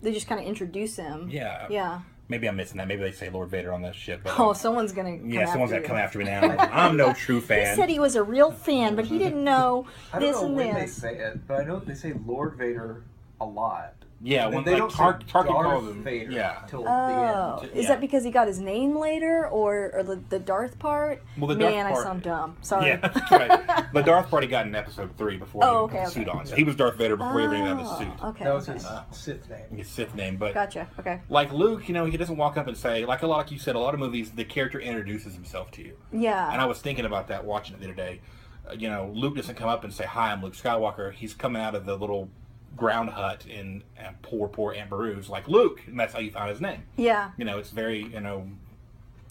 They 0.00 0.12
just 0.12 0.26
kind 0.28 0.40
of 0.40 0.46
introduce 0.46 0.96
him. 0.96 1.28
Yeah. 1.30 1.66
Yeah. 1.68 2.00
Maybe 2.28 2.48
I'm 2.48 2.56
missing 2.56 2.78
that. 2.78 2.88
Maybe 2.88 3.02
they 3.02 3.12
say 3.12 3.28
Lord 3.28 3.50
Vader 3.50 3.72
on 3.72 3.82
that 3.82 3.94
ship. 3.94 4.22
But, 4.24 4.38
Oh, 4.38 4.50
um, 4.50 4.54
someone's 4.54 4.92
going 4.92 5.20
to 5.20 5.28
yeah, 5.28 5.44
someone's 5.46 5.72
after 5.72 5.82
gonna 5.82 5.88
come 5.88 5.96
after 5.98 6.18
me 6.18 6.24
now. 6.24 6.56
I'm 6.58 6.96
no 6.96 7.12
true 7.12 7.40
fan. 7.40 7.66
He 7.70 7.76
said 7.76 7.90
he 7.90 7.98
was 7.98 8.16
a 8.16 8.22
real 8.22 8.50
fan, 8.50 8.96
but 8.96 9.04
he 9.04 9.18
didn't 9.18 9.44
know 9.44 9.86
I 10.12 10.18
don't 10.18 10.28
this 10.28 10.40
know 10.40 10.46
and 10.46 10.56
when 10.56 10.74
they 10.74 10.86
say 10.86 11.16
it, 11.16 11.46
but 11.46 11.60
I 11.60 11.64
know 11.64 11.78
they 11.80 11.94
say 11.94 12.14
Lord 12.26 12.54
Vader 12.56 13.02
a 13.40 13.44
lot. 13.44 13.94
Yeah, 14.24 14.46
when 14.48 14.64
they 14.64 14.72
like 14.72 14.80
don't 14.80 14.90
Tar- 14.90 15.20
say 15.20 15.26
Tarkin 15.26 15.46
Darth 15.46 15.46
calls 15.66 15.88
him. 15.88 16.02
Vader 16.02 16.32
Yeah. 16.32 16.58
till 16.66 16.80
Oh, 16.88 17.58
the 17.60 17.62
end. 17.68 17.76
is 17.76 17.82
Yeah. 17.84 17.88
that 17.90 18.00
because 18.00 18.24
he 18.24 18.30
got 18.30 18.48
his 18.48 18.58
name 18.58 18.96
later, 18.96 19.46
or, 19.48 19.92
or 19.94 20.02
the, 20.02 20.16
the 20.30 20.38
Darth 20.38 20.78
part? 20.78 21.22
Well, 21.38 21.46
the 21.48 21.54
Darth 21.54 21.74
Man, 21.74 21.86
I 21.86 21.94
sound 21.94 22.22
dumb. 22.22 22.56
Sorry. 22.62 22.86
Yeah, 22.88 22.96
that's 22.96 23.30
right. 23.30 23.84
The 23.92 24.02
Darth 24.02 24.28
Party 24.30 24.46
got 24.48 24.66
in 24.66 24.74
episode 24.74 25.16
three 25.16 25.36
before 25.36 25.62
he 25.62 25.68
Oh, 25.68 25.86
put 25.86 25.94
okay, 25.96 26.04
the 26.06 26.10
suit 26.10 26.28
okay. 26.28 26.38
on. 26.38 26.46
So 26.46 26.56
he 26.56 26.64
was 26.64 26.74
Darth 26.74 26.96
Vader 26.96 27.16
before 27.16 27.38
he 27.38 27.44
ever 27.44 27.54
even 27.54 27.66
had 27.76 27.78
the 27.78 27.98
suit. 27.98 28.08
Oh, 28.22 28.28
okay. 28.30 28.44
That 28.44 28.54
was 28.54 28.68
okay. 28.68 28.78
his 28.78 28.88
Sith 29.18 29.48
name. 29.50 29.76
His 29.78 29.88
Sith 29.88 30.14
name, 30.14 30.36
but 30.36 30.54
Gotcha. 30.54 30.88
Okay. 30.98 31.20
like 31.28 31.52
Luke, 31.52 31.86
you 31.88 31.94
know, 31.94 32.06
he 32.06 32.16
doesn't 32.16 32.36
walk 32.36 32.56
up 32.56 32.66
and 32.66 32.76
say 32.76 33.04
like 33.04 33.22
a 33.22 33.26
lot 33.26 33.36
like 33.36 33.50
you 33.52 33.58
said. 33.58 33.76
A 33.76 33.78
lot 33.78 33.94
of 33.94 34.00
movies, 34.00 34.30
the 34.32 34.44
character 34.44 34.80
introduces 34.80 35.34
himself 35.34 35.70
to 35.72 35.82
you. 35.82 35.96
Yeah. 36.12 36.50
And 36.50 36.60
I 36.60 36.64
was 36.66 36.80
thinking 36.80 37.04
about 37.04 37.28
that 37.28 37.44
watching 37.44 37.74
it 37.76 37.80
the 37.80 37.86
other 37.86 37.94
day. 37.94 38.20
Uh, 38.68 38.72
you 38.72 38.88
know, 38.88 39.10
Luke 39.14 39.36
doesn't 39.36 39.56
come 39.56 39.68
up 39.68 39.84
and 39.84 39.92
say, 39.92 40.04
"Hi, 40.06 40.32
I'm 40.32 40.42
Luke 40.42 40.54
Skywalker." 40.54 41.12
He's 41.12 41.34
coming 41.34 41.60
out 41.60 41.74
of 41.74 41.84
the 41.84 41.96
little 41.96 42.30
ground 42.76 43.10
hut 43.10 43.46
in 43.46 43.82
uh, 43.98 44.10
poor, 44.22 44.48
poor 44.48 44.72
Aunt 44.74 44.90
Beru's 44.90 45.28
like 45.28 45.48
Luke, 45.48 45.82
and 45.86 45.98
that's 45.98 46.12
how 46.12 46.18
you 46.20 46.30
found 46.30 46.50
his 46.50 46.60
name. 46.60 46.82
yeah. 46.96 47.30
You 47.36 47.44
know, 47.44 47.58
it's 47.58 47.70
very 47.70 48.02
you 48.04 48.20
know 48.20 48.48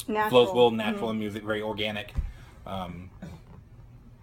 Natural. 0.07 0.29
flows 0.45 0.55
well, 0.55 0.71
natural 0.71 1.09
in 1.11 1.19
music, 1.19 1.43
very 1.43 1.61
organic. 1.61 2.13
Um, 2.65 3.09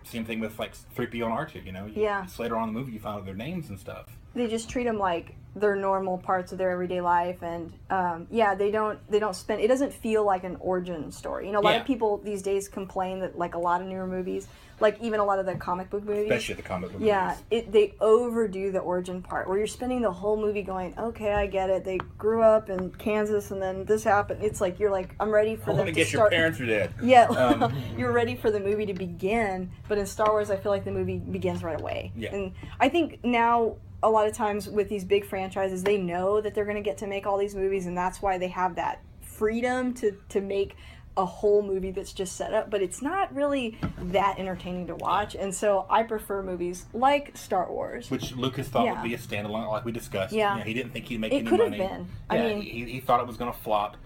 same 0.04 0.24
thing 0.24 0.40
with 0.40 0.58
like 0.58 0.74
3PO 0.96 1.24
and 1.24 1.32
R2, 1.32 1.64
you 1.64 1.72
know. 1.72 1.86
You- 1.86 2.02
Yeah. 2.02 2.24
It's 2.24 2.38
later 2.38 2.56
on 2.56 2.68
in 2.68 2.74
the 2.74 2.80
movie 2.80 2.92
you 2.92 3.00
find 3.00 3.18
out 3.18 3.24
their 3.24 3.34
names 3.34 3.68
and 3.68 3.78
stuff. 3.78 4.16
they 4.34 4.46
just 4.46 4.68
treat 4.68 4.84
them 4.84 4.98
like 4.98 5.34
they're 5.56 5.74
normal 5.76 6.16
parts 6.18 6.52
of 6.52 6.58
their 6.58 6.70
everyday 6.70 7.00
life 7.00 7.42
and 7.42 7.72
um, 7.90 8.26
yeah 8.30 8.54
they 8.54 8.70
don't 8.70 8.98
they 9.10 9.18
don't 9.18 9.34
spend 9.34 9.60
it 9.60 9.66
doesn't 9.68 9.92
feel 9.92 10.24
like 10.24 10.44
an 10.44 10.56
origin 10.60 11.10
story 11.10 11.46
you 11.46 11.52
know 11.52 11.58
a 11.58 11.62
lot 11.62 11.74
Yeah. 11.74 11.80
of 11.80 11.86
people 11.86 12.18
these 12.18 12.42
days 12.42 12.68
complain 12.68 13.20
that 13.20 13.36
like 13.36 13.54
a 13.54 13.58
lot 13.58 13.80
of 13.80 13.88
newer 13.88 14.06
movies 14.06 14.46
like 14.78 14.98
even 15.02 15.20
a 15.20 15.24
lot 15.24 15.38
of 15.38 15.44
the 15.46 15.56
comic 15.56 15.90
book 15.90 16.04
movies 16.04 16.22
Especially 16.30 16.54
the 16.54 16.62
comic 16.62 16.92
book 16.92 17.00
yeah 17.04 17.30
movies. 17.30 17.42
it, 17.50 17.72
they 17.72 17.94
overdo 18.00 18.70
the 18.70 18.78
origin 18.78 19.22
part 19.22 19.48
where 19.48 19.58
you're 19.58 19.66
spending 19.66 20.00
the 20.02 20.10
whole 20.12 20.36
movie 20.36 20.62
going 20.62 20.94
okay 20.98 21.32
i 21.34 21.46
get 21.46 21.68
it 21.68 21.84
they 21.84 21.98
grew 22.16 22.42
up 22.42 22.70
in 22.70 22.90
kansas 22.92 23.50
and 23.50 23.60
then 23.60 23.84
this 23.84 24.04
happened 24.04 24.42
it's 24.42 24.60
like 24.60 24.78
you're 24.78 24.90
like 24.90 25.14
i'm 25.20 25.30
ready 25.30 25.56
for 25.56 25.72
I 25.72 25.76
them 25.76 25.86
to 25.86 25.92
to 25.92 25.96
guess 25.96 26.12
your 26.12 26.30
parents 26.30 26.60
are 26.60 26.66
dead. 26.66 26.94
yeah, 27.02 27.24
Um, 27.26 27.74
you're 27.98 28.12
ready 28.12 28.36
for 28.36 28.50
the 28.50 28.60
movie 28.60 28.86
to 28.86 28.94
begin, 28.94 29.70
but 29.88 29.98
in 29.98 30.06
Star 30.06 30.30
Wars, 30.30 30.50
I 30.50 30.56
feel 30.56 30.70
like 30.72 30.84
the 30.84 30.90
movie 30.92 31.18
begins 31.18 31.62
right 31.64 31.78
away. 31.80 32.12
Yeah. 32.16 32.34
And 32.34 32.52
I 32.78 32.88
think 32.88 33.24
now 33.24 33.76
a 34.02 34.08
lot 34.10 34.26
of 34.26 34.32
times 34.34 34.68
with 34.68 34.88
these 34.88 35.04
big 35.04 35.24
franchises, 35.26 35.82
they 35.82 35.98
know 35.98 36.40
that 36.40 36.54
they're 36.54 36.64
going 36.64 36.76
to 36.76 36.82
get 36.82 36.98
to 36.98 37.06
make 37.06 37.26
all 37.26 37.36
these 37.38 37.54
movies, 37.54 37.86
and 37.86 37.96
that's 37.96 38.22
why 38.22 38.38
they 38.38 38.48
have 38.48 38.76
that 38.76 39.02
freedom 39.20 39.94
to 39.94 40.16
to 40.30 40.40
make 40.40 40.76
a 41.16 41.24
whole 41.26 41.60
movie 41.62 41.90
that's 41.90 42.12
just 42.12 42.36
set 42.36 42.54
up, 42.54 42.70
but 42.70 42.80
it's 42.80 43.02
not 43.02 43.34
really 43.34 43.76
that 44.00 44.38
entertaining 44.38 44.86
to 44.86 44.94
watch. 44.94 45.34
And 45.34 45.52
so 45.54 45.84
I 45.90 46.04
prefer 46.04 46.40
movies 46.42 46.86
like 46.94 47.36
Star 47.36 47.68
Wars. 47.70 48.10
Which 48.10 48.32
Lucas 48.36 48.68
thought 48.68 48.84
Yeah. 48.84 48.92
would 48.94 49.02
be 49.02 49.14
a 49.14 49.18
standalone, 49.18 49.68
like 49.70 49.84
we 49.84 49.90
discussed. 49.92 50.32
Yeah. 50.32 50.52
You 50.54 50.58
know, 50.60 50.64
he 50.66 50.72
didn't 50.72 50.92
think 50.92 51.06
he'd 51.06 51.18
make 51.20 51.32
It 51.32 51.38
any 51.38 51.48
could 51.48 51.58
have 51.60 51.70
money. 51.70 51.78
been. 51.86 52.06
I 52.30 52.38
mean- 52.38 52.62
he, 52.62 52.84
he 52.84 53.00
thought 53.00 53.20
it 53.20 53.26
was 53.26 53.36
going 53.36 53.52
to 53.52 53.58
flop. 53.58 53.96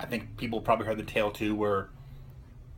I 0.00 0.06
think 0.06 0.38
people 0.38 0.60
probably 0.62 0.86
heard 0.86 0.96
the 0.98 1.02
tale 1.04 1.30
too, 1.30 1.54
where 1.54 1.88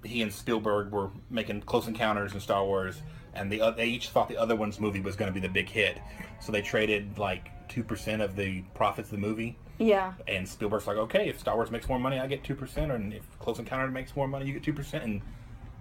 he 0.04 0.22
and 0.22 0.32
Spielberg 0.32 0.90
were 0.92 1.10
making 1.30 1.62
Close 1.62 1.88
Encounters 1.88 2.32
and 2.32 2.42
Star 2.42 2.64
Wars, 2.64 3.02
and 3.34 3.50
the 3.50 3.72
they 3.76 3.86
each 3.86 4.10
thought 4.10 4.28
the 4.28 4.36
other 4.36 4.56
one's 4.56 4.80
movie 4.80 5.00
was 5.00 5.16
going 5.16 5.32
to 5.32 5.34
be 5.34 5.44
the 5.44 5.52
big 5.52 5.68
hit, 5.68 6.00
so 6.40 6.52
they 6.52 6.62
traded 6.62 7.18
like 7.18 7.50
two 7.68 7.82
percent 7.82 8.22
of 8.22 8.36
the 8.36 8.62
profits 8.74 9.08
of 9.12 9.20
the 9.20 9.26
movie. 9.26 9.56
Yeah. 9.78 10.14
And 10.26 10.48
Spielberg's 10.48 10.86
like, 10.88 10.96
okay, 10.96 11.28
if 11.28 11.38
Star 11.38 11.54
Wars 11.54 11.70
makes 11.70 11.88
more 11.88 12.00
money, 12.00 12.18
I 12.18 12.26
get 12.26 12.42
two 12.42 12.54
percent, 12.54 12.90
and 12.90 13.12
if 13.12 13.22
Close 13.38 13.58
Encounter 13.58 13.88
makes 13.88 14.16
more 14.16 14.26
money, 14.26 14.46
you 14.46 14.52
get 14.52 14.62
two 14.62 14.72
percent. 14.72 15.04
And 15.04 15.20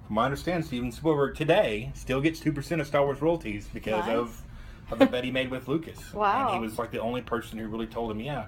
from 0.05 0.15
what 0.15 0.23
I 0.23 0.25
understand, 0.25 0.65
Steven 0.65 0.91
Spielberg 0.91 1.35
today 1.35 1.91
still 1.95 2.21
gets 2.21 2.39
two 2.39 2.51
percent 2.53 2.81
of 2.81 2.87
Star 2.87 3.03
Wars 3.03 3.21
royalties 3.21 3.67
because 3.73 4.05
Nice. 4.05 4.15
of, 4.15 4.41
of 4.91 4.99
the 4.99 5.05
bet 5.05 5.23
he 5.23 5.31
made 5.31 5.49
with 5.51 5.67
Lucas. 5.67 6.13
Wow. 6.13 6.47
And 6.47 6.55
he 6.55 6.61
was 6.61 6.77
like 6.77 6.91
the 6.91 7.01
only 7.01 7.21
person 7.21 7.57
who 7.57 7.67
really 7.67 7.87
told 7.87 8.11
him, 8.11 8.19
yeah. 8.19 8.47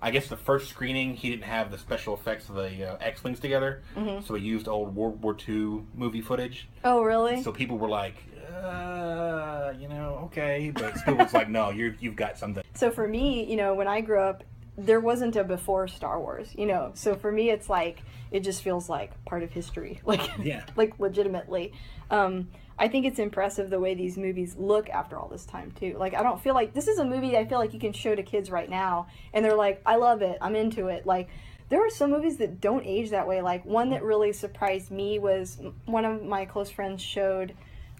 I 0.00 0.10
guess 0.10 0.28
the 0.28 0.36
first 0.36 0.68
screening 0.70 1.14
he 1.14 1.30
didn't 1.30 1.44
have 1.44 1.70
the 1.70 1.78
special 1.78 2.14
effects 2.14 2.48
of 2.48 2.54
the 2.54 2.92
uh, 2.92 2.96
X-wings 3.00 3.40
together, 3.40 3.82
Mm-hmm. 3.96 4.24
so 4.24 4.34
he 4.34 4.44
used 4.46 4.68
old 4.68 4.94
World 4.94 5.20
War 5.22 5.36
II 5.48 5.82
movie 5.94 6.20
footage. 6.20 6.68
Oh, 6.84 7.02
really? 7.02 7.42
So 7.42 7.50
people 7.52 7.78
were 7.78 7.88
like, 7.88 8.14
uh, 8.62 9.72
you 9.78 9.88
know, 9.88 10.20
okay, 10.26 10.70
but 10.74 10.96
Spielberg's 10.98 11.34
like, 11.34 11.48
no, 11.48 11.70
you're 11.70 11.94
you've 12.00 12.16
got 12.16 12.38
something. 12.38 12.62
So 12.74 12.90
for 12.90 13.06
me, 13.08 13.44
you 13.50 13.56
know, 13.56 13.74
when 13.74 13.88
I 13.88 14.00
grew 14.00 14.20
up, 14.20 14.44
there 14.76 15.00
wasn't 15.00 15.34
a 15.36 15.42
before 15.44 15.88
Star 15.88 16.20
Wars, 16.20 16.54
you 16.56 16.66
know. 16.66 16.92
So 16.94 17.14
for 17.16 17.32
me, 17.32 17.50
it's 17.50 17.68
like 17.68 18.00
it 18.30 18.40
just 18.40 18.62
feels 18.62 18.88
like 18.88 19.12
part 19.24 19.42
of 19.42 19.50
history, 19.50 20.00
like 20.04 20.20
Yeah. 20.38 20.64
like 20.76 20.98
legitimately. 21.00 21.72
Um, 22.10 22.48
I 22.78 22.88
think 22.88 23.06
it's 23.06 23.18
impressive 23.18 23.70
the 23.70 23.80
way 23.80 23.94
these 23.94 24.16
movies 24.16 24.54
look 24.56 24.88
after 24.88 25.18
all 25.18 25.28
this 25.28 25.44
time 25.44 25.72
too. 25.72 25.96
Like 25.98 26.14
I 26.14 26.22
don't 26.22 26.40
feel 26.40 26.54
like 26.54 26.74
this 26.74 26.86
is 26.86 26.98
a 26.98 27.04
movie 27.04 27.36
I 27.36 27.44
feel 27.44 27.58
like 27.58 27.74
you 27.74 27.80
can 27.80 27.92
show 27.92 28.14
to 28.14 28.22
kids 28.22 28.50
right 28.50 28.70
now, 28.70 29.08
and 29.32 29.44
they're 29.44 29.56
like, 29.56 29.82
I 29.84 29.96
love 29.96 30.22
it, 30.22 30.38
I'm 30.40 30.54
into 30.54 30.88
it. 30.88 31.04
Like 31.06 31.28
there 31.68 31.84
are 31.84 31.90
some 31.90 32.10
movies 32.10 32.38
that 32.38 32.60
don't 32.60 32.86
age 32.86 33.10
that 33.10 33.26
way. 33.26 33.42
Like 33.42 33.64
one 33.64 33.90
that 33.90 34.02
really 34.02 34.32
surprised 34.32 34.90
me 34.90 35.18
was 35.18 35.58
one 35.84 36.04
of 36.04 36.22
my 36.22 36.44
close 36.44 36.70
friends 36.70 37.02
showed 37.02 37.54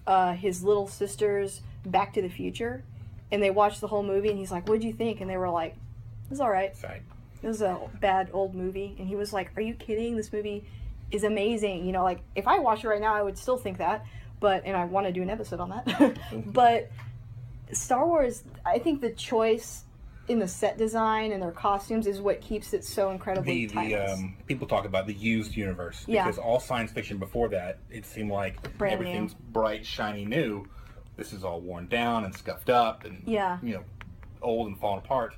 uh, 0.07 0.33
his 0.33 0.63
little 0.63 0.87
sisters 0.87 1.61
Back 1.85 2.13
to 2.13 2.21
the 2.21 2.29
Future, 2.29 2.83
and 3.31 3.43
they 3.43 3.51
watched 3.51 3.81
the 3.81 3.87
whole 3.87 4.03
movie, 4.03 4.29
and 4.29 4.37
he's 4.37 4.51
like, 4.51 4.67
"What'd 4.67 4.83
you 4.83 4.93
think?" 4.93 5.21
And 5.21 5.29
they 5.29 5.37
were 5.37 5.49
like, 5.49 5.73
"It 5.73 6.29
was 6.29 6.39
all 6.39 6.49
right. 6.49 6.75
Sorry. 6.75 7.01
It 7.41 7.47
was 7.47 7.61
a 7.61 7.79
bad 7.99 8.29
old 8.33 8.55
movie." 8.55 8.95
And 8.97 9.07
he 9.07 9.15
was 9.15 9.33
like, 9.33 9.51
"Are 9.57 9.61
you 9.61 9.73
kidding? 9.73 10.15
This 10.15 10.33
movie 10.33 10.65
is 11.11 11.23
amazing." 11.23 11.85
You 11.85 11.91
know, 11.91 12.03
like 12.03 12.21
if 12.35 12.47
I 12.47 12.59
watch 12.59 12.83
it 12.83 12.87
right 12.87 13.01
now, 13.01 13.13
I 13.13 13.21
would 13.21 13.37
still 13.37 13.57
think 13.57 13.77
that, 13.77 14.05
but 14.39 14.63
and 14.65 14.75
I 14.75 14.85
want 14.85 15.07
to 15.07 15.13
do 15.13 15.21
an 15.21 15.29
episode 15.29 15.59
on 15.59 15.69
that. 15.69 16.17
but 16.47 16.89
Star 17.71 18.05
Wars, 18.07 18.43
I 18.65 18.79
think 18.79 19.01
the 19.01 19.11
choice 19.11 19.83
in 20.27 20.37
the 20.39 20.47
set 20.47 20.77
design 20.77 21.31
and 21.31 21.41
their 21.41 21.51
costumes 21.51 22.05
is 22.05 22.21
what 22.21 22.39
keeps 22.39 22.73
it 22.73 22.85
so 22.85 23.09
incredibly 23.09 23.65
the, 23.65 23.73
the 23.73 23.95
um, 23.95 24.37
people 24.45 24.67
talk 24.67 24.85
about 24.85 25.07
the 25.07 25.13
used 25.13 25.55
universe 25.55 26.03
Yeah. 26.07 26.23
because 26.23 26.37
all 26.37 26.59
science 26.59 26.91
fiction 26.91 27.17
before 27.17 27.49
that 27.49 27.79
it 27.89 28.05
seemed 28.05 28.29
like 28.29 28.77
Brand 28.77 28.93
everything's 28.93 29.33
bright 29.33 29.83
shiny 29.83 30.25
new 30.25 30.67
this 31.17 31.33
is 31.33 31.43
all 31.43 31.59
worn 31.61 31.87
down 31.87 32.25
and 32.25 32.35
scuffed 32.35 32.69
up 32.69 33.05
and 33.05 33.23
Yeah. 33.25 33.57
you 33.63 33.73
know 33.73 33.83
old 34.43 34.67
and 34.67 34.79
falling 34.79 34.99
apart 34.99 35.33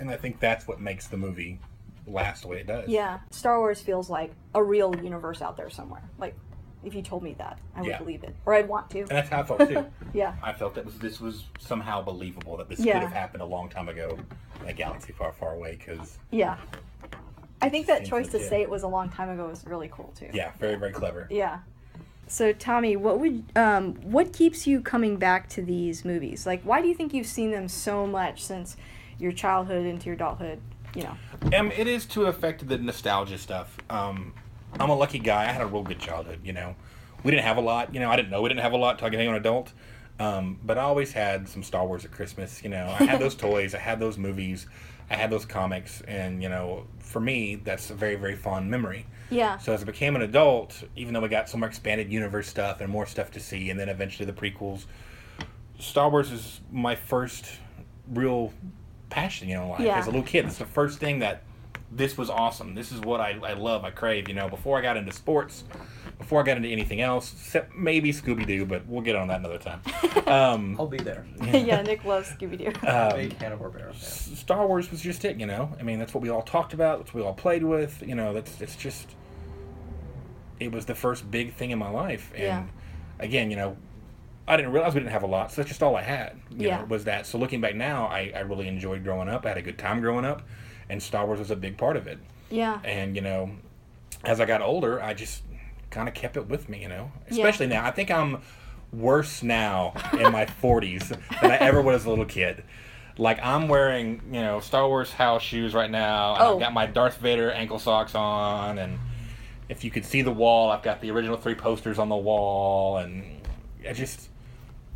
and 0.00 0.10
i 0.10 0.16
think 0.16 0.40
that's 0.40 0.66
what 0.66 0.80
makes 0.80 1.06
the 1.06 1.16
movie 1.16 1.60
last 2.06 2.42
the 2.42 2.48
way 2.48 2.58
it 2.58 2.66
does 2.66 2.88
Yeah, 2.88 3.20
Star 3.30 3.58
Wars 3.58 3.80
feels 3.80 4.10
like 4.10 4.32
a 4.54 4.62
real 4.62 4.94
universe 5.02 5.40
out 5.40 5.56
there 5.56 5.70
somewhere. 5.70 6.02
Like, 6.18 6.36
if 6.84 6.94
you 6.94 7.02
told 7.02 7.22
me 7.22 7.34
that, 7.38 7.58
I 7.74 7.80
would 7.80 7.88
Yeah. 7.88 7.98
believe 7.98 8.24
it, 8.24 8.34
or 8.46 8.54
I'd 8.54 8.68
want 8.68 8.90
to. 8.90 9.00
and 9.00 9.08
that's 9.08 9.28
how 9.28 9.40
i 9.40 9.42
felt 9.44 9.68
too 9.68 9.84
Yeah, 10.14 10.34
i 10.42 10.52
felt 10.52 10.74
that 10.74 10.84
was 10.84 10.98
this 10.98 11.20
was 11.20 11.44
somehow 11.58 12.02
believable 12.02 12.56
that 12.58 12.68
this 12.68 12.80
Yeah. 12.80 12.94
could 12.94 13.02
have 13.02 13.12
happened 13.12 13.42
a 13.42 13.46
long 13.46 13.68
time 13.68 13.88
ago 13.88 14.18
in 14.62 14.68
a 14.68 14.72
galaxy 14.72 15.12
far 15.12 15.32
far 15.32 15.54
away 15.54 15.76
because 15.78 16.18
yeah. 16.30 16.56
I 17.62 17.68
think 17.70 17.86
that 17.86 18.04
choice 18.04 18.28
to 18.28 18.38
say 18.40 18.60
it 18.62 18.68
was 18.68 18.82
a 18.82 18.88
long 18.88 19.08
time 19.08 19.30
ago 19.30 19.46
was 19.48 19.66
really 19.66 19.88
cool 19.90 20.12
too. 20.18 20.28
yeah 20.32 20.52
very 20.58 20.76
very 20.76 20.92
clever 20.92 21.26
Yeah. 21.30 21.58
So 22.26 22.52
Tommy, 22.54 22.96
what 22.96 23.20
would 23.20 23.44
um, 23.54 23.96
what 23.96 24.32
keeps 24.32 24.66
you 24.66 24.80
coming 24.80 25.16
back 25.18 25.46
to 25.50 25.62
these 25.62 26.06
movies? 26.06 26.46
Like, 26.46 26.62
why 26.62 26.80
do 26.80 26.88
you 26.88 26.94
think 26.94 27.12
you've 27.12 27.26
seen 27.26 27.50
them 27.50 27.68
so 27.68 28.06
much 28.06 28.42
since 28.42 28.78
your 29.18 29.30
childhood 29.30 29.84
into 29.84 30.06
your 30.06 30.14
adulthood? 30.14 30.58
You 30.96 31.02
know. 31.02 31.16
Um, 31.58 31.70
it 31.72 31.86
is 31.86 32.06
to 32.06 32.24
affect 32.24 32.66
the 32.66 32.78
nostalgia 32.78 33.36
stuff. 33.36 33.76
Um, 33.90 34.32
I'm 34.80 34.90
a 34.90 34.96
lucky 34.96 35.18
guy. 35.18 35.42
I 35.42 35.52
had 35.52 35.62
a 35.62 35.66
real 35.66 35.82
good 35.82 35.98
childhood. 35.98 36.40
You 36.44 36.52
know, 36.52 36.74
we 37.22 37.30
didn't 37.30 37.44
have 37.44 37.56
a 37.56 37.60
lot. 37.60 37.94
You 37.94 38.00
know, 38.00 38.10
I 38.10 38.16
didn't 38.16 38.30
know 38.30 38.42
we 38.42 38.48
didn't 38.48 38.62
have 38.62 38.72
a 38.72 38.76
lot 38.76 38.94
until 38.94 39.06
I 39.06 39.10
became 39.10 39.30
an 39.30 39.36
adult. 39.36 39.72
Um, 40.18 40.60
but 40.62 40.78
I 40.78 40.82
always 40.82 41.12
had 41.12 41.48
some 41.48 41.62
Star 41.62 41.86
Wars 41.86 42.04
at 42.04 42.12
Christmas. 42.12 42.62
You 42.62 42.70
know, 42.70 42.94
I 42.98 43.04
had 43.04 43.20
those 43.20 43.34
toys, 43.46 43.74
I 43.74 43.78
had 43.78 43.98
those 43.98 44.16
movies, 44.16 44.66
I 45.10 45.14
had 45.14 45.30
those 45.30 45.44
comics, 45.44 46.02
and 46.02 46.42
you 46.42 46.48
know, 46.48 46.86
for 47.00 47.20
me, 47.20 47.56
that's 47.56 47.90
a 47.90 47.94
very 47.94 48.14
very 48.14 48.36
fond 48.36 48.70
memory. 48.70 49.06
Yeah. 49.30 49.58
So 49.58 49.72
as 49.72 49.82
I 49.82 49.84
became 49.84 50.14
an 50.16 50.22
adult, 50.22 50.84
even 50.96 51.14
though 51.14 51.20
we 51.20 51.28
got 51.28 51.48
some 51.48 51.60
more 51.60 51.68
expanded 51.68 52.12
universe 52.12 52.48
stuff 52.48 52.80
and 52.80 52.90
more 52.90 53.06
stuff 53.06 53.30
to 53.32 53.40
see, 53.40 53.70
and 53.70 53.80
then 53.80 53.88
eventually 53.88 54.26
the 54.26 54.32
prequels, 54.32 54.84
Star 55.78 56.08
Wars 56.08 56.30
is 56.30 56.60
my 56.70 56.94
first 56.94 57.46
real 58.12 58.52
passion, 59.10 59.48
you 59.48 59.56
know, 59.56 59.64
in 59.64 59.68
life. 59.70 59.80
Yeah. 59.80 59.98
As 59.98 60.06
a 60.06 60.10
little 60.10 60.22
kid, 60.22 60.44
it's 60.44 60.58
the 60.58 60.66
first 60.66 61.00
thing 61.00 61.18
that 61.20 61.42
this 61.94 62.18
was 62.18 62.28
awesome. 62.30 62.74
This 62.74 62.90
is 62.92 63.00
what 63.00 63.20
I, 63.20 63.38
I 63.44 63.52
love, 63.54 63.84
I 63.84 63.90
crave, 63.90 64.28
you 64.28 64.34
know. 64.34 64.48
Before 64.48 64.76
I 64.78 64.82
got 64.82 64.96
into 64.96 65.12
sports, 65.12 65.64
before 66.18 66.40
I 66.40 66.44
got 66.44 66.56
into 66.56 66.68
anything 66.68 67.00
else, 67.00 67.32
except 67.32 67.74
maybe 67.76 68.12
Scooby 68.12 68.46
Doo, 68.46 68.64
but 68.66 68.86
we'll 68.86 69.02
get 69.02 69.14
on 69.16 69.28
that 69.28 69.40
another 69.40 69.58
time. 69.58 69.80
Um, 70.26 70.76
I'll 70.80 70.86
be 70.86 70.96
there. 70.96 71.26
yeah, 71.42 71.82
Nick 71.82 72.02
loves 72.04 72.30
Scooby 72.30 72.56
Doo. 72.58 72.88
um, 72.88 73.16
Big 73.16 73.34
Hanna 73.38 73.58
Barbera 73.58 73.92
fan. 73.94 74.36
Star 74.36 74.66
Wars 74.66 74.90
was 74.90 75.02
just 75.02 75.22
it, 75.26 75.36
you 75.38 75.44
know. 75.46 75.70
I 75.78 75.82
mean, 75.82 75.98
that's 75.98 76.14
what 76.14 76.22
we 76.22 76.30
all 76.30 76.40
talked 76.42 76.72
about. 76.72 76.98
That's 76.98 77.12
what 77.12 77.20
we 77.20 77.26
all 77.26 77.34
played 77.34 77.62
with. 77.62 78.02
You 78.06 78.14
know, 78.14 78.32
that's 78.32 78.58
it's 78.62 78.74
just. 78.74 79.06
It 80.60 80.72
was 80.72 80.86
the 80.86 80.94
first 80.94 81.30
big 81.30 81.54
thing 81.54 81.72
in 81.72 81.78
my 81.78 81.90
life, 81.90 82.30
and 82.34 82.42
Yeah. 82.42 82.64
again, 83.18 83.50
you 83.50 83.56
know, 83.56 83.76
I 84.48 84.56
didn't 84.56 84.72
realize 84.72 84.94
we 84.94 85.00
didn't 85.00 85.12
have 85.12 85.24
a 85.24 85.26
lot, 85.28 85.50
so 85.52 85.60
that's 85.60 85.68
just 85.68 85.82
all 85.82 85.94
I 85.96 86.02
had. 86.02 86.40
You 86.50 86.68
Yeah. 86.68 86.78
know, 86.78 86.84
was 86.86 87.04
that. 87.04 87.26
So 87.26 87.38
looking 87.38 87.60
back 87.60 87.74
now, 87.74 88.06
I, 88.06 88.32
I 88.34 88.40
really 88.40 88.66
enjoyed 88.68 89.02
growing 89.04 89.28
up. 89.28 89.44
I 89.44 89.48
had 89.48 89.58
a 89.58 89.62
good 89.62 89.78
time 89.78 90.00
growing 90.00 90.24
up, 90.24 90.42
and 90.88 91.02
Star 91.02 91.26
Wars 91.26 91.38
was 91.38 91.50
a 91.50 91.56
big 91.56 91.76
part 91.76 91.96
of 91.96 92.06
it. 92.06 92.18
yeah. 92.50 92.80
And 92.84 93.14
you 93.16 93.22
know, 93.22 93.50
as 94.24 94.40
I 94.40 94.44
got 94.44 94.62
older, 94.62 95.02
I 95.02 95.14
just 95.14 95.42
kind 95.90 96.08
of 96.08 96.14
kept 96.14 96.36
it 96.36 96.48
with 96.48 96.68
me. 96.68 96.82
You 96.82 96.88
know, 96.88 97.12
Yeah. 97.30 97.34
especially 97.46 97.66
now. 97.68 97.84
I 97.84 97.90
think 97.90 98.10
I'm 98.10 98.42
worse 98.92 99.42
now 99.42 99.92
in 100.12 100.30
my 100.32 100.44
40s 100.62 101.08
than 101.40 101.50
I 101.50 101.56
ever 101.56 101.82
was 101.82 102.02
as 102.02 102.04
a 102.06 102.10
little 102.10 102.24
kid. 102.26 102.62
Like 103.16 103.38
I'm 103.44 103.68
wearing, 103.68 104.20
you 104.32 104.40
know, 104.40 104.60
Star 104.60 104.86
Wars 104.88 105.12
house 105.12 105.42
shoes 105.42 105.72
right 105.74 105.90
now. 105.90 106.36
Oh. 106.38 106.54
I've 106.54 106.60
got 106.60 106.72
my 106.72 106.86
Darth 106.86 107.18
Vader 107.18 107.50
ankle 107.50 107.78
socks 107.78 108.14
on, 108.14 108.78
and 108.78 108.98
if 109.68 109.84
you 109.84 109.90
could 109.90 110.04
see 110.04 110.22
the 110.22 110.32
wall, 110.32 110.70
I've 110.70 110.82
got 110.82 111.00
the 111.00 111.10
original 111.12 111.36
three 111.36 111.54
posters 111.54 111.98
on 112.00 112.08
the 112.08 112.16
wall, 112.16 112.98
and 112.98 113.40
I 113.88 113.92
just, 113.92 114.28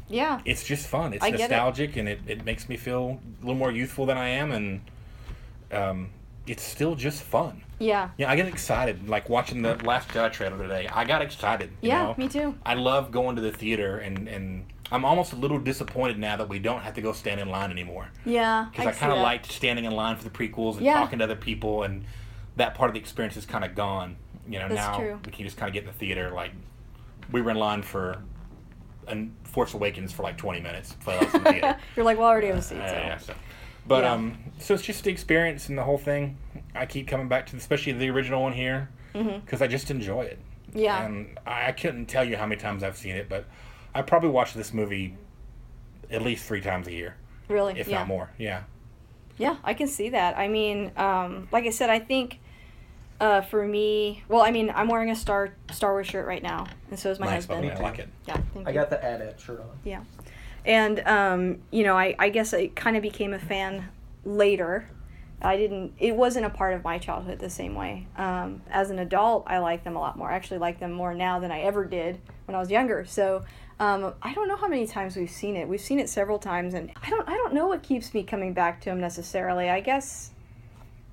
Yeah. 0.08 0.40
it's 0.44 0.64
just 0.64 0.88
fun. 0.88 1.12
It's 1.12 1.22
I 1.24 1.30
get 1.30 1.36
it. 1.40 1.42
nostalgic, 1.50 1.96
and 1.96 2.08
it, 2.08 2.20
it 2.26 2.44
makes 2.44 2.68
me 2.68 2.76
feel 2.76 3.20
a 3.40 3.40
little 3.40 3.54
more 3.54 3.70
youthful 3.70 4.04
than 4.04 4.16
I 4.18 4.28
am, 4.30 4.50
and 4.50 4.80
um, 5.72 6.10
it's 6.46 6.62
still 6.62 6.94
just 6.94 7.22
fun. 7.22 7.62
Yeah. 7.78 8.10
Yeah, 8.18 8.30
I 8.30 8.36
get 8.36 8.46
excited. 8.46 9.08
Like 9.08 9.28
watching 9.28 9.62
the 9.62 9.76
Last 9.84 10.08
Jedi 10.08 10.32
trailer 10.32 10.58
today, 10.58 10.88
I 10.92 11.04
got 11.04 11.22
excited. 11.22 11.70
you 11.80 11.88
Yeah, 11.90 12.02
know? 12.04 12.14
me 12.16 12.28
too. 12.28 12.54
I 12.64 12.74
love 12.74 13.10
going 13.10 13.36
to 13.36 13.42
the 13.42 13.52
theater, 13.52 13.98
and 13.98 14.28
and 14.28 14.64
I'm 14.90 15.04
almost 15.04 15.32
a 15.32 15.36
little 15.36 15.58
disappointed 15.58 16.18
now 16.18 16.36
that 16.36 16.48
we 16.48 16.58
don't 16.58 16.80
have 16.80 16.94
to 16.94 17.02
go 17.02 17.12
stand 17.12 17.40
in 17.40 17.48
line 17.50 17.70
anymore. 17.70 18.08
Yeah. 18.24 18.66
Because 18.70 18.86
I, 18.86 18.92
see 18.92 18.98
kind 19.00 19.12
of 19.12 19.18
liked 19.18 19.52
standing 19.52 19.84
in 19.84 19.92
line 19.92 20.16
for 20.16 20.24
the 20.24 20.30
prequels 20.30 20.76
and 20.76 20.84
Yeah. 20.86 20.94
talking 20.94 21.18
to 21.18 21.24
other 21.24 21.36
people, 21.36 21.82
and 21.82 22.04
that 22.56 22.74
part 22.74 22.88
of 22.88 22.94
the 22.94 23.00
experience 23.00 23.36
is 23.36 23.44
kind 23.46 23.64
of 23.64 23.74
gone. 23.74 24.16
You 24.48 24.58
know, 24.58 24.68
That's 24.68 24.80
now 24.80 24.98
true. 24.98 25.20
we 25.26 25.30
can 25.30 25.44
just 25.44 25.58
kind 25.58 25.68
of 25.68 25.74
get 25.74 25.80
in 25.82 25.86
the 25.88 25.92
theater. 25.92 26.30
Like 26.30 26.52
we 27.30 27.42
were 27.42 27.50
in 27.50 27.58
line 27.58 27.82
for, 27.82 28.22
and 29.06 29.34
Force 29.44 29.74
Awakens 29.74 30.10
for 30.10 30.22
like 30.22 30.38
20 30.38 30.60
minutes. 30.60 30.96
For 31.00 31.10
us 31.10 31.34
in 31.34 31.44
the 31.44 31.50
theater. 31.52 31.76
You're 31.96 32.04
like, 32.06 32.16
well, 32.18 32.26
I 32.28 32.30
already 32.30 32.46
have 32.48 32.56
a 32.56 32.62
seat. 32.62 32.78
Uh, 32.78 32.88
So. 32.88 32.94
yeah, 32.96 33.16
so. 33.18 33.34
But 33.88 34.04
Yeah. 34.04 34.12
um, 34.12 34.38
so 34.58 34.74
it's 34.74 34.82
just 34.82 35.02
the 35.04 35.10
experience 35.10 35.68
and 35.68 35.76
the 35.78 35.82
whole 35.82 35.98
thing. 35.98 36.36
I 36.74 36.86
keep 36.86 37.08
coming 37.08 37.26
back 37.28 37.46
to, 37.46 37.56
especially 37.56 37.92
the 37.92 38.10
original 38.10 38.42
one 38.42 38.52
here, 38.52 38.90
because 39.12 39.62
I 39.62 39.66
just 39.66 39.90
enjoy 39.90 40.22
it. 40.22 40.38
Mm-hmm. 40.70 40.78
Yeah. 40.78 41.02
And 41.04 41.38
I 41.46 41.68
I 41.68 41.72
couldn't 41.72 42.06
tell 42.06 42.22
you 42.24 42.36
how 42.36 42.46
many 42.46 42.60
times 42.60 42.82
I've 42.82 42.96
seen 42.96 43.16
it, 43.16 43.28
but 43.28 43.46
I 43.94 44.02
probably 44.02 44.28
watch 44.28 44.52
this 44.54 44.72
movie 44.74 45.16
at 46.10 46.22
least 46.22 46.44
three 46.46 46.60
times 46.60 46.86
a 46.86 46.92
year, 46.92 47.16
really? 47.48 47.78
if 47.80 47.88
yeah. 47.88 47.98
not 47.98 48.08
more. 48.08 48.30
Yeah. 48.38 48.62
Yeah, 49.38 49.56
I 49.64 49.72
can 49.72 49.86
see 49.88 50.10
that. 50.10 50.36
I 50.36 50.48
mean, 50.48 50.92
um, 50.96 51.48
like 51.52 51.64
I 51.64 51.70
said, 51.70 51.90
I 51.90 52.00
think 52.00 52.40
uh, 53.20 53.40
for 53.40 53.66
me, 53.66 54.24
well, 54.28 54.42
I 54.42 54.50
mean, 54.50 54.70
I'm 54.74 54.88
wearing 54.88 55.10
a 55.10 55.16
Star 55.16 55.54
Star 55.70 55.92
Wars 55.92 56.06
shirt 56.08 56.26
right 56.26 56.42
now, 56.42 56.66
and 56.90 56.98
so 56.98 57.10
is 57.10 57.18
my 57.18 57.26
nice, 57.26 57.46
husband. 57.46 57.62
buddy. 57.62 57.72
I 57.72 57.82
like 57.82 57.98
it. 58.00 58.08
Yeah, 58.26 58.36
thank 58.52 58.66
I 58.66 58.70
you. 58.70 58.74
got 58.74 58.90
the 58.90 59.02
AT-AT 59.04 59.40
shirt 59.40 59.60
on. 59.60 59.66
Yeah. 59.84 60.00
And, 60.64 61.00
um, 61.06 61.62
you 61.70 61.84
know, 61.84 61.96
I, 61.96 62.14
I 62.18 62.28
guess 62.28 62.52
I 62.52 62.68
kind 62.68 62.96
of 62.96 63.02
became 63.02 63.32
a 63.32 63.38
fan 63.38 63.88
later. 64.24 64.88
I 65.40 65.56
didn't, 65.56 65.92
it 65.98 66.16
wasn't 66.16 66.46
a 66.46 66.50
part 66.50 66.74
of 66.74 66.82
my 66.82 66.98
childhood 66.98 67.38
the 67.38 67.48
same 67.48 67.74
way. 67.74 68.06
Um, 68.16 68.62
as 68.70 68.90
an 68.90 68.98
adult, 68.98 69.44
I 69.46 69.58
like 69.58 69.84
them 69.84 69.96
a 69.96 70.00
lot 70.00 70.18
more. 70.18 70.30
I 70.30 70.34
actually 70.34 70.58
like 70.58 70.80
them 70.80 70.92
more 70.92 71.14
now 71.14 71.38
than 71.38 71.52
I 71.52 71.60
ever 71.60 71.84
did 71.84 72.20
when 72.46 72.54
I 72.56 72.58
was 72.58 72.70
younger. 72.70 73.04
So, 73.04 73.44
um, 73.80 74.14
I 74.20 74.34
don't 74.34 74.48
know 74.48 74.56
how 74.56 74.66
many 74.66 74.86
times 74.86 75.16
we've 75.16 75.30
seen 75.30 75.54
it. 75.54 75.68
We've 75.68 75.80
seen 75.80 76.00
it 76.00 76.08
several 76.08 76.40
times, 76.40 76.74
and 76.74 76.90
I 77.00 77.10
don't, 77.10 77.28
I 77.28 77.34
don't 77.36 77.54
know 77.54 77.68
what 77.68 77.84
keeps 77.84 78.12
me 78.12 78.24
coming 78.24 78.52
back 78.52 78.80
to 78.80 78.86
them 78.86 79.00
necessarily. 79.00 79.70
I 79.70 79.78
guess, 79.78 80.32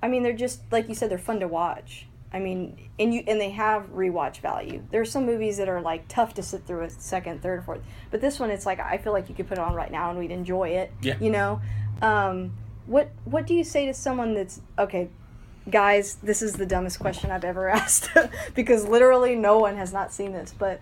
I 0.01 0.07
mean, 0.07 0.23
they're 0.23 0.33
just, 0.33 0.61
like 0.71 0.89
you 0.89 0.95
said, 0.95 1.11
they're 1.11 1.19
fun 1.19 1.39
to 1.41 1.47
watch. 1.47 2.07
I 2.35 2.39
mean, 2.39 2.89
and 2.99 3.13
you 3.13 3.23
and 3.27 3.39
they 3.39 3.51
have 3.51 3.93
rewatch 3.93 4.41
value. 4.41 4.83
There 4.91 4.99
are 4.99 5.05
some 5.05 5.25
movies 5.25 5.55
that 5.55 5.69
are 5.69 5.79
like 5.79 6.05
tough 6.09 6.33
to 6.33 6.43
sit 6.43 6.67
through 6.67 6.83
a 6.83 6.89
second, 6.89 7.41
third, 7.41 7.63
fourth, 7.63 7.79
but 8.11 8.19
this 8.19 8.41
one 8.41 8.51
it's 8.51 8.65
like 8.65 8.81
I 8.81 8.97
feel 8.97 9.13
like 9.13 9.29
you 9.29 9.35
could 9.35 9.47
put 9.47 9.57
it 9.57 9.61
on 9.61 9.73
right 9.73 9.89
now 9.89 10.09
and 10.09 10.19
we'd 10.19 10.31
enjoy 10.31 10.67
it. 10.69 10.91
Yeah. 11.01 11.15
You 11.21 11.29
know, 11.29 11.61
um, 12.01 12.51
what 12.87 13.09
what 13.23 13.47
do 13.47 13.53
you 13.53 13.63
say 13.63 13.85
to 13.85 13.93
someone 13.93 14.33
that's 14.33 14.59
okay, 14.77 15.07
guys? 15.69 16.15
This 16.21 16.41
is 16.41 16.55
the 16.55 16.65
dumbest 16.65 16.99
question 16.99 17.31
I've 17.31 17.45
ever 17.45 17.69
asked 17.81 18.09
because 18.53 18.85
literally 18.85 19.33
no 19.35 19.57
one 19.57 19.77
has 19.77 19.93
not 19.93 20.11
seen 20.11 20.33
this, 20.33 20.53
but 20.59 20.81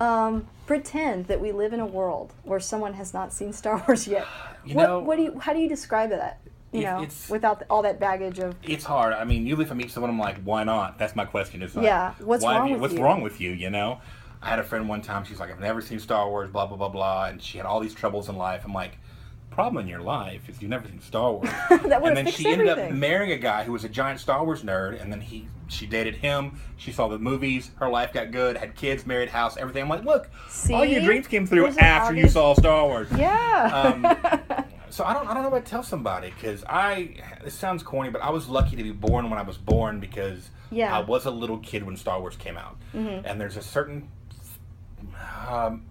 um, 0.00 0.48
pretend 0.66 1.26
that 1.28 1.40
we 1.40 1.52
live 1.52 1.72
in 1.72 1.78
a 1.78 1.86
world 1.86 2.32
where 2.42 2.58
someone 2.58 2.94
has 2.94 3.14
not 3.14 3.32
seen 3.32 3.52
Star 3.52 3.84
Wars 3.86 4.08
yet. 4.08 4.26
You 4.64 4.74
what 4.74 4.86
know- 4.86 4.98
what 4.98 5.16
do 5.16 5.22
you 5.22 5.38
how 5.38 5.52
do 5.54 5.60
you 5.60 5.68
describe 5.68 6.10
that? 6.10 6.40
You 6.72 6.80
It- 6.80 6.84
know, 6.84 7.02
it's- 7.02 7.30
without 7.30 7.62
all 7.70 7.82
that 7.82 7.98
baggage 7.98 8.38
of 8.38 8.54
It's 8.62 8.84
hard. 8.84 9.14
I 9.14 9.24
mean, 9.24 9.46
usually 9.46 9.64
if 9.64 9.72
I 9.72 9.74
meet 9.74 9.90
someone, 9.90 10.10
I'm 10.10 10.18
like, 10.18 10.36
why 10.44 10.64
not? 10.64 10.98
That's 10.98 11.16
my 11.16 11.24
question. 11.24 11.62
It's 11.62 11.74
like, 11.74 11.86
Yeah, 11.86 12.12
what's 12.20 12.44
wrong 12.44 12.66
you- 12.68 12.72
with 12.74 12.80
what's 12.82 12.94
you? 12.94 13.02
wrong 13.02 13.22
with 13.22 13.40
you? 13.40 13.52
You 13.52 13.70
know, 13.70 14.00
I 14.42 14.50
had 14.50 14.58
a 14.58 14.62
friend 14.64 14.88
one 14.88 15.00
time. 15.00 15.24
She's 15.24 15.40
like, 15.40 15.50
I've 15.50 15.60
never 15.60 15.80
seen 15.80 15.98
Star 15.98 16.28
Wars, 16.28 16.50
blah 16.50 16.66
blah 16.66 16.76
blah 16.76 16.88
blah, 16.90 17.24
and 17.26 17.40
she 17.42 17.56
had 17.58 17.66
all 17.66 17.80
these 17.80 17.94
troubles 17.94 18.28
in 18.28 18.36
life. 18.36 18.62
I'm 18.66 18.74
like, 18.74 18.98
problem 19.50 19.82
in 19.82 19.88
your 19.88 20.00
life 20.02 20.48
is 20.48 20.60
you've 20.62 20.70
never 20.70 20.86
seen 20.86 21.00
Star 21.00 21.32
Wars. 21.32 21.48
And 21.70 22.16
then 22.16 22.26
she 22.26 22.46
ended 22.48 22.68
up 22.68 22.90
marrying 22.92 23.32
a 23.32 23.38
guy 23.38 23.64
who 23.64 23.72
was 23.72 23.82
a 23.84 23.88
giant 23.88 24.20
Star 24.20 24.44
Wars 24.44 24.62
nerd, 24.62 25.00
and 25.02 25.10
then 25.12 25.20
he 25.22 25.48
she 25.68 25.86
dated 25.86 26.16
him. 26.16 26.58
She 26.76 26.92
saw 26.92 27.08
the 27.08 27.18
movies. 27.18 27.70
Her 27.76 27.88
life 27.88 28.12
got 28.12 28.30
good. 28.30 28.56
Had 28.56 28.74
kids, 28.74 29.06
married, 29.06 29.28
house, 29.30 29.56
everything. 29.56 29.82
I'm 29.82 29.88
like, 29.88 30.04
look, 30.04 30.30
all 30.70 30.84
your 30.84 31.02
dreams 31.02 31.26
came 31.26 31.46
through 31.46 31.62
There's 31.62 31.76
after 31.78 32.14
you 32.14 32.28
saw 32.28 32.54
Star 32.54 32.86
Wars. 32.86 33.08
yeah. 33.16 33.70
Um, 33.72 34.64
So 34.90 35.04
I 35.04 35.12
don't 35.14 35.26
I 35.28 35.34
don't 35.34 35.42
know 35.42 35.48
what 35.48 35.64
to 35.64 35.70
tell 35.70 35.82
somebody 35.82 36.30
because 36.30 36.64
I 36.68 37.14
it 37.44 37.50
sounds 37.52 37.82
corny, 37.82 38.10
but 38.10 38.22
I 38.22 38.30
was 38.30 38.48
lucky 38.48 38.76
to 38.76 38.82
be 38.82 38.92
born 38.92 39.28
when 39.30 39.38
I 39.38 39.42
was 39.42 39.56
born 39.58 40.00
because 40.00 40.50
Yeah. 40.70 40.96
I 40.96 41.00
was 41.00 41.24
a 41.26 41.30
little 41.30 41.58
kid 41.58 41.82
when 41.84 41.96
Star 41.96 42.20
Wars 42.20 42.36
came 42.36 42.56
out, 42.56 42.76
Mm-hmm. 42.94 43.26
and 43.26 43.40
there's 43.40 43.56
a 43.56 43.62
certain 43.62 44.08
um, 45.48 45.84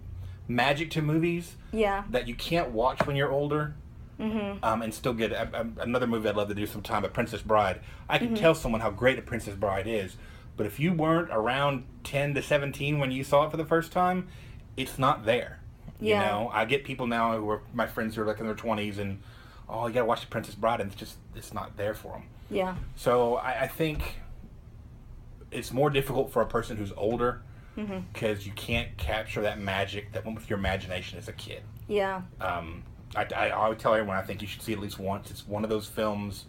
magic 0.46 0.90
to 0.92 1.02
movies 1.02 1.56
yeah. 1.72 2.04
that 2.10 2.26
you 2.28 2.34
can't 2.34 2.70
watch 2.70 3.06
when 3.06 3.16
you're 3.16 3.32
older. 3.32 3.74
Mm-hmm. 4.20 4.64
Um, 4.64 4.82
and 4.82 4.92
still 4.92 5.12
get 5.14 5.30
another 5.78 6.08
movie 6.08 6.28
I'd 6.28 6.34
love 6.34 6.48
to 6.48 6.54
do 6.54 6.66
sometime, 6.66 7.04
A 7.04 7.08
Princess 7.08 7.40
Bride. 7.40 7.80
I 8.08 8.16
Mm-hmm. 8.18 8.26
can 8.26 8.34
tell 8.34 8.54
someone 8.56 8.80
how 8.80 8.90
great 8.90 9.16
A 9.16 9.22
Princess 9.22 9.54
Bride 9.54 9.86
is, 9.86 10.16
but 10.56 10.66
if 10.66 10.80
you 10.80 10.92
weren't 10.92 11.30
around 11.30 11.84
10 12.02 12.34
to 12.34 12.42
17 12.42 12.98
when 12.98 13.12
you 13.12 13.22
saw 13.22 13.44
it 13.46 13.52
for 13.52 13.56
the 13.56 13.64
first 13.64 13.92
time, 13.92 14.26
it's 14.76 14.98
not 14.98 15.24
there. 15.24 15.60
Yeah. 16.00 16.22
You 16.22 16.44
know, 16.44 16.50
I 16.52 16.64
get 16.64 16.84
people 16.84 17.06
now 17.06 17.36
who 17.36 17.48
are 17.50 17.62
my 17.74 17.86
friends 17.86 18.14
who 18.14 18.22
are 18.22 18.26
like 18.26 18.38
in 18.40 18.46
their 18.46 18.54
20s 18.54 18.98
and, 18.98 19.20
oh, 19.68 19.86
you 19.86 19.94
gotta 19.94 20.06
watch 20.06 20.20
The 20.20 20.26
Princess 20.28 20.54
Bride, 20.54 20.80
and 20.80 20.90
it's 20.90 20.98
just, 21.00 21.16
it's 21.34 21.52
not 21.52 21.76
there 21.76 21.94
for 21.94 22.12
them. 22.12 22.22
Yeah. 22.50 22.76
So 22.96 23.34
I, 23.36 23.62
I 23.62 23.66
think 23.68 24.16
it's 25.50 25.72
more 25.72 25.90
difficult 25.90 26.30
for 26.32 26.42
a 26.42 26.46
person 26.46 26.76
who's 26.76 26.92
older 26.96 27.42
Mm-hmm. 27.76 27.98
because 28.12 28.44
you 28.44 28.50
can't 28.54 28.96
capture 28.96 29.42
that 29.42 29.60
magic 29.60 30.10
that 30.10 30.24
went 30.24 30.36
with 30.36 30.50
your 30.50 30.58
imagination 30.58 31.16
as 31.16 31.28
a 31.28 31.32
kid. 31.32 31.62
Yeah. 31.86 32.22
Um, 32.40 32.82
I, 33.14 33.24
I, 33.36 33.48
I 33.50 33.68
would 33.68 33.78
tell 33.78 33.94
everyone 33.94 34.16
I 34.16 34.22
think 34.22 34.42
you 34.42 34.48
should 34.48 34.62
see 34.62 34.72
at 34.72 34.80
least 34.80 34.98
once. 34.98 35.30
It's 35.30 35.46
one 35.46 35.62
of 35.62 35.70
those 35.70 35.86
films 35.86 36.46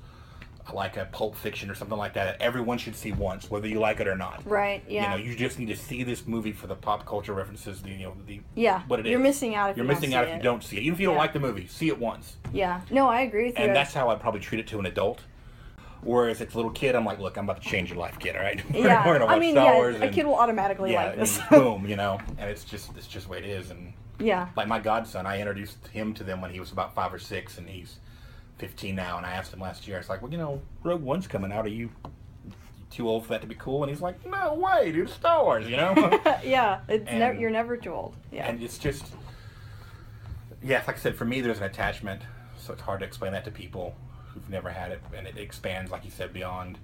like 0.73 0.97
a 0.97 1.05
Pulp 1.05 1.35
Fiction 1.35 1.69
or 1.69 1.75
something 1.75 1.97
like 1.97 2.13
that 2.13 2.25
that 2.25 2.41
everyone 2.41 2.77
should 2.77 2.95
see 2.95 3.11
once, 3.11 3.49
whether 3.49 3.67
you 3.67 3.79
like 3.79 3.99
it 3.99 4.07
or 4.07 4.15
not. 4.15 4.41
Right. 4.45 4.83
Yeah. 4.87 5.15
You 5.15 5.23
know, 5.23 5.29
you 5.29 5.35
just 5.35 5.59
need 5.59 5.67
to 5.67 5.75
see 5.75 6.03
this 6.03 6.27
movie 6.27 6.51
for 6.51 6.67
the 6.67 6.75
pop 6.75 7.05
culture 7.05 7.33
references. 7.33 7.81
The 7.81 7.89
you 7.89 8.05
know 8.05 8.13
the 8.25 8.41
yeah. 8.55 8.83
what 8.87 8.99
it 8.99 9.05
is. 9.05 9.11
You're 9.11 9.19
missing 9.19 9.55
out 9.55 9.71
if 9.71 9.77
You're 9.77 9.85
you 9.85 9.91
missing 9.91 10.11
don't 10.11 10.19
out 10.19 10.25
see 10.25 10.29
if 10.29 10.35
you 10.35 10.39
it. 10.39 10.43
don't 10.43 10.63
see 10.63 10.77
it. 10.77 10.81
Even 10.81 10.93
if 10.93 10.99
you 10.99 11.07
don't 11.07 11.17
like 11.17 11.33
the 11.33 11.39
movie, 11.39 11.67
see 11.67 11.87
it 11.87 11.99
once. 11.99 12.37
Yeah. 12.53 12.81
No, 12.91 13.07
I 13.07 13.21
agree 13.21 13.45
with 13.45 13.57
you. 13.57 13.65
And 13.65 13.75
that's 13.75 13.93
how 13.93 14.09
I'd 14.09 14.19
probably 14.19 14.41
treat 14.41 14.59
it 14.59 14.67
to 14.67 14.79
an 14.79 14.85
adult. 14.85 15.21
Whereas 16.01 16.39
it's 16.39 16.53
a 16.53 16.57
little 16.57 16.71
kid, 16.71 16.95
I'm 16.95 17.03
like, 17.03 17.19
look, 17.19 17.37
I'm 17.37 17.43
about 17.43 17.61
to 17.61 17.67
change 17.67 17.89
your 17.89 17.99
life, 17.99 18.19
kid. 18.19 18.35
All 18.35 18.41
right, 18.41 18.63
yeah. 18.73 19.05
we're 19.05 19.13
gonna 19.13 19.25
watch 19.25 19.35
I 19.35 19.39
mean, 19.39 19.53
Star 19.53 19.65
yeah. 19.65 19.75
Wars 19.75 19.95
a 20.01 20.09
kid 20.09 20.25
will 20.25 20.35
automatically 20.35 20.93
yeah, 20.93 21.07
like 21.07 21.17
this. 21.17 21.39
boom, 21.49 21.85
you 21.85 21.97
know, 21.97 22.19
and 22.37 22.49
it's 22.49 22.63
just 22.63 22.95
it's 22.95 23.07
just 23.07 23.25
the 23.25 23.33
way 23.33 23.39
it 23.39 23.45
is. 23.45 23.69
And 23.69 23.93
yeah. 24.17 24.47
like 24.55 24.67
my 24.67 24.79
godson, 24.79 25.25
I 25.25 25.39
introduced 25.39 25.87
him 25.87 26.13
to 26.13 26.23
them 26.23 26.41
when 26.41 26.51
he 26.51 26.59
was 26.59 26.71
about 26.71 26.95
five 26.95 27.13
or 27.13 27.19
six, 27.19 27.57
and 27.57 27.67
he's 27.67 27.97
15 28.59 28.95
now. 28.95 29.17
And 29.17 29.25
I 29.25 29.31
asked 29.31 29.53
him 29.53 29.59
last 29.59 29.87
year, 29.87 29.97
I 29.97 29.99
was 29.99 30.09
like, 30.09 30.21
well, 30.21 30.31
you 30.31 30.37
know, 30.37 30.61
Rogue 30.83 31.01
One's 31.01 31.27
coming 31.27 31.51
out. 31.51 31.65
Are 31.65 31.69
you 31.69 31.89
too 32.91 33.07
old 33.09 33.23
for 33.23 33.29
that 33.29 33.41
to 33.41 33.47
be 33.47 33.55
cool?" 33.55 33.83
And 33.83 33.89
he's 33.91 34.01
like, 34.01 34.25
"No 34.25 34.55
way, 34.55 34.91
dude, 34.91 35.09
Star 35.09 35.43
Wars," 35.43 35.67
you 35.67 35.77
know. 35.77 35.93
yeah, 36.43 36.79
it's 36.87 37.07
And- 37.07 37.19
never 37.19 37.39
you're 37.39 37.51
never 37.51 37.77
too 37.77 37.93
old. 37.93 38.15
Yeah. 38.31 38.47
and 38.47 38.61
it's 38.61 38.77
just 38.77 39.05
yeah 40.61 40.83
like 40.87 40.97
i 40.97 40.99
said 40.99 41.15
for 41.15 41.23
me 41.23 41.39
there's 41.39 41.59
an 41.59 41.63
attachment 41.63 42.21
so 42.57 42.73
it's 42.73 42.81
hard 42.81 42.99
to 42.99 43.05
explain 43.05 43.31
that 43.31 43.45
to 43.45 43.51
people 43.51 43.95
who've 44.33 44.49
never 44.49 44.69
had 44.69 44.91
it 44.91 45.01
and 45.15 45.25
it 45.25 45.37
expands 45.37 45.89
like 45.89 46.03
you 46.03 46.11
said 46.11 46.33
beyond 46.33 46.77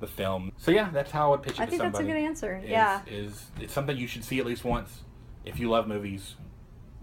the 0.00 0.06
film 0.06 0.52
so 0.58 0.70
yeah 0.70 0.90
that's 0.92 1.10
how 1.10 1.28
i 1.28 1.30
would 1.30 1.42
pitch 1.42 1.54
it 1.54 1.60
I 1.60 1.64
to 1.64 1.70
think 1.70 1.82
that's 1.82 1.98
a 2.00 2.02
good 2.04 2.16
answer. 2.16 2.60
is, 2.62 2.68
Yeah. 2.68 3.00
is 3.06 3.46
it's 3.58 3.72
something 3.72 3.96
you 3.96 4.06
should 4.06 4.24
see 4.24 4.38
at 4.40 4.44
least 4.44 4.62
once 4.62 5.00
if 5.46 5.58
you 5.58 5.70
love 5.70 5.88
movies 5.88 6.34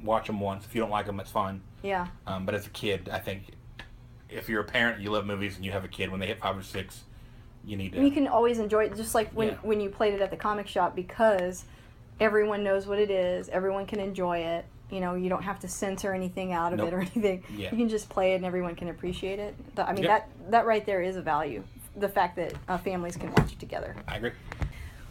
watch 0.03 0.27
them 0.27 0.39
once 0.39 0.63
if 0.65 0.75
you 0.75 0.81
don't 0.81 0.91
like 0.91 1.07
them 1.07 1.19
it's 1.19 1.31
fine 1.31 1.61
yeah. 1.81 2.05
um, 2.27 2.45
but 2.45 2.53
as 2.53 2.67
a 2.67 2.69
kid 2.71 3.09
i 3.11 3.17
think 3.17 3.45
if 4.29 4.49
you're 4.49 4.61
a 4.61 4.65
parent 4.65 5.01
you 5.01 5.09
love 5.11 5.25
movies 5.25 5.55
and 5.55 5.65
you 5.65 5.71
have 5.71 5.83
a 5.83 5.87
kid 5.87 6.09
when 6.09 6.19
they 6.19 6.27
hit 6.27 6.39
five 6.39 6.57
or 6.57 6.63
six 6.63 7.03
you 7.63 7.75
need 7.77 7.91
to 7.93 8.01
You 8.01 8.11
can 8.11 8.27
always 8.27 8.59
enjoy 8.59 8.85
it 8.85 8.95
just 8.95 9.15
like 9.15 9.31
when 9.31 9.49
Yeah. 9.49 9.53
when 9.63 9.79
you 9.79 9.89
played 9.89 10.13
it 10.13 10.21
at 10.21 10.29
the 10.31 10.37
comic 10.37 10.67
shop 10.67 10.95
because 10.95 11.65
everyone 12.19 12.63
knows 12.63 12.85
what 12.87 12.99
it 12.99 13.09
is, 13.09 13.49
everyone 13.49 13.85
can 13.87 13.99
enjoy 13.99 14.37
it. 14.37 14.65
You 14.91 14.99
know, 15.01 15.15
you 15.15 15.29
don't 15.29 15.41
have 15.43 15.59
to 15.61 15.67
censor 15.67 16.13
anything 16.13 16.53
out 16.53 16.73
of 16.73 16.77
Nope. 16.77 16.87
it 16.89 16.93
or 16.93 16.99
anything. 17.01 17.43
Yeah. 17.57 17.71
You 17.71 17.77
can 17.77 17.89
just 17.89 18.07
play 18.07 18.33
it 18.33 18.35
and 18.35 18.45
everyone 18.45 18.75
can 18.75 18.89
appreciate 18.89 19.39
it. 19.39 19.55
But, 19.73 19.87
I 19.87 19.93
mean 19.93 20.03
Yep. 20.03 20.29
that 20.43 20.51
that 20.51 20.65
right 20.67 20.85
there 20.85 21.01
is 21.01 21.15
a 21.15 21.21
value. 21.23 21.63
The 21.97 22.07
fact 22.09 22.35
that 22.35 22.53
uh, 22.67 22.77
families 22.77 23.15
can 23.17 23.31
watch 23.33 23.53
it 23.53 23.59
together. 23.59 23.95
i 24.07 24.17
agree 24.17 24.31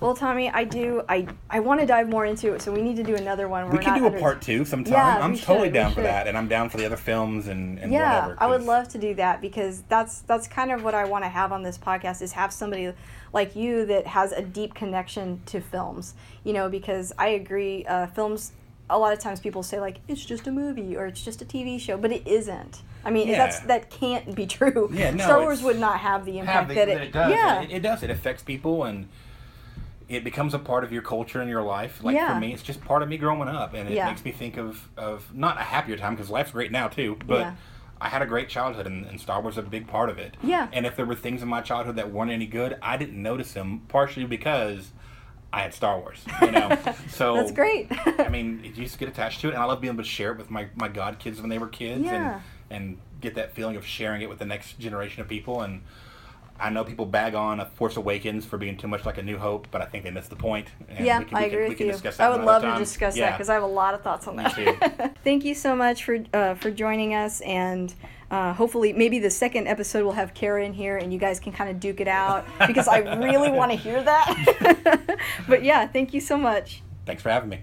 Well, 0.00 0.14
Tommy, 0.14 0.50
I 0.50 0.64
do. 0.64 1.02
I 1.08 1.26
I 1.48 1.60
want 1.60 1.80
to 1.80 1.86
dive 1.86 2.08
more 2.10 2.26
into 2.26 2.52
it, 2.52 2.60
so 2.60 2.70
we 2.72 2.82
need 2.82 2.96
to 2.96 3.02
do 3.02 3.14
another 3.14 3.48
one. 3.48 3.66
we 3.70 3.76
We're 3.76 3.82
can 3.82 3.92
not 3.94 3.98
do 4.00 4.04
a 4.04 4.06
under- 4.08 4.20
part 4.20 4.42
two 4.42 4.64
sometime 4.64 4.92
Yeah, 4.92 5.18
i'm 5.24 5.34
totally 5.36 5.68
should, 5.68 5.74
down 5.74 5.90
for 5.92 5.96
should. 5.96 6.04
that 6.06 6.26
and 6.26 6.36
i'm 6.36 6.48
down 6.48 6.68
for 6.68 6.76
the 6.76 6.84
other 6.84 6.96
films 6.96 7.46
and, 7.48 7.78
and 7.78 7.90
yeah 7.92 8.22
whatever 8.26 8.42
i 8.42 8.46
would 8.46 8.62
love 8.62 8.88
to 8.88 8.98
do 8.98 9.14
that 9.14 9.40
because 9.40 9.82
that's 9.88 10.20
that's 10.22 10.46
kind 10.46 10.70
of 10.72 10.82
what 10.84 10.94
i 10.94 11.04
want 11.04 11.24
to 11.24 11.28
have 11.28 11.52
on 11.52 11.62
this 11.62 11.78
podcast 11.78 12.20
is 12.20 12.32
have 12.32 12.52
somebody 12.52 12.92
like 13.32 13.56
you 13.56 13.86
that 13.86 14.06
has 14.08 14.32
a 14.32 14.42
deep 14.42 14.74
connection 14.74 15.40
to 15.46 15.60
films 15.60 16.14
you 16.42 16.52
know 16.52 16.68
because 16.68 17.12
i 17.18 17.28
agree 17.28 17.84
uh, 17.86 18.06
films 18.08 18.52
a 18.90 18.98
lot 18.98 19.12
of 19.14 19.18
times 19.18 19.40
people 19.40 19.62
say 19.62 19.80
like 19.80 19.98
it's 20.08 20.24
just 20.24 20.46
a 20.46 20.52
movie 20.52 20.96
or 20.96 21.06
it's 21.06 21.22
just 21.24 21.40
a 21.40 21.44
tv 21.46 21.80
show 21.80 21.96
but 21.96 22.12
it 22.12 22.26
isn't 22.26 22.82
i 23.04 23.10
mean 23.10 23.28
Yeah. 23.28 23.38
that's 23.38 23.60
that 23.60 23.88
can't 23.90 24.34
be 24.34 24.46
true 24.46 24.90
Yeah, 24.92 25.12
no, 25.12 25.24
star 25.24 25.40
wars 25.40 25.62
would 25.62 25.78
not 25.78 26.00
have 26.00 26.24
the 26.26 26.40
impact 26.40 26.58
have 26.58 26.68
the, 26.68 26.74
that, 26.74 26.86
that 26.88 27.00
it, 27.02 27.12
does. 27.12 27.30
yeah 27.30 27.62
It, 27.62 27.70
it 27.70 27.80
does. 27.82 28.02
It 28.02 28.10
affects 28.10 28.42
people 28.42 28.84
and 28.84 29.08
it 30.08 30.22
becomes 30.24 30.52
a 30.54 30.58
part 30.58 30.84
of 30.84 30.92
your 30.92 31.02
culture 31.02 31.40
and 31.40 31.48
your 31.48 31.62
life. 31.62 32.02
Like 32.04 32.14
Yeah. 32.16 32.34
for 32.34 32.40
me, 32.40 32.52
it's 32.52 32.62
just 32.62 32.84
part 32.84 33.02
of 33.02 33.08
me 33.08 33.16
growing 33.16 33.48
up, 33.48 33.74
and 33.74 33.88
it 33.88 33.94
Yeah. 33.94 34.06
makes 34.08 34.24
me 34.24 34.32
think 34.32 34.56
of 34.56 34.88
of 34.96 35.34
not 35.34 35.56
a 35.58 35.62
happier 35.62 35.96
time 35.96 36.14
because 36.14 36.30
life's 36.30 36.50
great 36.52 36.70
now 36.72 36.88
too, 36.88 37.18
but. 37.26 37.40
Yeah. 37.40 37.54
I 38.00 38.08
had 38.08 38.20
a 38.20 38.26
great 38.26 38.50
childhood, 38.50 38.86
and, 38.86 39.06
and 39.06 39.18
Star 39.18 39.40
Wars 39.40 39.54
is 39.54 39.58
a 39.58 39.62
big 39.62 39.86
part 39.86 40.10
of 40.10 40.18
it. 40.18 40.36
Yeah. 40.42 40.66
And 40.74 40.84
if 40.84 40.94
there 40.94 41.06
were 41.06 41.14
things 41.14 41.40
in 41.42 41.48
my 41.48 41.62
childhood 41.62 41.96
that 41.96 42.10
weren't 42.10 42.32
any 42.32 42.44
good, 42.44 42.76
I 42.82 42.98
didn't 42.98 43.22
notice 43.22 43.52
them, 43.52 43.82
partially 43.88 44.26
because 44.26 44.90
I 45.52 45.60
had 45.60 45.72
Star 45.72 45.98
Wars. 46.00 46.22
You 46.42 46.50
know, 46.50 46.76
so 47.08 47.36
that's 47.36 47.52
great 47.52 47.86
I 48.20 48.28
mean, 48.28 48.60
you 48.64 48.72
just 48.72 48.98
get 48.98 49.08
attached 49.08 49.40
to 49.42 49.48
it, 49.48 49.54
and 49.54 49.62
I 49.62 49.64
love 49.64 49.80
being 49.80 49.94
able 49.94 50.02
to 50.02 50.08
share 50.08 50.32
it 50.32 50.38
with 50.38 50.50
my, 50.50 50.66
my 50.74 50.88
god 50.88 51.18
kids 51.18 51.40
when 51.40 51.48
they 51.48 51.58
were 51.58 51.68
kids, 51.68 52.04
Yeah. 52.04 52.40
and 52.68 52.76
and 52.86 52.98
get 53.22 53.36
that 53.36 53.54
feeling 53.54 53.76
of 53.76 53.86
sharing 53.86 54.20
it 54.20 54.28
with 54.28 54.38
the 54.40 54.44
next 54.44 54.78
generation 54.78 55.22
of 55.22 55.28
people. 55.28 55.62
And 55.62 55.80
I 56.58 56.70
know 56.70 56.84
people 56.84 57.04
bag 57.04 57.34
on 57.34 57.60
a 57.60 57.66
Force 57.66 57.96
Awakens 57.96 58.44
for 58.44 58.58
being 58.58 58.76
too 58.76 58.86
much 58.86 59.04
like 59.04 59.18
a 59.18 59.22
New 59.22 59.38
Hope, 59.38 59.66
but 59.70 59.82
I 59.82 59.86
think 59.86 60.04
they 60.04 60.10
missed 60.10 60.30
the 60.30 60.36
point. 60.36 60.68
And 60.88 61.04
yeah, 61.04 61.18
we 61.18 61.24
can, 61.24 61.36
I 61.36 61.42
we 61.42 61.44
can, 61.44 61.54
agree 61.54 61.62
we 61.64 61.68
with 61.70 61.78
can 61.78 61.86
you. 61.86 61.92
discuss 61.92 62.16
that 62.16 62.30
I 62.30 62.36
would 62.36 62.44
love 62.44 62.62
to 62.62 62.76
discuss 62.78 63.16
that 63.16 63.32
because 63.32 63.48
I 63.48 63.54
have 63.54 63.62
a 63.62 63.66
lot 63.66 63.94
of 63.94 64.02
thoughts 64.02 64.28
on 64.28 64.36
that. 64.36 64.54
too. 64.54 64.76
Thank 65.24 65.44
you 65.44 65.54
so 65.54 65.74
much 65.74 66.04
for 66.04 66.18
uh, 66.32 66.54
for 66.54 66.70
joining 66.70 67.14
us, 67.14 67.40
and 67.40 67.92
uh, 68.30 68.52
hopefully, 68.52 68.92
maybe 68.92 69.18
the 69.18 69.30
second 69.30 69.66
episode 69.66 70.04
will 70.04 70.12
have 70.12 70.34
Kara 70.34 70.64
in 70.64 70.72
here, 70.72 70.96
and 70.96 71.12
you 71.12 71.18
guys 71.18 71.40
can 71.40 71.52
kind 71.52 71.70
of 71.70 71.80
duke 71.80 72.00
it 72.00 72.08
out 72.08 72.44
because 72.66 72.88
I 72.88 72.98
really 72.98 73.50
want 73.50 73.72
to 73.72 73.76
hear 73.76 74.02
that. 74.02 75.18
but 75.48 75.62
yeah, 75.62 75.86
thank 75.86 76.14
you 76.14 76.20
so 76.20 76.36
much. 76.36 76.82
Thanks 77.06 77.22
for 77.22 77.30
having 77.30 77.50
me. 77.50 77.60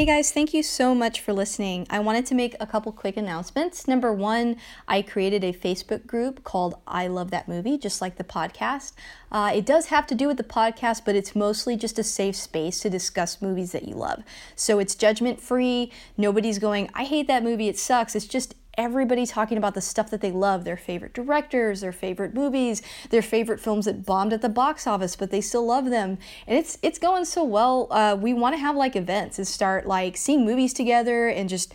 Hey 0.00 0.06
guys, 0.06 0.32
thank 0.32 0.54
you 0.54 0.62
so 0.62 0.94
much 0.94 1.20
for 1.20 1.34
listening. 1.34 1.86
I 1.90 1.98
wanted 1.98 2.24
to 2.24 2.34
make 2.34 2.56
a 2.58 2.66
couple 2.66 2.90
quick 2.90 3.18
announcements. 3.18 3.86
Number 3.86 4.14
one, 4.14 4.56
I 4.88 5.02
created 5.02 5.44
a 5.44 5.52
Facebook 5.52 6.06
group 6.06 6.42
called 6.42 6.76
I 6.86 7.06
Love 7.06 7.30
That 7.32 7.48
Movie, 7.48 7.76
just 7.76 8.00
like 8.00 8.16
the 8.16 8.24
podcast. 8.24 8.94
Uh, 9.30 9.52
it 9.54 9.66
does 9.66 9.88
have 9.88 10.06
to 10.06 10.14
do 10.14 10.26
with 10.26 10.38
the 10.38 10.42
podcast, 10.42 11.02
but 11.04 11.16
it's 11.16 11.36
mostly 11.36 11.76
just 11.76 11.98
a 11.98 12.02
safe 12.02 12.34
space 12.34 12.80
to 12.80 12.88
discuss 12.88 13.42
movies 13.42 13.72
that 13.72 13.86
you 13.86 13.94
love. 13.94 14.22
So 14.56 14.78
it's 14.78 14.94
judgment 14.94 15.38
free. 15.38 15.92
Nobody's 16.16 16.58
going, 16.58 16.88
I 16.94 17.04
hate 17.04 17.26
that 17.26 17.42
movie, 17.42 17.68
it 17.68 17.78
sucks. 17.78 18.16
It's 18.16 18.24
just 18.24 18.54
everybody 18.80 19.26
talking 19.26 19.58
about 19.58 19.74
the 19.74 19.80
stuff 19.80 20.10
that 20.10 20.20
they 20.20 20.32
love 20.32 20.64
their 20.64 20.76
favorite 20.76 21.12
directors 21.14 21.80
their 21.80 21.92
favorite 21.92 22.34
movies 22.34 22.82
their 23.10 23.22
favorite 23.22 23.60
films 23.60 23.84
that 23.84 24.04
bombed 24.04 24.32
at 24.32 24.42
the 24.42 24.48
box 24.48 24.86
office 24.86 25.14
but 25.16 25.30
they 25.30 25.40
still 25.40 25.66
love 25.66 25.90
them. 25.90 26.18
And 26.46 26.58
it's 26.58 26.78
it's 26.82 26.98
going 26.98 27.24
so 27.26 27.44
well. 27.44 27.88
Uh, 27.90 28.16
we 28.18 28.32
want 28.32 28.54
to 28.54 28.58
have 28.58 28.74
like 28.74 28.96
events 28.96 29.38
and 29.38 29.46
start 29.46 29.86
like 29.86 30.16
seeing 30.16 30.44
movies 30.44 30.72
together 30.72 31.28
and 31.28 31.48
just 31.48 31.72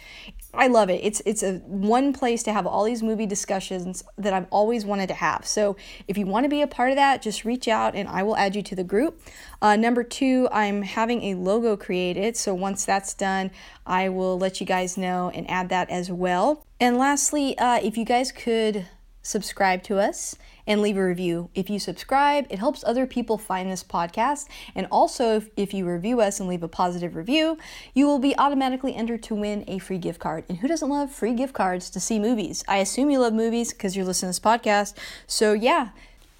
I 0.58 0.68
love 0.68 0.89
it. 0.89 1.01
It's 1.03 1.22
it's 1.26 1.43
a 1.43 1.56
one 1.66 2.14
place 2.14 2.43
to 2.43 2.53
have 2.53 2.66
all 2.66 2.84
these 2.84 3.03
movie 3.03 3.26
discussions 3.26 4.03
that 4.18 4.34
I've 4.34 4.47
always 4.49 4.86
wanted 4.86 5.08
to 5.08 5.14
have. 5.14 5.45
So 5.45 5.76
if 6.08 6.18
you 6.18 6.26
want 6.26 6.45
to 6.45 6.49
be 6.49 6.62
a 6.62 6.68
part 6.68 6.89
of 6.91 6.95
that, 6.95 7.22
just 7.22 7.45
reach 7.45 7.68
out 7.68 7.95
and 7.95 8.08
I 8.08 8.24
will 8.24 8.38
add 8.38 8.56
you 8.56 8.62
to 8.64 8.76
the 8.76 8.84
group. 8.84 9.22
Uh, 9.62 9.76
number 9.76 10.03
two, 10.03 10.47
I'm 10.51 10.82
having 10.84 11.24
a 11.24 11.36
logo 11.36 11.76
created. 11.76 12.38
So 12.38 12.53
once 12.53 12.86
that's 12.86 13.14
done, 13.14 13.51
I 13.86 14.10
will 14.10 14.38
let 14.38 14.60
you 14.60 14.66
guys 14.66 14.97
know 14.97 15.32
and 15.34 15.49
add 15.49 15.70
that 15.70 15.89
as 15.89 16.12
well. 16.12 16.66
And 16.80 16.97
lastly, 16.97 17.58
uh, 17.58 17.80
if 17.82 17.97
you 17.97 18.06
guys 18.06 18.32
could 18.32 18.88
subscribe 19.22 19.82
to 19.84 19.99
us 19.99 20.36
and 20.68 20.82
leave 20.82 20.97
a 20.97 21.05
review. 21.05 21.49
If 21.55 21.70
you 21.70 21.80
subscribe, 21.80 22.45
it 22.49 22.59
helps 22.59 22.84
other 22.84 23.05
people 23.05 23.38
find 23.38 23.72
this 23.72 23.84
podcast. 23.84 24.47
And 24.74 24.88
also, 24.91 25.38
if, 25.38 25.49
if 25.55 25.74
you 25.74 25.88
review 25.88 26.22
us 26.22 26.39
and 26.39 26.49
leave 26.49 26.63
a 26.63 26.68
positive 26.68 27.16
review, 27.16 27.57
you 27.93 28.07
will 28.07 28.20
be 28.20 28.38
automatically 28.38 28.95
entered 28.95 29.24
to 29.24 29.36
win 29.36 29.63
a 29.68 29.80
free 29.80 29.97
gift 29.97 30.20
card. 30.20 30.45
And 30.49 30.59
who 30.59 30.68
doesn't 30.68 30.89
love 30.89 31.11
free 31.11 31.34
gift 31.34 31.53
cards 31.53 31.89
to 31.91 31.99
see 31.99 32.20
movies? 32.20 32.63
I 32.68 32.78
assume 32.78 33.09
you 33.09 33.20
love 33.20 33.34
movies 33.34 33.74
because 33.74 33.95
you're 33.95 34.05
listening 34.05 34.34
to 34.34 34.39
this 34.39 34.45
podcast. 34.45 34.95
So, 35.28 35.53
yeah, 35.53 35.89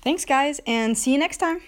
thanks, 0.01 0.26
guys, 0.26 0.59
and 0.65 0.97
see 0.97 1.13
you 1.13 1.19
next 1.19 1.38
time. 1.38 1.61